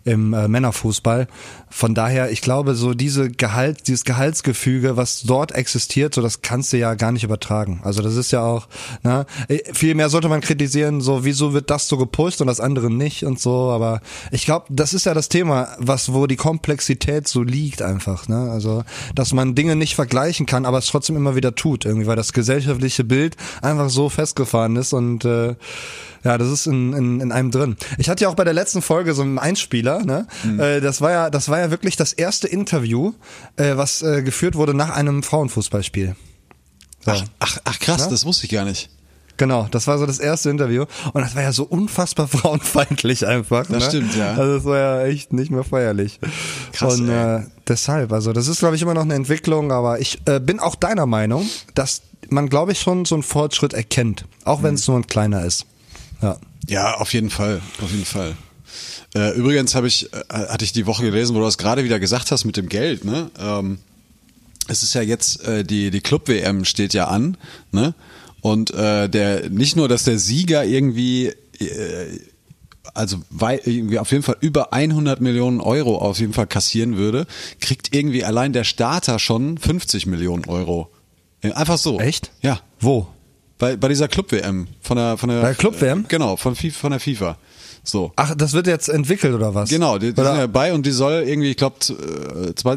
im 0.08 0.32
äh, 0.32 0.48
Männerfußball. 0.48 1.28
Von 1.70 1.94
daher, 1.94 2.30
ich 2.30 2.40
glaube, 2.40 2.74
so 2.74 2.94
diese 2.94 3.30
Gehalt, 3.30 3.88
dieses 3.88 4.04
Gehaltsgefüge, 4.04 4.96
was 4.96 5.22
dort 5.22 5.52
existiert, 5.52 6.14
so 6.14 6.22
das 6.22 6.40
kannst 6.40 6.72
du 6.72 6.78
ja 6.78 6.94
gar 6.94 7.12
nicht 7.12 7.24
übertragen. 7.24 7.80
Also 7.84 8.02
das 8.02 8.16
ist 8.16 8.30
ja 8.30 8.42
auch, 8.42 8.68
ne, 9.02 9.26
äh, 9.48 9.58
viel 9.74 9.94
mehr 9.94 10.08
sollte 10.08 10.28
man 10.28 10.40
kritisieren, 10.40 11.02
so 11.02 11.24
wieso 11.24 11.52
wird 11.52 11.68
das 11.68 11.88
so 11.88 11.98
gepusht 11.98 12.40
und 12.40 12.46
das 12.46 12.60
andere 12.60 12.90
nicht 12.90 13.24
und 13.24 13.38
so, 13.38 13.70
aber 13.70 14.00
ich 14.32 14.46
glaube, 14.46 14.66
das 14.70 14.94
ist 14.94 15.04
ja 15.04 15.12
das 15.12 15.28
Thema, 15.28 15.68
was 15.78 16.12
wo 16.14 16.26
die 16.26 16.36
Komplexität 16.36 17.28
so 17.28 17.42
liegt 17.42 17.82
einfach, 17.82 18.28
ne? 18.28 18.50
Also, 18.50 18.84
dass 19.14 19.34
man 19.34 19.54
Dinge 19.54 19.76
nicht 19.76 19.94
vergleichen 19.94 20.46
kann, 20.46 20.64
aber 20.64 20.78
es 20.78 20.86
trotzdem 20.86 21.16
immer 21.16 21.36
wieder 21.36 21.54
tut, 21.54 21.84
irgendwie, 21.84 22.06
weil 22.06 22.16
das 22.16 22.32
gesellschaftliche 22.32 23.04
Bild 23.04 23.36
einfach 23.60 23.90
so 23.90 24.08
festgefahren 24.08 24.76
ist 24.76 24.94
und 24.94 25.26
äh, 25.26 25.54
ja, 26.24 26.38
das 26.38 26.48
ist 26.48 26.66
in, 26.66 26.92
in, 26.92 27.20
in 27.20 27.32
einem 27.32 27.50
drin. 27.50 27.76
Ich 27.98 28.08
hatte 28.08 28.24
ja 28.24 28.28
auch 28.28 28.34
bei 28.34 28.44
der 28.44 28.54
letzten 28.54 28.82
Folge 28.82 29.14
so 29.14 29.22
einen 29.22 29.38
Einspieler, 29.38 30.04
ne? 30.04 30.26
Äh, 30.58 30.80
das 30.80 31.00
war 31.00 31.10
ja, 31.10 31.30
das 31.30 31.48
war 31.48 31.58
ja 31.58 31.70
wirklich 31.70 31.96
das 31.96 32.12
erste 32.12 32.48
Interview, 32.48 33.12
äh, 33.56 33.76
was 33.76 34.02
äh, 34.02 34.22
geführt 34.22 34.54
wurde 34.54 34.74
nach 34.74 34.90
einem 34.90 35.22
Frauenfußballspiel. 35.22 36.16
So. 37.04 37.12
ach, 37.12 37.24
ach, 37.38 37.58
ach 37.64 37.78
krass, 37.78 38.04
Ne? 38.04 38.10
das 38.10 38.24
wusste 38.24 38.46
ich 38.46 38.52
gar 38.52 38.64
nicht. 38.64 38.90
Genau, 39.38 39.68
das 39.70 39.86
war 39.86 39.98
so 39.98 40.04
das 40.04 40.18
erste 40.18 40.50
Interview 40.50 40.84
und 41.12 41.22
das 41.22 41.36
war 41.36 41.42
ja 41.42 41.52
so 41.52 41.62
unfassbar 41.62 42.26
frauenfeindlich 42.28 43.24
einfach. 43.26 43.66
Das 43.66 43.84
ne? 43.84 43.88
stimmt, 43.88 44.16
ja. 44.16 44.32
Also 44.32 44.56
das 44.56 44.64
war 44.64 44.78
ja 44.78 45.06
echt 45.06 45.32
nicht 45.32 45.52
mehr 45.52 45.62
feierlich. 45.62 46.18
Krass, 46.72 46.98
und 46.98 47.08
ey. 47.08 47.36
äh, 47.38 47.46
deshalb, 47.68 48.12
also 48.12 48.32
das 48.32 48.48
ist 48.48 48.58
glaube 48.58 48.74
ich 48.74 48.82
immer 48.82 48.94
noch 48.94 49.02
eine 49.02 49.14
Entwicklung, 49.14 49.70
aber 49.70 50.00
ich 50.00 50.18
äh, 50.26 50.40
bin 50.40 50.58
auch 50.58 50.74
deiner 50.74 51.06
Meinung, 51.06 51.48
dass 51.74 52.02
man 52.30 52.48
glaube 52.48 52.72
ich 52.72 52.80
schon 52.80 53.04
so 53.04 53.14
einen 53.14 53.22
Fortschritt 53.22 53.74
erkennt, 53.74 54.24
auch 54.44 54.64
wenn 54.64 54.74
es 54.74 54.88
nur 54.88 54.96
ein 54.98 55.06
kleiner 55.06 55.44
ist. 55.44 55.66
Ja. 56.22 56.38
Ja, 56.68 56.94
auf 56.96 57.12
jeden 57.14 57.30
Fall, 57.30 57.60
auf 57.82 57.90
jeden 57.90 58.04
Fall. 58.04 58.36
Äh, 59.14 59.34
übrigens 59.36 59.74
habe 59.74 59.86
ich, 59.86 60.12
äh, 60.12 60.18
hatte 60.28 60.64
ich 60.64 60.72
die 60.72 60.86
Woche 60.86 61.02
gelesen, 61.02 61.34
wo 61.34 61.38
du 61.38 61.44
das 61.46 61.56
gerade 61.58 61.84
wieder 61.84 61.98
gesagt 61.98 62.30
hast 62.30 62.44
mit 62.44 62.56
dem 62.58 62.68
Geld, 62.68 63.04
ne? 63.04 63.30
Ähm, 63.38 63.78
es 64.68 64.82
ist 64.82 64.94
ja 64.94 65.00
jetzt, 65.00 65.42
äh, 65.44 65.64
die, 65.64 65.90
die 65.90 66.00
Club-WM 66.00 66.66
steht 66.66 66.92
ja 66.92 67.06
an, 67.08 67.38
ne? 67.72 67.94
Und 68.42 68.70
äh, 68.72 69.08
der 69.08 69.48
nicht 69.48 69.76
nur, 69.76 69.88
dass 69.88 70.04
der 70.04 70.18
Sieger 70.18 70.64
irgendwie 70.64 71.32
äh, 71.58 72.18
also 72.94 73.18
wei- 73.30 73.60
irgendwie 73.64 73.98
auf 73.98 74.10
jeden 74.12 74.22
Fall 74.22 74.36
über 74.40 74.72
100 74.72 75.20
Millionen 75.20 75.60
Euro 75.60 75.98
auf 75.98 76.18
jeden 76.20 76.32
Fall 76.32 76.46
kassieren 76.46 76.96
würde, 76.96 77.26
kriegt 77.60 77.94
irgendwie 77.94 78.24
allein 78.24 78.52
der 78.52 78.64
Starter 78.64 79.18
schon 79.18 79.56
50 79.58 80.06
Millionen 80.06 80.44
Euro. 80.46 80.90
Äh, 81.42 81.52
Einfach 81.52 81.78
so. 81.78 81.98
Echt? 82.00 82.30
Ja. 82.42 82.60
Wo? 82.80 83.06
Bei, 83.58 83.76
bei 83.76 83.88
dieser 83.88 84.08
Club-WM 84.08 84.68
von 84.80 84.96
der 84.96 85.16
von 85.16 85.28
der 85.28 85.40
Bei 85.40 85.48
der 85.48 85.56
Club-WM? 85.56 86.06
Genau, 86.08 86.36
von, 86.36 86.54
von 86.54 86.90
der 86.90 87.00
FIFA. 87.00 87.36
So. 87.88 88.12
Ach, 88.16 88.34
das 88.34 88.52
wird 88.52 88.66
jetzt 88.66 88.88
entwickelt 88.90 89.34
oder 89.34 89.54
was? 89.54 89.70
Genau, 89.70 89.96
die, 89.98 90.12
die 90.12 90.22
sind 90.22 90.36
ja 90.36 90.46
bei 90.46 90.74
und 90.74 90.84
die 90.84 90.90
soll 90.90 91.22
irgendwie, 91.26 91.50
ich 91.52 91.56
glaube, 91.56 91.76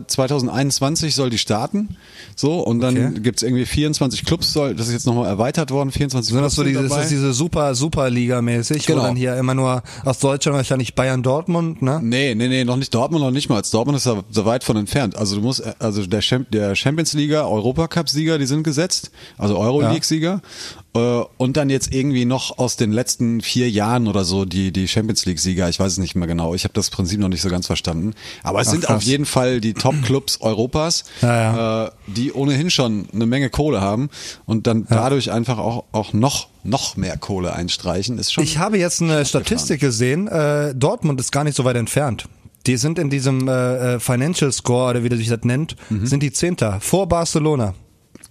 2021 0.07 1.15
soll 1.15 1.29
die 1.29 1.37
starten. 1.37 1.97
So, 2.35 2.59
und 2.59 2.79
dann 2.79 2.91
Okay. 2.97 3.19
gibt's 3.21 3.43
irgendwie 3.43 3.65
24 3.65 4.25
Clubs, 4.25 4.53
soll, 4.53 4.73
das 4.75 4.87
ist 4.87 4.93
jetzt 4.93 5.05
nochmal 5.07 5.27
erweitert 5.27 5.71
worden, 5.71 5.91
24 5.91 6.33
Sind 6.33 6.41
das 6.41 6.53
Clubs 6.53 6.55
so 6.55 6.63
diese, 6.63 6.79
ist 6.83 6.89
dabei. 6.91 7.01
das 7.01 7.09
diese 7.09 7.33
Super 7.33 7.75
Superliga 7.75 8.41
mäßig, 8.41 8.85
Genau. 8.85 9.01
wo 9.01 9.05
dann 9.07 9.15
hier 9.15 9.35
immer 9.35 9.53
nur 9.53 9.83
aus 10.05 10.19
Deutschland 10.19 10.55
wahrscheinlich 10.57 10.95
Bayern 10.95 11.23
Dortmund, 11.23 11.81
ne? 11.81 11.99
Nee, 12.01 12.33
nee, 12.35 12.47
nee, 12.47 12.63
noch 12.63 12.77
nicht 12.77 12.93
Dortmund, 12.93 13.23
noch 13.23 13.31
nicht 13.31 13.49
mal. 13.49 13.61
Dortmund 13.69 13.97
ist 13.97 14.05
da 14.07 14.23
so 14.31 14.45
weit 14.45 14.63
von 14.63 14.77
entfernt. 14.77 15.15
Also 15.17 15.35
du 15.35 15.41
musst, 15.41 15.61
also 15.79 16.05
der, 16.05 16.21
Champ 16.21 16.49
der 16.51 16.75
Champions 16.75 17.13
League, 17.13 17.31
Europacup-Sieger, 17.33 18.37
die 18.37 18.45
sind 18.45 18.63
gesetzt, 18.63 19.11
also 19.37 19.57
Euroleague-Sieger. 19.57 20.41
Äh, 20.90 20.90
Und 20.93 21.55
dann 21.55 21.69
jetzt 21.69 21.93
irgendwie 21.93 22.25
noch 22.25 22.57
aus 22.57 22.75
den 22.75 22.91
letzten 22.91 23.39
vier 23.39 23.69
Jahren 23.69 24.07
oder 24.09 24.25
so 24.25 24.43
die, 24.43 24.73
die 24.73 24.89
Champions 24.89 25.25
League-Sieger. 25.25 25.69
Ich 25.69 25.79
weiß 25.79 25.93
es 25.93 25.97
nicht 25.99 26.15
mehr 26.15 26.27
genau. 26.27 26.53
Ich 26.53 26.65
habe 26.65 26.73
das 26.73 26.89
Prinzip 26.89 27.17
noch 27.19 27.29
nicht 27.29 27.41
so 27.41 27.47
ganz 27.49 27.65
verstanden. 27.67 28.13
Aber 28.43 28.59
es 28.59 28.67
Ach, 28.67 28.71
sind 28.73 28.83
krass. 28.83 28.97
auf 28.97 29.03
jeden 29.03 29.25
Fall 29.25 29.61
die 29.61 29.73
Top-Clubs 29.73 30.37
Europas, 30.41 31.05
Ja, 31.21 31.85
Äh, 31.85 31.91
die 32.07 32.33
ohnehin 32.33 32.69
schon 32.69 33.07
eine 33.13 33.25
Menge 33.25 33.49
Kohle 33.49 33.79
haben 33.79 34.09
und 34.45 34.67
dann 34.67 34.85
dadurch 34.89 35.31
einfach 35.31 35.59
auch, 35.59 35.85
auch 35.93 36.11
noch, 36.11 36.49
noch 36.63 36.97
mehr 36.97 37.15
Kohle 37.17 37.53
einstreichen. 37.53 38.17
Ist 38.17 38.33
schon 38.33 38.43
Ich 38.43 38.57
habe 38.57 38.77
jetzt 38.77 39.01
eine 39.01 39.25
Statistik 39.25 39.79
gesehen, 39.79 40.27
äh, 40.27 40.75
Dortmund 40.75 41.21
ist 41.21 41.31
gar 41.31 41.45
nicht 41.45 41.55
so 41.55 41.63
weit 41.63 41.77
entfernt. 41.77 42.27
Die 42.67 42.75
sind 42.75 42.99
in 42.99 43.09
diesem 43.09 43.47
äh, 43.47 43.95
äh, 43.95 43.99
Financial 44.01 44.51
Score 44.51 44.89
oder 44.89 45.03
wie 45.05 45.09
der 45.09 45.17
sich 45.17 45.29
das 45.29 45.39
nennt, 45.43 45.77
Mhm. 45.89 46.05
sind 46.05 46.21
die 46.21 46.33
Zehnter 46.33 46.79
vor 46.81 47.07
Barcelona 47.07 47.75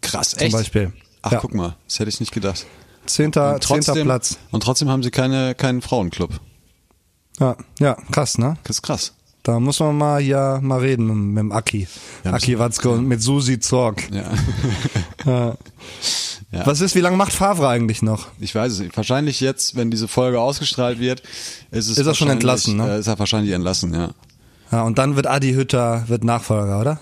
krass, 0.03 0.33
zum 0.33 0.43
echt? 0.43 0.53
Beispiel. 0.53 0.93
Ach, 1.23 1.33
ja. 1.33 1.39
guck 1.41 1.55
mal, 1.55 1.77
das 1.87 1.99
hätte 1.99 2.09
ich 2.09 2.21
nicht 2.21 2.33
gedacht. 2.33 2.67
Zehnter, 3.07 3.55
Und 3.55 3.65
zehnter 3.65 3.85
trotzdem, 3.85 4.05
Platz. 4.07 4.39
und 4.51 4.63
trotzdem 4.63 4.89
haben 4.89 5.03
sie 5.03 5.11
keine, 5.11 5.55
keinen 5.55 5.83
Frauenclub. 5.83 6.41
Ja, 7.39 7.57
ja, 7.79 7.97
krass, 8.11 8.39
ne? 8.39 8.57
Das 8.65 8.77
ist 8.77 8.83
krass. 8.83 9.15
Da 9.43 9.59
muss 9.59 9.81
man 9.81 9.97
mal 9.97 10.21
hier 10.21 10.61
mal 10.63 10.81
reden 10.81 11.07
mit, 11.07 11.17
mit 11.17 11.39
dem 11.39 11.53
Aki. 11.53 11.89
Ja, 12.25 12.33
Aki 12.35 12.59
Watzke 12.59 12.91
und 12.91 13.07
mit 13.07 13.23
Susi 13.23 13.59
Zorg. 13.59 14.03
Ja. 15.25 15.57
Ja. 16.53 16.67
Was 16.67 16.81
ist, 16.81 16.97
wie 16.97 17.01
lange 17.01 17.17
macht 17.17 17.33
Favre 17.33 17.69
eigentlich 17.69 18.03
noch? 18.03 18.27
Ich 18.41 18.55
weiß 18.55 18.73
es 18.73 18.81
nicht. 18.81 18.97
Wahrscheinlich 18.97 19.41
jetzt, 19.41 19.77
wenn 19.77 19.91
diese 19.91 20.09
Folge 20.09 20.41
ausgestrahlt 20.41 20.99
wird, 20.99 21.23
ist 21.71 21.89
es 21.89 21.97
Ist 21.99 22.07
er 22.07 22.15
schon 22.15 22.29
entlassen, 22.29 22.77
ne? 22.77 22.97
Äh, 22.97 22.99
ist 22.99 23.07
er 23.07 23.19
wahrscheinlich 23.21 23.53
entlassen, 23.53 23.95
ja. 23.95 24.11
Ja, 24.73 24.83
und 24.83 24.99
dann 24.99 25.15
wird 25.15 25.27
Adi 25.29 25.53
Hütter 25.53 26.05
wird 26.09 26.25
Nachfolger, 26.25 26.81
oder? 26.81 27.01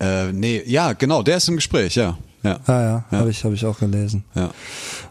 Äh, 0.00 0.32
nee, 0.32 0.62
ja, 0.64 0.94
genau, 0.94 1.22
der 1.22 1.36
ist 1.38 1.48
im 1.48 1.56
Gespräch, 1.56 1.94
ja. 1.96 2.16
Ja. 2.46 2.60
Ja, 2.66 2.82
ja, 2.82 3.04
Ja. 3.10 3.18
habe 3.18 3.30
ich, 3.30 3.44
hab 3.44 3.52
ich 3.52 3.64
auch 3.66 3.78
gelesen. 3.78 4.24
ja. 4.34 4.50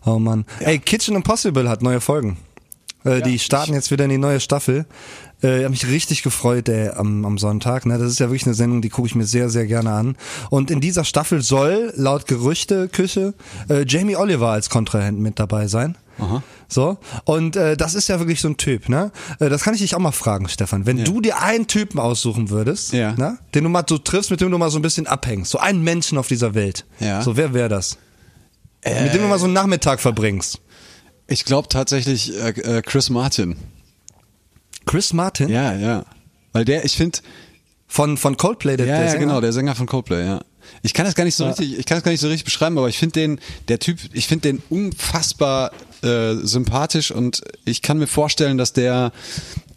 Oh 0.06 0.20
Mann. 0.20 0.46
Ey, 0.60 0.80
Kitchen 0.80 1.16
Impossible 1.16 1.68
hat 1.70 1.82
neue 1.82 2.00
Folgen. 2.02 2.38
Äh, 3.04 3.22
die 3.22 3.38
starten 3.40 3.74
jetzt 3.74 3.92
wieder 3.92 4.06
in 4.06 4.10
die 4.10 4.18
neue 4.18 4.40
Staffel. 4.40 4.86
Äh, 5.44 5.58
ich 5.60 5.64
habe 5.64 5.70
mich 5.72 5.88
richtig 5.88 6.24
gefreut 6.24 6.70
ey, 6.70 6.90
am, 6.90 7.26
am 7.26 7.38
Sonntag. 7.38 7.86
Ne? 7.86 7.98
Das 7.98 8.10
ist 8.10 8.20
ja 8.20 8.28
wirklich 8.28 8.46
eine 8.46 8.56
Sendung, 8.56 8.82
die 8.82 8.90
gucke 8.90 9.08
ich 9.08 9.16
mir 9.16 9.26
sehr, 9.26 9.50
sehr 9.50 9.68
gerne 9.68 9.92
an. 9.92 10.16
Und 10.50 10.72
in 10.72 10.80
dieser 10.82 11.04
Staffel 11.04 11.42
soll, 11.42 11.94
laut 11.96 12.26
Gerüchteküche, 12.28 13.34
äh, 13.70 13.86
Jamie 13.88 14.16
Oliver 14.16 14.50
als 14.50 14.70
Kontrahent 14.70 15.20
mit 15.20 15.40
dabei 15.40 15.68
sein. 15.68 15.98
Aha. 16.20 16.42
So. 16.68 16.98
Und 17.26 17.56
äh, 17.56 17.78
das 17.78 17.94
ist 17.96 18.08
ja 18.10 18.20
wirklich 18.20 18.42
so 18.42 18.48
ein 18.50 18.58
Typ, 18.58 18.90
ne? 18.90 19.12
Äh, 19.40 19.50
das 19.50 19.64
kann 19.64 19.74
ich 19.74 19.82
dich 19.82 19.96
auch 19.96 20.00
mal 20.00 20.12
fragen, 20.12 20.50
Stefan. 20.50 20.86
Wenn 20.86 21.04
du 21.04 21.22
dir 21.22 21.42
einen 21.42 21.68
Typen 21.68 22.00
aussuchen 22.00 22.50
würdest, 22.50 22.94
Ja. 22.94 23.14
ne? 23.14 23.38
den 23.54 23.64
du 23.64 23.70
mal 23.70 23.84
so 23.88 23.98
triffst, 23.98 24.32
mit 24.32 24.42
dem 24.42 24.52
du 24.52 24.58
mal 24.58 24.70
so 24.72 24.80
ein 24.80 24.82
bisschen 24.82 25.08
abhängst, 25.08 25.52
so 25.52 25.60
einen 25.60 25.84
Menschen 25.84 26.18
auf 26.18 26.28
dieser 26.28 26.54
Welt. 26.56 26.86
Ja. 27.00 27.22
So, 27.22 27.38
wer 27.38 27.54
wäre 27.54 27.70
das? 27.70 27.98
mit 28.84 29.14
dem 29.16 29.22
du 29.24 29.28
mal 29.28 29.40
so 29.40 29.46
einen 29.46 29.54
Nachmittag 29.54 30.00
verbringst. 30.00 30.60
Ich 31.28 31.44
glaube 31.46 31.68
tatsächlich 31.70 32.40
äh, 32.40 32.50
äh, 32.50 32.82
Chris 32.84 33.10
Martin. 33.10 33.56
Chris 34.86 35.12
Martin? 35.14 35.50
Ja, 35.50 35.74
ja. 35.74 36.06
Weil 36.54 36.66
der, 36.66 36.86
ich 36.86 36.96
finde, 36.96 37.18
Von, 37.88 38.18
von 38.18 38.38
Coldplay, 38.38 38.78
der, 38.78 38.86
ja, 38.86 38.96
der 38.98 39.06
ja, 39.06 39.12
Sänger? 39.12 39.26
genau, 39.26 39.42
der 39.42 39.54
Sänger 39.54 39.74
von 39.76 39.88
Coldplay, 39.88 40.26
ja. 40.26 40.42
Ich 40.84 40.94
kann 40.94 41.06
das 41.06 41.16
gar 41.16 41.24
nicht 41.24 41.36
so 41.36 41.46
richtig, 41.46 41.80
ich 41.80 41.86
kann 41.86 41.98
das 41.98 42.04
gar 42.04 42.12
nicht 42.12 42.22
so 42.22 42.28
richtig 42.28 42.46
beschreiben, 42.46 42.78
aber 42.78 42.90
ich 42.90 42.98
finde 42.98 43.14
den, 43.14 43.40
der 43.68 43.80
Typ, 43.80 43.98
ich 44.14 44.28
finde 44.28 44.50
den 44.50 44.62
unfassbar 44.70 45.72
äh, 46.02 46.36
sympathisch 46.36 47.12
und 47.12 47.42
ich 47.66 47.82
kann 47.82 47.98
mir 47.98 48.08
vorstellen, 48.08 48.58
dass 48.58 48.74
der, 48.74 49.12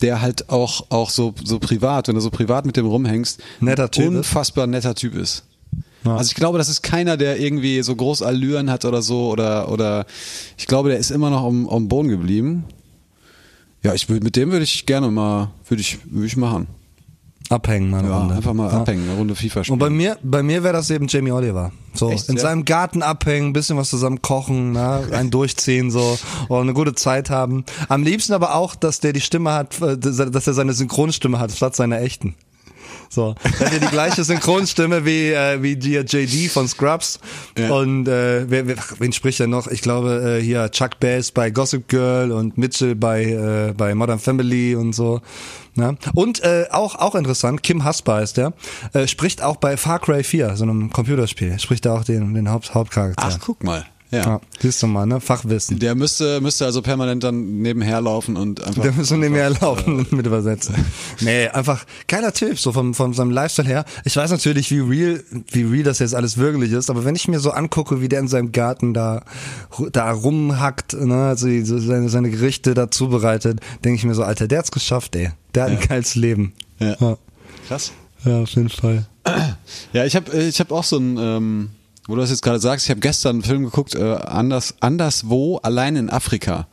der 0.01 0.21
halt 0.21 0.51
auch, 0.51 0.87
auch 0.91 1.11
so, 1.11 1.35
so 1.43 1.59
privat, 1.59 2.09
wenn 2.09 2.15
du 2.15 2.21
so 2.21 2.31
privat 2.31 2.67
mit 2.67 2.77
dem 2.77 2.87
rumhängst, 2.87 3.41
Netter 3.61 3.91
Typ 3.91 4.05
ist. 4.05 4.17
unfassbar 4.17 4.67
netter 4.67 4.95
Typ 4.95 5.15
ist. 5.15 5.45
Ja. 6.05 6.17
Also 6.17 6.29
ich 6.29 6.35
glaube, 6.35 6.59
das 6.59 6.69
ist 6.69 6.83
keiner, 6.83 7.17
der 7.17 7.41
irgendwie 7.41 7.83
so 7.83 7.95
groß 7.97 8.23
Allüren 8.23 8.71
hat 8.71 8.85
oder 8.85 9.03
so 9.03 9.31
oder, 9.31 9.71
oder 9.71 10.07
ich 10.57 10.67
glaube, 10.67 10.91
der 10.91 10.99
ist 10.99 11.11
immer 11.11 11.31
noch 11.31 11.45
am, 11.45 11.69
am 11.69 11.89
Boden 11.89 12.09
geblieben. 12.09 12.65
Ja, 13.83 13.95
ich 13.95 14.09
würde, 14.09 14.25
mit 14.25 14.37
dem 14.37 14.51
würde 14.51 14.65
ich 14.65 14.87
gerne 14.87 15.11
mal, 15.11 15.51
würde 15.69 15.81
ich, 15.81 15.99
würde 16.05 16.27
ich 16.27 16.37
machen. 16.37 16.67
Abhängen, 17.51 17.91
meine 17.91 18.09
Ja, 18.09 18.19
Runde. 18.19 18.35
einfach 18.35 18.53
mal 18.53 18.71
Ja. 18.71 18.81
abhängen, 18.81 19.09
eine 19.09 19.17
Runde 19.19 19.35
FIFA 19.35 19.65
spielen. 19.65 19.73
Und 19.75 19.79
bei 19.79 19.89
mir, 19.91 20.19
bei 20.23 20.43
mir 20.43 20.63
wäre 20.63 20.75
das 20.75 20.91
eben 20.91 21.07
Jamie 21.09 21.33
Oliver. 21.33 21.73
So, 21.95 22.11
Echt, 22.11 22.29
in 22.29 22.37
ja? 22.37 22.43
seinem 22.43 22.65
Garten 22.67 23.03
abhängen, 23.03 23.53
bisschen 23.55 23.77
was 23.79 23.89
zusammen 23.91 24.21
kochen, 24.23 24.73
na, 24.73 25.01
ein 25.13 25.31
durchziehen, 25.31 25.91
so, 25.91 26.19
und 26.49 26.61
eine 26.61 26.75
gute 26.75 26.95
Zeit 26.95 27.31
haben. 27.31 27.65
Am 27.89 28.03
liebsten 28.03 28.35
aber 28.35 28.55
auch, 28.55 28.75
dass 28.75 29.01
der 29.01 29.13
die 29.15 29.21
Stimme 29.23 29.53
hat, 29.53 29.81
äh, 29.81 29.97
dass 29.99 30.47
er 30.47 30.53
seine 30.55 30.75
Synchronstimme 30.75 31.39
hat, 31.39 31.51
statt 31.53 31.75
seiner 31.75 32.01
echten. 32.01 32.35
So, 33.11 33.35
er 33.43 33.67
hat 33.67 33.73
ja 33.73 33.79
die 33.79 33.87
gleiche 33.87 34.23
Synchronstimme 34.25 35.05
wie 35.05 35.31
äh, 35.31 35.63
wie 35.63 35.77
die 35.77 35.95
JD 35.95 36.51
von 36.51 36.69
Scrubs 36.69 37.19
Ja. 37.57 37.71
und 37.73 38.07
äh, 38.07 38.49
wer, 38.51 38.67
wer, 38.69 38.77
wen 38.99 39.13
spricht 39.13 39.41
er 39.41 39.47
noch? 39.47 39.67
Ich 39.67 39.81
glaube 39.81 40.39
äh, 40.39 40.43
hier 40.43 40.71
Chuck 40.71 41.01
Bass 41.01 41.33
bei 41.33 41.51
Gossip 41.51 41.89
Girl 41.89 42.33
und 42.33 42.59
Mitchell 42.59 42.95
bei 42.95 43.25
äh, 43.25 43.73
bei 43.77 43.95
Modern 43.95 44.19
Family 44.19 44.75
und 44.75 44.93
so. 44.95 45.21
Ja. 45.77 45.95
Und 46.15 46.43
äh, 46.43 46.67
auch 46.71 46.97
auch 46.97 47.15
interessant, 47.15 47.63
Kim 47.63 47.85
Hasper 47.85 48.21
ist 48.23 48.37
der, 48.37 48.53
äh, 48.93 49.07
spricht 49.07 49.43
auch 49.43 49.57
bei 49.57 49.77
Far 49.77 50.01
Cry 50.01 50.23
4, 50.25 50.57
so 50.57 50.65
einem 50.65 50.91
Computerspiel, 50.93 51.59
spricht 51.61 51.87
er 51.87 51.95
auch 51.95 52.05
den 52.05 52.35
den 52.35 52.51
Haupt, 52.51 52.75
Hauptcharakter. 52.75 53.23
Ach, 53.27 53.39
guck 53.41 53.63
mal. 53.65 53.87
Ja. 54.11 54.21
ja, 54.21 54.41
siehst 54.59 54.83
du 54.83 54.87
mal, 54.87 55.05
ne? 55.05 55.21
Fachwissen. 55.21 55.79
Der 55.79 55.95
müsste, 55.95 56.41
müsste 56.41 56.65
also 56.65 56.81
permanent 56.81 57.23
dann 57.25 57.61
nebenher 57.61 58.01
laufen 58.01 58.37
und 58.37 58.65
einfach. 58.65 58.83
Der 58.83 58.93
nicht 58.93 59.31
mehr 59.31 59.51
laufen 59.51 59.99
und 59.99 60.13
mit 60.13 60.27
übersetzen. 60.27 60.75
Nee, 61.21 61.49
einfach 61.49 61.85
geiler 62.07 62.33
Typ, 62.33 62.59
so 62.59 62.73
von, 62.73 62.95
von 62.95 63.13
seinem 63.13 63.31
Lifestyle 63.31 63.67
her. 63.69 63.85
Ich 64.05 64.17
weiß 64.17 64.31
natürlich, 64.31 64.71
wie 64.71 64.81
real, 64.81 65.23
wie 65.51 65.63
real 65.63 65.83
das 65.83 65.99
jetzt 65.99 66.15
alles 66.15 66.39
wirklich 66.39 66.73
ist, 66.73 66.91
aber 66.91 67.05
wenn 67.05 67.17
ich 67.17 67.29
mir 67.29 67.41
so 67.41 67.51
angucke, 67.51 68.01
wie 68.01 68.09
der 68.09 68.21
in 68.21 68.29
seinem 68.29 68.53
Garten 68.53 68.95
da, 68.95 69.25
da 69.93 70.11
rumhackt, 70.13 70.95
ne, 70.95 71.27
also 71.29 71.49
so 71.65 71.79
seine, 71.79 72.09
seine 72.09 72.31
Gerichte 72.31 72.75
da 72.75 72.91
zubereitet, 72.91 73.61
denke 73.85 73.97
ich 73.97 74.05
mir 74.05 74.15
so, 74.15 74.23
Alter, 74.23 74.49
der 74.49 74.61
hat's 74.61 74.71
geschafft, 74.71 75.17
ey. 75.17 75.31
Der 75.55 75.65
hat 75.65 75.71
ein 75.71 75.81
geiles 75.81 76.15
Leben. 76.15 76.53
Ja. 76.79 76.97
Ja, 77.01 77.17
Krass. 77.67 77.93
ja 78.25 78.41
auf 78.43 78.51
jeden 78.51 78.69
Fall. 78.69 79.07
Ja, 79.93 80.05
ich 80.05 80.17
habe 80.17 80.33
ich 80.37 80.61
hab 80.61 80.71
auch 80.73 80.85
so 80.85 80.99
ein, 80.99 81.17
ähm, 81.19 81.71
wo 82.09 82.15
du 82.15 82.23
das 82.23 82.31
jetzt 82.31 82.43
gerade 82.43 82.59
sagst, 82.59 82.87
ich 82.87 82.91
habe 82.91 83.01
gestern 83.01 83.37
einen 83.37 83.43
Film 83.45 83.65
geguckt, 83.65 83.95
äh, 83.95 84.15
anders, 84.15 84.75
anderswo, 84.81 85.59
allein 85.59 85.95
in 85.95 86.11
Afrika. 86.11 86.67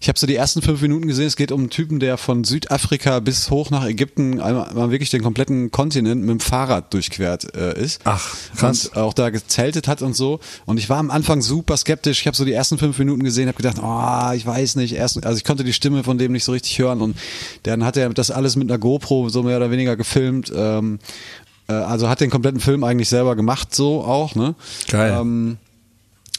Ich 0.00 0.08
habe 0.08 0.18
so 0.18 0.26
die 0.26 0.36
ersten 0.36 0.62
fünf 0.62 0.80
Minuten 0.80 1.08
gesehen, 1.08 1.26
es 1.26 1.36
geht 1.36 1.50
um 1.50 1.60
einen 1.60 1.70
Typen, 1.70 1.98
der 1.98 2.18
von 2.18 2.44
Südafrika 2.44 3.18
bis 3.18 3.50
hoch 3.50 3.70
nach 3.70 3.84
Ägypten 3.84 4.40
einmal, 4.40 4.68
einmal 4.68 4.90
wirklich 4.90 5.10
den 5.10 5.22
kompletten 5.22 5.72
Kontinent 5.72 6.20
mit 6.20 6.30
dem 6.30 6.40
Fahrrad 6.40 6.94
durchquert 6.94 7.54
äh, 7.56 7.80
ist. 7.80 8.02
Ach, 8.04 8.36
krass. 8.56 8.86
Und 8.86 8.96
auch 8.96 9.12
da 9.12 9.30
gezeltet 9.30 9.88
hat 9.88 10.02
und 10.02 10.14
so. 10.14 10.38
Und 10.66 10.78
ich 10.78 10.88
war 10.88 10.98
am 10.98 11.10
Anfang 11.10 11.42
super 11.42 11.76
skeptisch. 11.76 12.20
Ich 12.20 12.26
habe 12.28 12.36
so 12.36 12.44
die 12.44 12.52
ersten 12.52 12.78
fünf 12.78 12.98
Minuten 12.98 13.24
gesehen, 13.24 13.48
habe 13.48 13.56
gedacht, 13.56 13.78
oh, 13.82 14.32
ich 14.36 14.46
weiß 14.46 14.76
nicht. 14.76 14.94
Erst, 14.94 15.24
also 15.26 15.36
ich 15.36 15.44
konnte 15.44 15.64
die 15.64 15.72
Stimme 15.72 16.04
von 16.04 16.16
dem 16.16 16.30
nicht 16.30 16.44
so 16.44 16.52
richtig 16.52 16.78
hören. 16.78 17.00
Und 17.00 17.16
dann 17.64 17.84
hat 17.84 17.96
er 17.96 18.08
das 18.10 18.30
alles 18.30 18.54
mit 18.54 18.70
einer 18.70 18.78
GoPro 18.78 19.28
so 19.30 19.42
mehr 19.42 19.56
oder 19.56 19.72
weniger 19.72 19.96
gefilmt. 19.96 20.52
Ähm, 20.54 21.00
äh, 21.00 21.47
also 21.74 22.08
hat 22.08 22.20
den 22.20 22.30
kompletten 22.30 22.60
Film 22.60 22.84
eigentlich 22.84 23.08
selber 23.08 23.36
gemacht, 23.36 23.74
so 23.74 24.02
auch. 24.02 24.34
Ne? 24.34 24.54
Geil. 24.88 25.16
Ähm, 25.20 25.58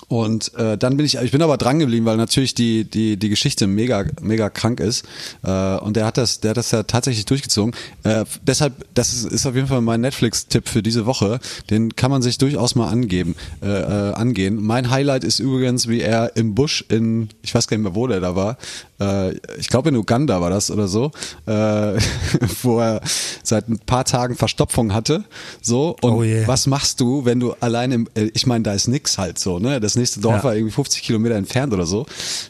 Und 0.10 0.54
äh, 0.56 0.76
dann 0.78 0.98
bin 0.98 1.06
ich, 1.06 1.16
ich 1.16 1.32
bin 1.32 1.42
aber 1.44 1.58
dran 1.58 1.78
geblieben, 1.80 2.06
weil 2.06 2.18
natürlich 2.18 2.56
die 2.56 2.84
die 2.84 3.16
die 3.18 3.30
Geschichte 3.30 3.68
mega 3.68 4.06
mega 4.22 4.50
krank 4.50 4.80
ist. 4.80 5.06
Äh, 5.44 5.78
und 5.78 5.96
der 5.96 6.06
hat 6.08 6.18
das, 6.18 6.40
der 6.40 6.50
hat 6.50 6.58
das 6.58 6.72
ja 6.72 6.82
tatsächlich 6.84 7.26
durchgezogen. 7.26 7.76
Äh, 8.04 8.26
deshalb, 8.42 8.74
das 8.96 9.14
ist, 9.14 9.26
ist 9.26 9.46
auf 9.46 9.54
jeden 9.56 9.68
Fall 9.68 9.82
mein 9.82 10.02
Netflix-Tipp 10.02 10.68
für 10.68 10.82
diese 10.82 11.06
Woche. 11.06 11.40
Den 11.70 11.96
kann 11.96 12.10
man 12.10 12.24
sich 12.24 12.40
durchaus 12.40 12.74
mal 12.74 12.90
angeben, 12.90 13.36
äh, 13.62 13.68
äh, 13.68 14.14
angehen. 14.14 14.62
Mein 14.62 14.90
Highlight 14.90 15.24
ist 15.24 15.40
übrigens, 15.40 15.88
wie 15.88 16.02
er 16.02 16.36
im 16.36 16.56
Busch 16.56 16.84
in, 16.90 17.30
ich 17.44 17.54
weiß 17.54 17.68
gar 17.68 17.78
nicht 17.78 17.84
mehr, 17.84 17.94
wo 17.96 18.08
der 18.08 18.20
da 18.20 18.36
war. 18.36 18.58
Äh, 19.00 19.36
ich 19.60 19.70
glaube 19.70 19.90
in 19.90 19.96
Uganda 19.96 20.42
war 20.42 20.50
das 20.50 20.72
oder 20.72 20.88
so, 20.88 21.12
äh, 21.46 21.52
wo 22.64 22.80
er 22.80 23.02
seit 23.44 23.70
ein 23.70 23.78
paar 23.78 24.06
Tagen 24.06 24.36
Verstopfung 24.36 24.92
hatte. 24.94 25.24
So 25.62 25.96
und 26.02 26.14
Oh 26.14 26.24
je. 26.24 26.48
was 26.48 26.66
machst 26.66 27.00
du, 27.00 27.26
wenn 27.26 27.40
du 27.40 27.54
allein 27.60 27.92
im, 27.92 28.08
äh, 28.16 28.32
ich 28.34 28.48
meine, 28.48 28.64
da 28.64 28.74
ist 28.74 28.88
nix 28.88 29.20
halt 29.20 29.38
so, 29.38 29.60
ne? 29.60 29.80
Das 29.80 29.99
nächste 30.00 30.20
Dorf 30.20 30.38
Ja. 30.38 30.44
war 30.46 30.56
irgendwie 30.56 30.74
50 30.74 31.04
Kilometer 31.04 31.36
entfernt 31.36 31.74
oder 31.74 31.86
so. 31.86 32.06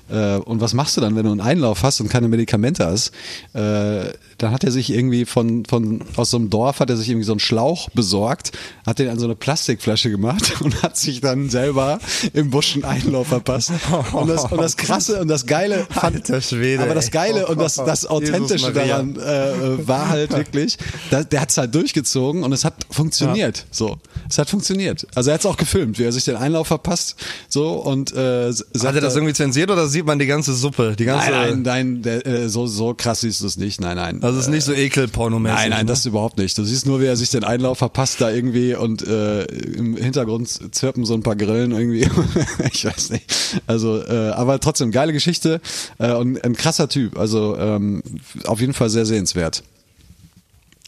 Äh, 0.10 0.36
und 0.38 0.62
was 0.62 0.74
machst 0.74 0.98
du 0.98 1.02
dann, 1.02 1.16
wenn 1.16 1.26
du 1.26 1.32
einen 1.32 1.42
Einlauf 1.42 1.84
hast 1.84 2.00
und 2.02 2.10
keine 2.10 2.28
Medikamente 2.28 2.86
hast? 2.86 3.12
Äh, 3.54 4.14
dann 4.38 4.52
hat 4.52 4.64
er 4.64 4.72
sich 4.72 4.90
irgendwie 4.90 5.26
von, 5.26 5.66
von 5.66 6.02
aus 6.16 6.32
so 6.32 6.38
einem 6.38 6.50
Dorf 6.50 6.80
hat 6.80 6.90
er 6.90 6.98
sich 6.98 7.10
irgendwie 7.10 7.26
so 7.26 7.34
einen 7.34 7.40
Schlauch 7.42 7.90
besorgt, 7.90 8.52
hat 8.86 9.00
den 9.00 9.10
an 9.10 9.20
so 9.20 9.26
eine 9.26 9.36
Plastikflasche 9.36 10.10
gemacht 10.10 10.54
und 10.62 10.82
hat 10.82 10.98
sich 10.98 11.20
dann 11.22 11.50
selber 11.50 12.00
im 12.34 12.50
Busch 12.50 12.76
einen 12.76 12.86
Einlauf 12.86 13.28
verpasst. 13.28 13.72
Und 14.14 14.30
das, 14.30 14.46
und 14.46 14.62
das 14.62 14.78
Krasse 14.78 15.20
und 15.20 15.28
das 15.28 15.46
Geile 15.46 15.86
fand, 15.90 16.26
Schwede, 16.44 16.84
aber 16.84 16.96
das. 16.96 17.12
Geile 17.12 17.48
und 17.48 17.60
das, 17.60 17.76
das 17.76 18.04
Jesus 18.04 18.06
Authentische 18.06 18.72
daran 18.72 19.16
äh, 19.18 19.88
war 19.88 20.10
halt 20.10 20.32
wirklich, 20.32 20.78
da, 21.10 21.24
der 21.24 21.42
hat 21.42 21.50
es 21.50 21.58
halt 21.58 21.74
durchgezogen 21.76 22.44
und 22.44 22.54
es 22.54 22.64
hat 22.64 22.76
funktioniert. 22.90 23.66
So, 23.72 23.98
es 24.30 24.38
hat 24.38 24.50
funktioniert. 24.50 25.06
Also 25.16 25.32
er 25.32 25.34
hat 25.34 25.42
es 25.42 25.46
auch 25.46 25.58
gefilmt, 25.58 26.00
wie 26.00 26.04
er 26.04 26.12
sich 26.12 26.26
den 26.26 26.36
Einlauf 26.36 26.68
verpasst. 26.68 27.16
So 27.48 27.74
und 27.74 28.14
äh, 28.14 28.52
Hat 28.52 28.96
er 28.96 29.02
das 29.02 29.16
irgendwie 29.16 29.34
zensiert 29.34 29.72
oder 29.72 29.88
sieht 29.88 30.06
man 30.06 30.20
die 30.20 30.26
ganze 30.26 30.54
Suppe? 30.54 30.96
Die 30.98 31.06
ganze, 31.06 31.32
Nein, 31.32 31.62
nein, 31.62 31.62
nein, 31.64 32.02
der, 32.02 32.26
äh, 32.26 32.50
so, 32.50 32.68
so 32.68 32.94
krass 32.94 33.22
siehst 33.22 33.42
du 33.42 33.48
es 33.48 33.58
nicht. 33.58 33.82
Nein, 33.82 33.96
nein. 33.96 34.24
Also 34.24 34.40
es 34.40 34.46
ist 34.46 34.52
nicht 34.52 34.64
so 34.64 34.74
ekelpornomäßig. 34.74 35.58
Nein, 35.58 35.70
nein, 35.70 35.86
ne? 35.86 35.86
das 35.86 36.06
überhaupt 36.06 36.38
nicht. 36.38 36.58
Du 36.58 36.64
siehst 36.64 36.86
nur, 36.86 37.02
wie 37.02 37.06
er 37.06 37.16
sich 37.16 37.30
den 37.30 37.44
Einlauf 37.44 37.78
verpasst 37.78 38.22
da 38.22 38.30
irgendwie 38.30 38.76
und 38.76 39.06
äh, 39.08 39.44
im 39.46 39.96
Hintergrund 39.98 40.76
zirpen 40.76 41.06
so 41.06 41.14
ein 41.14 41.24
paar 41.24 41.36
Grillen 41.36 41.72
irgendwie. 41.72 42.08
ich 42.72 42.86
weiß 42.86 43.12
nicht. 43.12 43.26
Also, 43.68 44.02
äh, 44.04 44.30
aber 44.30 44.60
trotzdem 44.60 44.92
geile 44.92 45.14
Geschichte 45.14 45.62
äh, 45.98 46.12
und 46.12 46.44
ein 46.44 46.56
krasser 46.56 46.90
Typ. 46.90 47.18
Also 47.18 47.58
ähm, 47.58 48.04
auf 48.46 48.60
jeden 48.60 48.74
Fall 48.74 48.90
sehr 48.90 49.06
sehenswert. 49.06 49.64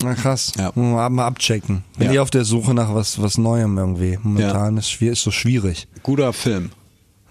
Na 0.04 0.14
krass. 0.16 0.54
Ja. 0.58 0.72
Mal, 0.76 1.10
mal 1.10 1.28
abchecken. 1.28 1.84
Bin 1.98 2.08
Ja. 2.08 2.14
ich 2.14 2.20
auf 2.20 2.30
der 2.30 2.44
Suche 2.46 2.74
nach 2.74 2.94
was, 2.94 3.22
was 3.22 3.38
Neuem 3.38 3.78
irgendwie. 3.78 4.18
Momentan 4.22 4.78
ist, 4.78 4.90
schwierig, 4.90 5.14
ist 5.14 5.24
so 5.24 5.32
schwierig. 5.32 5.88
Guter 6.04 6.34
Film. 6.34 6.72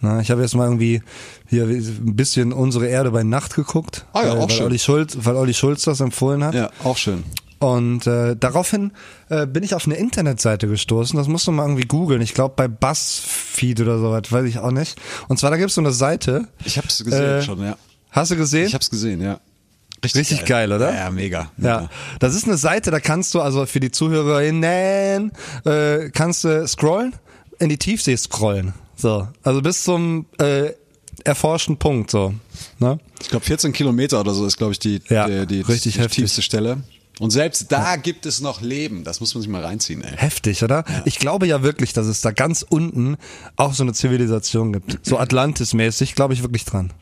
Na, 0.00 0.20
ich 0.20 0.30
habe 0.30 0.40
jetzt 0.40 0.54
mal 0.54 0.64
irgendwie 0.64 1.02
hier 1.46 1.64
ein 1.64 2.16
bisschen 2.16 2.52
unsere 2.52 2.86
Erde 2.86 3.10
bei 3.10 3.22
Nacht 3.22 3.54
geguckt. 3.54 4.06
Ah 4.12 4.22
ja, 4.22 4.30
weil, 4.30 4.38
auch 4.38 4.48
weil 4.48 4.56
schön. 4.56 4.66
Olli 4.66 4.78
Schulz, 4.78 5.16
weil 5.20 5.36
Olli 5.36 5.52
Schulz 5.52 5.82
das 5.82 6.00
empfohlen 6.00 6.42
hat. 6.42 6.54
Ja, 6.54 6.70
auch 6.84 6.96
schön. 6.96 7.24
Und 7.58 8.06
äh, 8.06 8.34
daraufhin 8.36 8.92
äh, 9.28 9.46
bin 9.46 9.62
ich 9.62 9.74
auf 9.74 9.84
eine 9.84 9.96
Internetseite 9.96 10.66
gestoßen. 10.66 11.18
Das 11.18 11.28
musst 11.28 11.46
du 11.46 11.52
mal 11.52 11.64
irgendwie 11.64 11.86
googeln. 11.86 12.22
Ich 12.22 12.32
glaube 12.32 12.54
bei 12.56 12.66
BuzzFeed 12.68 13.80
oder 13.82 13.98
sowas, 13.98 14.22
weiß 14.30 14.46
ich 14.46 14.58
auch 14.58 14.70
nicht. 14.70 14.98
Und 15.28 15.38
zwar 15.38 15.50
da 15.50 15.58
gibt's 15.58 15.74
so 15.74 15.82
eine 15.82 15.92
Seite. 15.92 16.48
Ich 16.64 16.78
hab's 16.78 17.04
gesehen 17.04 17.22
Äh, 17.22 17.42
schon, 17.42 17.60
ja. 17.62 17.76
Hast 18.10 18.30
du 18.30 18.36
gesehen? 18.36 18.66
Ich 18.66 18.74
hab's 18.74 18.88
gesehen, 18.88 19.20
ja. 19.20 19.38
Richtig 20.04 20.44
geil, 20.44 20.72
oder? 20.72 20.90
Ja, 20.90 21.04
ja 21.04 21.10
mega. 21.10 21.50
Ja, 21.58 21.80
mega. 21.82 21.90
das 22.18 22.34
ist 22.34 22.44
eine 22.46 22.56
Seite, 22.56 22.90
da 22.90 23.00
kannst 23.00 23.34
du 23.34 23.40
also 23.40 23.66
für 23.66 23.80
die 23.80 23.90
ZuhörerInnen 23.90 25.32
äh, 25.64 26.10
kannst 26.10 26.44
du 26.44 26.66
scrollen, 26.66 27.14
in 27.58 27.68
die 27.68 27.78
Tiefsee 27.78 28.16
scrollen. 28.16 28.72
So, 28.96 29.28
also 29.42 29.62
bis 29.62 29.84
zum 29.84 30.26
äh, 30.38 30.72
erforschten 31.24 31.76
Punkt 31.76 32.10
so. 32.10 32.34
Ne? 32.78 32.98
Ich 33.20 33.28
glaube 33.28 33.44
14 33.44 33.72
Kilometer 33.72 34.20
oder 34.20 34.32
so 34.32 34.46
ist, 34.46 34.56
glaube 34.56 34.72
ich, 34.72 34.78
die, 34.78 35.02
Ja, 35.08 35.26
die, 35.26 35.46
die, 35.46 35.60
richtig 35.60 35.94
die 35.94 36.00
heftig. 36.00 36.24
tiefste 36.24 36.42
Stelle. 36.42 36.78
Und 37.20 37.30
selbst 37.30 37.70
da 37.70 37.96
gibt 37.96 38.24
es 38.24 38.40
noch 38.40 38.62
Leben. 38.62 39.04
Das 39.04 39.20
muss 39.20 39.34
man 39.34 39.42
sich 39.42 39.50
mal 39.50 39.62
reinziehen, 39.62 40.02
ey. 40.02 40.16
Heftig, 40.16 40.64
oder? 40.64 40.84
Ich 41.04 41.18
glaube 41.18 41.46
ja 41.46 41.62
wirklich, 41.62 41.92
dass 41.92 42.06
es 42.06 42.22
da 42.22 42.30
ganz 42.30 42.64
unten 42.66 43.18
auch 43.56 43.74
so 43.74 43.82
eine 43.82 43.92
Zivilisation 43.92 44.72
gibt. 44.72 45.04
So 45.06 45.18
Atlantis-mäßig, 45.18 46.14
glaube 46.14 46.32
ich 46.32 46.42
wirklich 46.42 46.64
dran. 46.64 46.94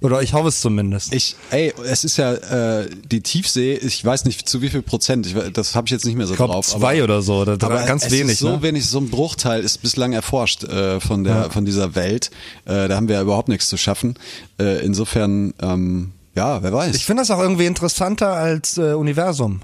Oder 0.00 0.22
ich 0.22 0.34
hoffe 0.34 0.48
es 0.48 0.60
zumindest. 0.60 1.12
Ich, 1.12 1.34
ey, 1.50 1.74
es 1.84 2.04
ist 2.04 2.16
ja 2.16 2.34
äh, 2.34 2.88
die 3.10 3.22
Tiefsee. 3.22 3.74
Ich 3.74 4.04
weiß 4.04 4.24
nicht 4.24 4.48
zu 4.48 4.62
wie 4.62 4.68
viel 4.68 4.82
Prozent. 4.82 5.26
Ich, 5.26 5.34
das 5.52 5.74
habe 5.74 5.86
ich 5.86 5.90
jetzt 5.90 6.04
nicht 6.04 6.14
mehr 6.16 6.28
so 6.28 6.34
Ich 6.34 6.36
glaube 6.36 6.52
drauf. 6.52 6.68
zwei 6.68 7.02
oder 7.02 7.20
so, 7.20 7.40
oder 7.40 7.58
drei, 7.58 7.66
aber 7.66 7.86
ganz 7.86 8.04
es 8.06 8.12
wenig. 8.12 8.34
Ist 8.34 8.38
so 8.38 8.50
ne? 8.50 8.62
wenig, 8.62 8.86
so 8.86 8.98
ein 8.98 9.10
Bruchteil 9.10 9.64
ist 9.64 9.82
bislang 9.82 10.12
erforscht 10.12 10.62
äh, 10.62 11.00
von 11.00 11.24
der 11.24 11.50
von 11.50 11.64
dieser 11.64 11.96
Welt. 11.96 12.30
Äh, 12.66 12.86
da 12.86 12.94
haben 12.94 13.08
wir 13.08 13.16
ja 13.16 13.22
überhaupt 13.22 13.48
nichts 13.48 13.68
zu 13.68 13.76
schaffen. 13.76 14.14
Äh, 14.60 14.84
insofern, 14.84 15.54
ähm, 15.60 16.12
ja, 16.36 16.62
wer 16.62 16.72
weiß. 16.72 16.94
Ich 16.94 17.06
finde 17.06 17.22
das 17.22 17.30
auch 17.30 17.40
irgendwie 17.40 17.66
interessanter 17.66 18.32
als 18.32 18.78
äh, 18.78 18.92
Universum. 18.92 19.60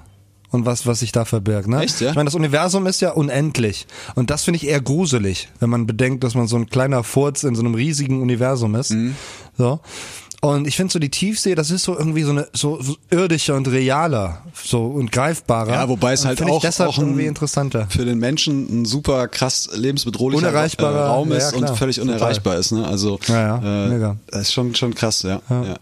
Und 0.50 0.66
was, 0.66 0.86
was 0.86 1.00
sich 1.00 1.12
da 1.12 1.24
verbirgt, 1.24 1.66
ne? 1.66 1.82
Echt, 1.82 2.02
ja? 2.02 2.10
Ich 2.10 2.14
meine, 2.14 2.26
das 2.26 2.34
Universum 2.34 2.86
ist 2.86 3.00
ja 3.00 3.12
unendlich. 3.12 3.86
Und 4.14 4.28
das 4.28 4.44
finde 4.44 4.56
ich 4.58 4.66
eher 4.66 4.82
gruselig, 4.82 5.48
wenn 5.60 5.70
man 5.70 5.86
bedenkt, 5.86 6.24
dass 6.24 6.34
man 6.34 6.46
so 6.46 6.56
ein 6.56 6.68
kleiner 6.68 7.04
Furz 7.04 7.42
in 7.44 7.54
so 7.54 7.62
einem 7.62 7.74
riesigen 7.74 8.20
Universum 8.20 8.74
ist. 8.74 8.90
Mhm. 8.90 9.16
So. 9.56 9.80
Und 10.42 10.66
ich 10.66 10.76
finde 10.76 10.92
so 10.92 10.98
die 10.98 11.08
Tiefsee, 11.08 11.54
das 11.54 11.70
ist 11.70 11.84
so 11.84 11.96
irgendwie 11.96 12.24
so 12.24 12.32
eine 12.32 12.48
so, 12.52 12.82
so 12.82 12.96
irdischer 13.10 13.54
und 13.54 13.68
realer, 13.68 14.42
so 14.62 14.86
und 14.86 15.12
greifbarer. 15.12 15.70
ja, 15.72 15.88
wobei 15.88 16.14
es 16.14 16.24
halt 16.24 16.42
auch, 16.42 16.56
ich 16.56 16.62
deshalb 16.62 16.90
auch 16.90 16.98
ein, 16.98 17.04
irgendwie 17.04 17.26
interessanter. 17.26 17.86
für 17.88 18.04
den 18.04 18.18
Menschen 18.18 18.82
ein 18.82 18.84
super 18.84 19.28
krass 19.28 19.70
lebensbedrohlicher 19.72 20.48
Unerreichbarer, 20.48 20.98
äh, 20.98 21.06
Raum 21.06 21.30
ja, 21.30 21.36
ist 21.36 21.52
ja, 21.52 21.58
klar, 21.58 21.70
und 21.70 21.78
völlig 21.78 21.96
total. 21.96 22.16
unerreichbar 22.16 22.56
ist. 22.56 22.72
Ne? 22.72 22.84
Also 22.84 23.20
Ja, 23.28 23.62
ja, 23.62 23.84
äh, 23.84 23.88
mega. 23.88 24.16
das 24.26 24.42
ist 24.42 24.52
schon 24.52 24.74
schon 24.74 24.94
krass, 24.96 25.22
ja. 25.22 25.40
ja. 25.48 25.76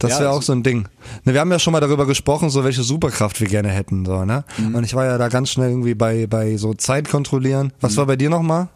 Das 0.00 0.12
Ja, 0.12 0.20
wäre 0.20 0.30
auch 0.30 0.42
so 0.42 0.52
ein 0.52 0.62
Ding. 0.62 0.88
Ne, 1.24 1.34
wir 1.34 1.40
haben 1.40 1.52
ja 1.52 1.58
schon 1.58 1.72
mal 1.72 1.80
darüber 1.80 2.06
gesprochen, 2.06 2.50
so 2.50 2.64
welche 2.64 2.82
Superkraft 2.82 3.40
wir 3.40 3.48
gerne 3.48 3.68
hätten, 3.68 4.04
so, 4.04 4.24
ne? 4.24 4.44
Mhm. 4.58 4.74
Und 4.74 4.84
ich 4.84 4.94
war 4.94 5.04
ja 5.04 5.18
da 5.18 5.28
ganz 5.28 5.50
schnell 5.50 5.68
irgendwie 5.70 5.94
bei, 5.94 6.26
bei 6.26 6.56
so 6.56 6.74
Zeit 6.74 7.08
kontrollieren. 7.08 7.72
Was 7.80 7.96
war 7.96 8.06
bei 8.06 8.16
dir 8.16 8.30
nochmal? 8.30 8.68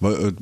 Weil, 0.00 0.14
äh, 0.14 0.32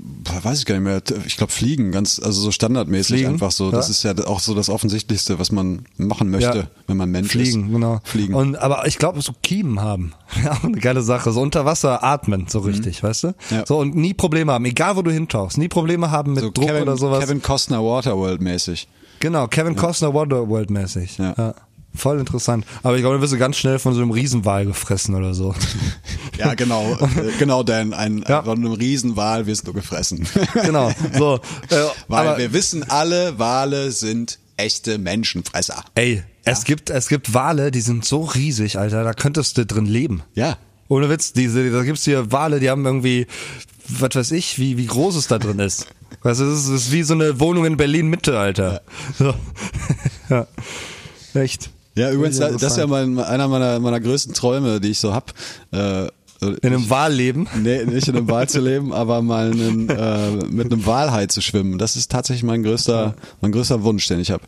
weiß 0.44 0.61
ich 0.61 0.66
gar 0.66 0.77
nicht 0.79 0.85
mehr. 0.85 1.03
Ich 1.27 1.37
glaube 1.37 1.53
Fliegen, 1.53 1.90
ganz 1.90 2.20
also 2.22 2.40
so 2.40 2.53
standardmäßig 2.53 3.16
Fliegen, 3.16 3.33
einfach 3.33 3.51
so. 3.51 3.70
Das 3.70 3.88
ja. 4.03 4.12
ist 4.12 4.18
ja 4.18 4.27
auch 4.27 4.38
so 4.40 4.55
das 4.55 4.68
Offensichtlichste, 4.68 5.38
was 5.38 5.51
man 5.51 5.87
machen 5.96 6.31
möchte, 6.31 6.59
Ja. 6.59 6.64
wenn 6.87 6.96
man 6.96 7.11
Mensch 7.11 7.31
Fliegen, 7.31 7.66
ist. 7.66 7.72
genau. 7.72 8.01
Fliegen. 8.05 8.35
Und, 8.35 8.57
aber 8.57 8.87
ich 8.87 8.99
glaube, 8.99 9.20
so 9.22 9.33
Kiemen 9.42 9.81
haben. 9.81 10.12
Ja, 10.44 10.53
auch 10.53 10.64
eine 10.64 10.77
geile 10.79 11.03
Sache. 11.03 11.33
So 11.33 11.40
unter 11.40 11.64
Wasser 11.64 12.05
atmen, 12.05 12.46
so 12.49 12.59
richtig, 12.61 13.03
weißt 13.03 13.25
du? 13.25 13.29
Mhm. 13.29 13.35
Ja. 13.51 13.64
So 13.66 13.79
und 13.79 13.96
nie 13.96 14.12
Probleme 14.14 14.53
haben, 14.53 14.64
egal 14.66 14.96
wo 14.96 15.03
du 15.03 15.11
hintauchst. 15.11 15.57
Nie 15.57 15.68
Probleme 15.68 16.11
haben 16.11 16.35
mit 16.35 16.42
so 16.44 16.51
Druck 16.51 16.66
Kevin, 16.68 16.83
oder 16.83 16.96
sowas. 16.96 17.20
Kevin 17.20 17.40
Costner 17.42 17.83
Waterworld 17.83 18.40
mäßig. 18.42 18.87
Genau, 19.20 19.46
Kevin 19.48 19.76
Costner 19.76 20.14
Waterworld 20.14 20.70
mäßig. 20.70 21.18
Ja. 21.18 21.55
Voll 21.94 22.18
interessant. 22.18 22.66
Aber 22.83 22.96
ich 22.96 23.00
glaube, 23.00 23.14
dann 23.14 23.22
wirst 23.22 23.33
du 23.33 23.38
ganz 23.38 23.57
schnell 23.57 23.79
von 23.79 23.94
so 23.94 24.02
einem 24.02 24.11
Riesenwal 24.11 24.66
gefressen 24.66 25.14
oder 25.14 25.35
so. 25.35 25.55
Ja, 26.38 26.52
genau, 26.52 26.92
äh, 27.00 27.33
genau, 27.38 27.62
Dan. 27.62 27.94
Ein, 27.94 28.22
Ja. 28.29 28.42
Von 28.42 28.59
einem 28.59 28.72
Riesenwal 28.72 29.46
wirst 29.46 29.66
du 29.66 29.72
gefressen. 29.72 30.29
genau. 30.52 30.92
So. 31.16 31.37
Äh, 31.70 31.76
Weil 32.09 32.29
aber, 32.29 32.37
wir 32.38 32.52
wissen 32.52 32.83
alle, 32.90 33.38
Wale 33.38 33.90
sind 33.90 34.38
echte 34.59 34.98
Menschenfresser. 34.98 35.83
ey, 35.94 36.22
es 36.44 36.64
gibt, 36.64 36.90
es 36.90 37.09
gibt 37.09 37.33
Wale, 37.33 37.70
die 37.70 37.81
sind 37.81 38.05
so 38.05 38.22
riesig, 38.24 38.79
Alter, 38.79 39.02
da 39.02 39.14
könntest 39.14 39.57
du 39.57 39.64
drin 39.64 39.87
leben. 39.87 40.24
Ja. 40.35 40.59
Ohne 40.88 41.09
Witz, 41.09 41.33
diese, 41.33 41.70
da 41.70 41.83
gibt's 41.83 42.05
hier 42.05 42.31
Wale, 42.31 42.61
die 42.61 42.68
haben 42.68 42.85
irgendwie, 42.85 43.26
was 43.88 44.14
weiß 44.14 44.33
ich, 44.33 44.59
wie, 44.59 44.76
wie 44.76 44.87
groß 44.87 45.16
es 45.16 45.29
da 45.29 45.38
drin 45.38 45.59
ist. 45.59 45.87
Weißt 46.22 46.40
du, 46.40 46.44
das 46.44 46.68
ist, 46.68 46.92
wie 46.92 47.02
so 47.02 47.14
eine 47.14 47.38
Wohnung 47.40 47.64
in 47.64 47.76
Berlin 47.76 48.09
Mitte, 48.09 48.38
Alter. 48.38 48.83
So. 49.18 49.35
ja. 50.29 50.46
Echt. 51.35 51.70
Ja, 51.94 52.11
übrigens, 52.11 52.38
das 52.38 52.62
ist 52.62 52.76
ja 52.76 52.87
mein, 52.87 53.18
einer 53.18 53.48
meiner, 53.48 53.79
meiner 53.81 54.00
größten 54.00 54.35
Träume, 54.35 54.81
die 54.81 54.90
ich 54.90 54.98
so 54.98 55.14
hab. 55.14 55.33
Äh, 55.72 56.09
In 56.42 56.59
einem 56.62 56.90
Wal 56.90 57.12
leben. 57.14 57.46
Nee, 57.62 57.85
nicht 57.87 58.09
in 58.09 58.16
einem 58.16 58.29
Wal 58.29 58.46
zu 58.48 58.61
leben, 58.61 58.92
aber 58.92 59.22
mal 59.22 59.50
einen, 59.50 59.88
äh, 59.88 60.31
mit 60.50 60.70
einem 60.70 60.85
Walhai 60.85 61.26
zu 61.26 61.40
schwimmen. 61.40 61.79
Das 61.79 61.96
ist 61.96 62.11
tatsächlich 62.11 62.42
mein 62.42 62.62
größter, 62.62 63.14
mein 63.40 63.52
größter 63.52 63.83
Wunsch, 63.83 64.07
den 64.09 64.20
ich 64.20 64.31
habe. 64.31 64.44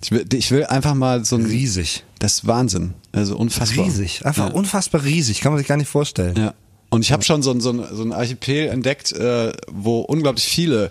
Ich 0.00 0.12
will, 0.12 0.24
ich 0.32 0.50
will 0.52 0.64
einfach 0.66 0.94
mal 0.94 1.24
so 1.24 1.36
ein 1.36 1.44
Riesig. 1.46 2.04
Das 2.20 2.34
ist 2.34 2.46
Wahnsinn. 2.46 2.94
Also 3.10 3.36
unfassbar. 3.36 3.84
Riesig. 3.84 4.24
Einfach 4.24 4.50
ja. 4.50 4.54
unfassbar 4.54 5.02
riesig. 5.02 5.40
Kann 5.40 5.52
man 5.52 5.58
sich 5.58 5.66
gar 5.66 5.76
nicht 5.76 5.88
vorstellen. 5.88 6.36
Ja. 6.36 6.54
Und 6.92 7.00
ich 7.00 7.10
habe 7.10 7.22
schon 7.22 7.42
so 7.42 7.50
ein, 7.52 7.62
so, 7.62 7.70
ein, 7.70 7.82
so 7.90 8.02
ein 8.02 8.12
Archipel 8.12 8.68
entdeckt, 8.68 9.12
äh, 9.12 9.50
wo 9.70 10.00
unglaublich 10.00 10.44
viele 10.44 10.90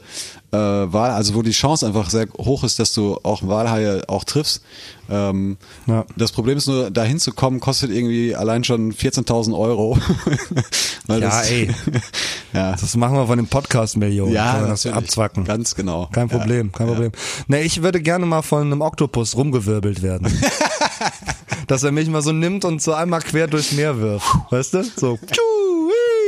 äh, 0.52 0.58
Wal, 0.58 1.12
also 1.12 1.36
wo 1.36 1.44
die 1.44 1.52
Chance 1.52 1.86
einfach 1.86 2.10
sehr 2.10 2.26
hoch 2.40 2.64
ist, 2.64 2.80
dass 2.80 2.92
du 2.94 3.20
auch 3.22 3.44
Walhaie 3.48 4.02
auch 4.08 4.24
triffst. 4.24 4.64
Ähm, 5.12 5.58
Ja. 5.86 6.04
Das 6.18 6.32
Problem 6.32 6.58
ist 6.58 6.66
nur, 6.66 6.90
dahin 6.90 7.20
zu 7.20 7.34
kommen, 7.34 7.60
kostet 7.60 7.92
irgendwie 7.92 8.36
allein 8.36 8.64
schon 8.64 8.94
14.000 8.94 9.56
Euro. 9.58 9.98
Ja, 11.08 11.20
das, 11.20 11.52
ey. 11.52 11.70
ja. 12.54 12.72
Das 12.72 12.96
machen 12.96 13.16
wir 13.18 13.28
von 13.28 13.38
den 13.38 13.48
Podcast-Millionen. 13.48 14.32
Ja, 14.32 14.54
Kann 14.54 14.62
man 14.62 14.70
das 14.70 14.86
abzwacken. 14.86 15.44
Ganz 15.44 15.76
genau. 15.76 16.08
Kein 16.12 16.30
Ja, 16.30 16.38
Problem, 16.38 16.72
kein 16.72 16.88
ja. 16.88 16.94
Problem. 16.94 17.12
Nee, 17.48 17.64
ich 17.64 17.84
würde 17.84 18.02
gerne 18.02 18.26
mal 18.26 18.42
von 18.44 18.62
einem 18.62 18.80
Oktopus 18.82 19.36
rumgewirbelt 19.36 20.02
werden. 20.02 20.32
Dass 21.68 21.84
er 21.84 21.92
mich 21.92 22.08
mal 22.08 22.22
so 22.22 22.32
nimmt 22.32 22.64
und 22.66 22.82
so 22.82 22.94
einmal 22.94 23.22
quer 23.22 23.48
durchs 23.48 23.74
Meer 23.74 24.00
wirft. 24.00 24.26
Weißt 24.52 24.74
du? 24.74 24.84
So. 24.84 25.18
tschu, 25.18 25.42
hui, 25.42 25.71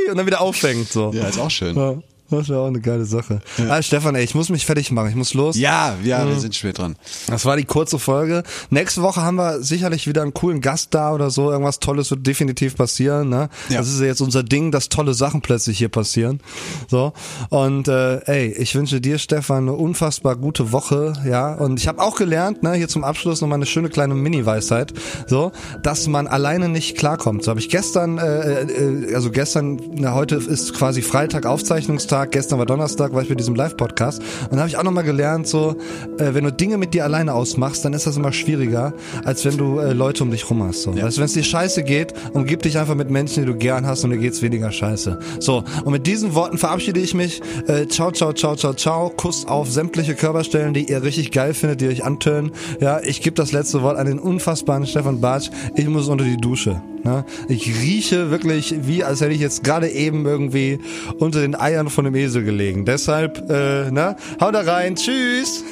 Und 0.10 0.18
dann 0.18 0.26
wieder 0.26 0.42
auffängt. 0.42 0.90
So. 0.90 1.12
Ja, 1.14 1.28
ist 1.28 1.40
auch 1.40 1.52
schön. 1.52 1.76
Ja, 1.76 1.96
Das 2.40 2.50
wäre 2.50 2.60
auch 2.60 2.68
eine 2.68 2.82
geile 2.82 3.06
Sache. 3.06 3.42
Ah, 3.70 3.82
Stefan, 3.82 4.16
ey, 4.16 4.24
ich 4.24 4.36
muss 4.36 4.50
mich 4.50 4.66
fertig 4.66 4.92
machen. 4.92 5.10
Ich 5.10 5.16
muss 5.16 5.34
los. 5.34 5.58
Ja, 5.58 5.96
ja, 6.04 6.28
wir 6.28 6.40
sind 6.40 6.56
spät 6.56 6.78
dran. 6.78 6.96
Das 7.28 7.46
war 7.46 7.58
die 7.58 7.66
kurze 7.66 8.00
Folge. 8.00 8.44
Nächste 8.70 9.02
Woche 9.02 9.22
haben 9.22 9.36
wir 9.36 9.62
sicherlich 9.62 10.08
wieder 10.08 10.22
einen 10.22 10.34
coolen 10.34 10.62
Gast 10.62 10.94
da 10.94 11.14
oder 11.14 11.30
so. 11.30 11.52
Irgendwas 11.52 11.80
Tolles 11.80 12.12
wird 12.12 12.26
definitiv 12.26 12.76
passieren. 12.76 13.30
Ne? 13.30 13.50
Ja. 13.70 13.78
Das 13.78 13.88
ist 13.88 14.00
ja 14.00 14.08
jetzt 14.08 14.22
unser 14.22 14.44
Ding, 14.44 14.72
dass 14.72 14.90
tolle 14.90 15.14
Sachen 15.14 15.42
plötzlich 15.42 15.78
hier 15.78 15.90
passieren. 15.90 16.40
So 16.88 17.14
und 17.50 17.88
äh, 17.88 18.20
ey, 18.26 18.52
ich 18.54 18.76
wünsche 18.76 19.02
dir, 19.02 19.18
Stefan, 19.20 19.64
eine 19.70 19.74
unfassbar 19.74 20.36
gute 20.36 20.72
Woche. 20.72 21.14
Ja, 21.26 21.54
und 21.54 21.80
ich 21.80 21.88
habe 21.88 22.02
auch 22.02 22.16
gelernt, 22.16 22.64
ne, 22.64 22.74
hier 22.74 22.88
zum 22.88 23.04
Abschluss 23.04 23.42
noch 23.42 23.48
mal 23.48 23.56
eine 23.56 23.66
schöne 23.66 23.90
kleine 23.90 24.16
Mini-Weisheit, 24.16 24.94
so, 25.28 25.52
dass 25.82 26.08
man 26.08 26.28
alleine 26.28 26.70
nicht 26.70 26.98
klarkommt. 26.98 27.44
So 27.44 27.52
habe 27.52 27.60
ich 27.60 27.70
gestern, 27.70 28.18
äh, 28.18 28.64
äh, 28.64 29.16
also 29.16 29.32
gestern, 29.32 29.80
na, 29.94 30.14
heute 30.14 30.36
ist 30.36 30.74
quasi 30.74 31.02
Freitag 31.02 31.46
Aufzeichnungstag. 31.46 32.23
Gestern 32.32 32.60
war 32.60 32.66
Donnerstag, 32.66 33.14
war 33.14 33.22
ich 33.22 33.30
bei 33.30 33.36
diesem 33.36 33.56
Live-Podcast. 33.56 34.20
Und 34.20 34.52
dann 34.52 34.60
habe 34.60 34.70
ich 34.70 34.78
auch 34.78 34.84
noch 34.84 34.92
mal 34.92 35.04
gelernt, 35.04 35.48
so, 35.48 35.76
äh, 36.18 36.34
wenn 36.34 36.44
du 36.44 36.52
Dinge 36.52 36.78
mit 36.78 36.94
dir 36.94 37.04
alleine 37.04 37.34
ausmachst, 37.34 37.84
dann 37.86 37.94
ist 37.94 38.08
das 38.08 38.18
immer 38.18 38.32
schwieriger, 38.32 38.94
als 39.24 39.46
wenn 39.46 39.58
du 39.58 39.80
äh, 39.80 39.94
Leute 39.94 40.24
um 40.24 40.32
dich 40.32 40.50
rum 40.50 40.64
hast. 40.64 40.84
So. 40.84 40.92
Ja. 40.92 41.08
Du, 41.08 41.18
wenn 41.18 41.26
es 41.26 41.34
dir 41.34 41.44
scheiße 41.44 41.84
geht, 41.84 42.14
umgib 42.34 42.62
dich 42.64 42.78
einfach 42.78 42.96
mit 42.96 43.10
Menschen, 43.10 43.44
die 43.44 43.52
du 43.52 43.58
gern 43.58 43.86
hast 43.86 44.04
und 44.04 44.12
dir 44.12 44.18
geht's 44.18 44.42
weniger 44.42 44.72
scheiße. 44.72 45.20
So, 45.40 45.64
und 45.84 45.92
mit 45.92 46.08
diesen 46.08 46.36
Worten 46.36 46.58
verabschiede 46.58 47.00
ich 47.00 47.14
mich. 47.14 47.42
Äh, 47.68 47.88
ciao, 47.88 48.12
ciao, 48.12 48.34
ciao, 48.34 48.56
ciao, 48.56 48.74
ciao. 48.74 49.10
Kuss 49.10 49.48
auf 49.48 49.70
sämtliche 49.70 50.16
Körperstellen, 50.16 50.74
die 50.74 50.90
ihr 50.90 51.04
richtig 51.04 51.32
geil 51.32 51.54
findet, 51.54 51.82
die 51.82 51.88
euch 51.88 52.04
antönen. 52.04 52.52
Ja, 52.80 53.00
ich 53.02 53.22
gebe 53.22 53.36
das 53.36 53.52
letzte 53.52 53.82
Wort 53.82 53.98
an 53.98 54.06
den 54.06 54.20
unfassbaren 54.20 54.86
Stefan 54.86 55.22
Bartsch. 55.22 55.50
Ich 55.76 55.88
muss 55.88 56.08
unter 56.08 56.26
die 56.26 56.38
Dusche. 56.38 56.82
Ne? 57.04 57.26
Ich 57.50 57.68
rieche 57.82 58.32
wirklich 58.32 58.76
wie, 58.84 59.04
als 59.04 59.22
hätte 59.22 59.34
ich 59.34 59.42
jetzt 59.42 59.64
gerade 59.64 59.90
eben 59.90 60.26
irgendwie 60.26 60.80
unter 61.20 61.42
den 61.42 61.56
Eiern 61.56 61.90
von 61.90 62.06
einem 62.06 62.16
Esel 62.16 62.44
gelegen. 62.44 62.86
Deshalb, 62.86 63.50
äh, 63.50 63.92
ne? 63.92 64.16
Hau 64.40 64.52
da 64.52 64.62
rein. 64.62 64.96
Tschüss. 64.96 65.64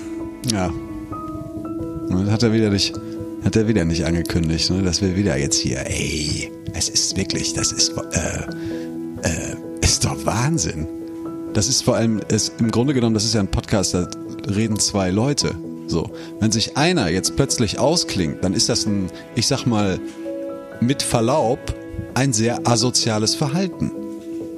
Ja. 0.51 0.67
Und 0.67 2.25
das 2.25 2.33
hat 2.33 2.43
er 2.43 2.51
wieder 2.51 2.69
nicht, 2.69 2.93
hat 3.45 3.55
er 3.55 3.67
wieder 3.67 3.85
nicht 3.85 4.05
angekündigt, 4.05 4.69
ne? 4.71 4.81
dass 4.81 5.01
wir 5.01 5.15
wieder 5.15 5.37
jetzt 5.37 5.57
hier, 5.57 5.79
ey, 5.85 6.51
es 6.73 6.89
ist 6.89 7.15
wirklich, 7.15 7.53
das 7.53 7.71
ist, 7.71 7.93
äh, 8.11 9.27
äh, 9.27 9.55
ist 9.81 10.03
doch 10.03 10.25
Wahnsinn. 10.25 10.87
Das 11.53 11.67
ist 11.67 11.83
vor 11.83 11.95
allem, 11.95 12.19
ist, 12.27 12.53
im 12.59 12.71
Grunde 12.71 12.93
genommen, 12.93 13.13
das 13.13 13.23
ist 13.23 13.33
ja 13.33 13.39
ein 13.39 13.47
Podcast, 13.47 13.93
da 13.93 14.07
reden 14.47 14.79
zwei 14.79 15.11
Leute. 15.11 15.55
So. 15.87 16.09
Wenn 16.39 16.51
sich 16.51 16.77
einer 16.77 17.09
jetzt 17.09 17.35
plötzlich 17.35 17.79
ausklingt, 17.79 18.43
dann 18.43 18.53
ist 18.53 18.69
das 18.69 18.85
ein, 18.85 19.07
ich 19.35 19.47
sag 19.47 19.65
mal, 19.65 19.99
mit 20.81 21.03
Verlaub, 21.03 21.59
ein 22.13 22.33
sehr 22.33 22.67
asoziales 22.67 23.35
Verhalten. 23.35 23.91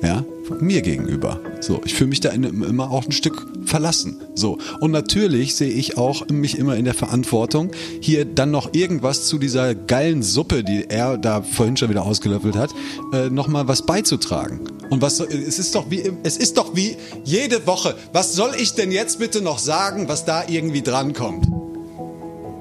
Ja, 0.02 0.26
mir 0.60 0.82
gegenüber. 0.82 1.40
So, 1.62 1.82
ich 1.86 1.94
fühle 1.94 2.10
mich 2.10 2.20
da 2.20 2.30
immer 2.30 2.92
auch 2.92 3.06
ein 3.06 3.12
Stück 3.12 3.46
verlassen. 3.66 4.22
So, 4.36 4.58
und 4.80 4.92
natürlich 4.92 5.56
sehe 5.56 5.72
ich 5.72 5.98
auch 5.98 6.28
mich 6.28 6.58
immer 6.58 6.76
in 6.76 6.86
der 6.86 6.94
Verantwortung, 6.94 7.72
hier 8.02 8.26
dann 8.26 8.52
noch 8.52 8.74
irgendwas 8.74 9.26
zu 9.26 9.38
dieser 9.38 9.76
geilen 9.76 10.24
Suppe, 10.24 10.64
die 10.64 10.86
er 10.90 11.18
da 11.18 11.42
vorhin 11.42 11.78
schon 11.78 11.90
wieder 11.90 12.04
ausgelöffelt 12.04 12.56
hat, 12.56 12.72
äh, 13.14 13.30
nochmal 13.30 13.68
was 13.68 13.86
beizutragen. 13.86 14.60
Und 14.90 15.02
was 15.02 15.20
es 15.20 15.60
ist 15.60 15.76
doch 15.76 15.90
wie 15.90 16.12
es 16.24 16.38
ist 16.38 16.58
doch 16.58 16.76
wie 16.76 16.98
jede 17.24 17.66
Woche. 17.66 17.96
Was 18.12 18.34
soll 18.34 18.52
ich 18.58 18.74
denn 18.74 18.92
jetzt 18.92 19.20
bitte 19.20 19.42
noch 19.42 19.60
sagen, 19.60 20.08
was 20.08 20.26
da 20.26 20.44
irgendwie 20.48 20.82
drankommt? 20.82 21.53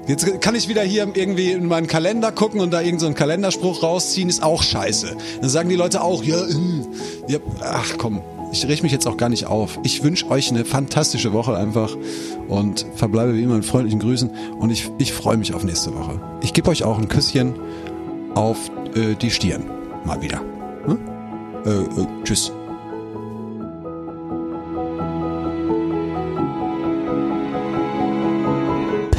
Jetzt 0.07 0.41
kann 0.41 0.55
ich 0.55 0.67
wieder 0.67 0.81
hier 0.81 1.07
irgendwie 1.13 1.51
in 1.51 1.67
meinen 1.67 1.87
Kalender 1.87 2.31
gucken 2.31 2.59
und 2.59 2.71
da 2.71 2.81
irgendeinen 2.81 3.13
so 3.13 3.17
Kalenderspruch 3.17 3.83
rausziehen, 3.83 4.27
ist 4.27 4.43
auch 4.43 4.61
scheiße. 4.61 5.15
Dann 5.39 5.49
sagen 5.49 5.69
die 5.69 5.75
Leute 5.75 6.01
auch, 6.01 6.23
ja, 6.23 6.37
äh, 6.37 6.53
ja 7.27 7.39
ach 7.61 7.93
komm, 7.97 8.21
ich 8.51 8.67
reg 8.67 8.83
mich 8.83 8.91
jetzt 8.91 9.07
auch 9.07 9.17
gar 9.17 9.29
nicht 9.29 9.47
auf. 9.47 9.79
Ich 9.83 10.03
wünsche 10.03 10.29
euch 10.29 10.49
eine 10.51 10.65
fantastische 10.65 11.31
Woche 11.31 11.55
einfach 11.55 11.95
und 12.47 12.85
verbleibe 12.95 13.35
wie 13.35 13.43
immer 13.43 13.55
mit 13.55 13.65
freundlichen 13.65 13.99
Grüßen 13.99 14.29
und 14.59 14.69
ich, 14.69 14.91
ich 14.97 15.13
freue 15.13 15.37
mich 15.37 15.53
auf 15.53 15.63
nächste 15.63 15.95
Woche. 15.95 16.19
Ich 16.41 16.53
gebe 16.53 16.69
euch 16.69 16.83
auch 16.83 16.97
ein 16.97 17.07
Küsschen 17.07 17.55
auf 18.35 18.57
äh, 18.95 19.15
die 19.15 19.31
Stirn. 19.31 19.63
Mal 20.05 20.21
wieder. 20.21 20.41
Hm? 20.85 20.99
Äh, 21.65 21.69
äh, 21.69 22.07
tschüss. 22.23 22.51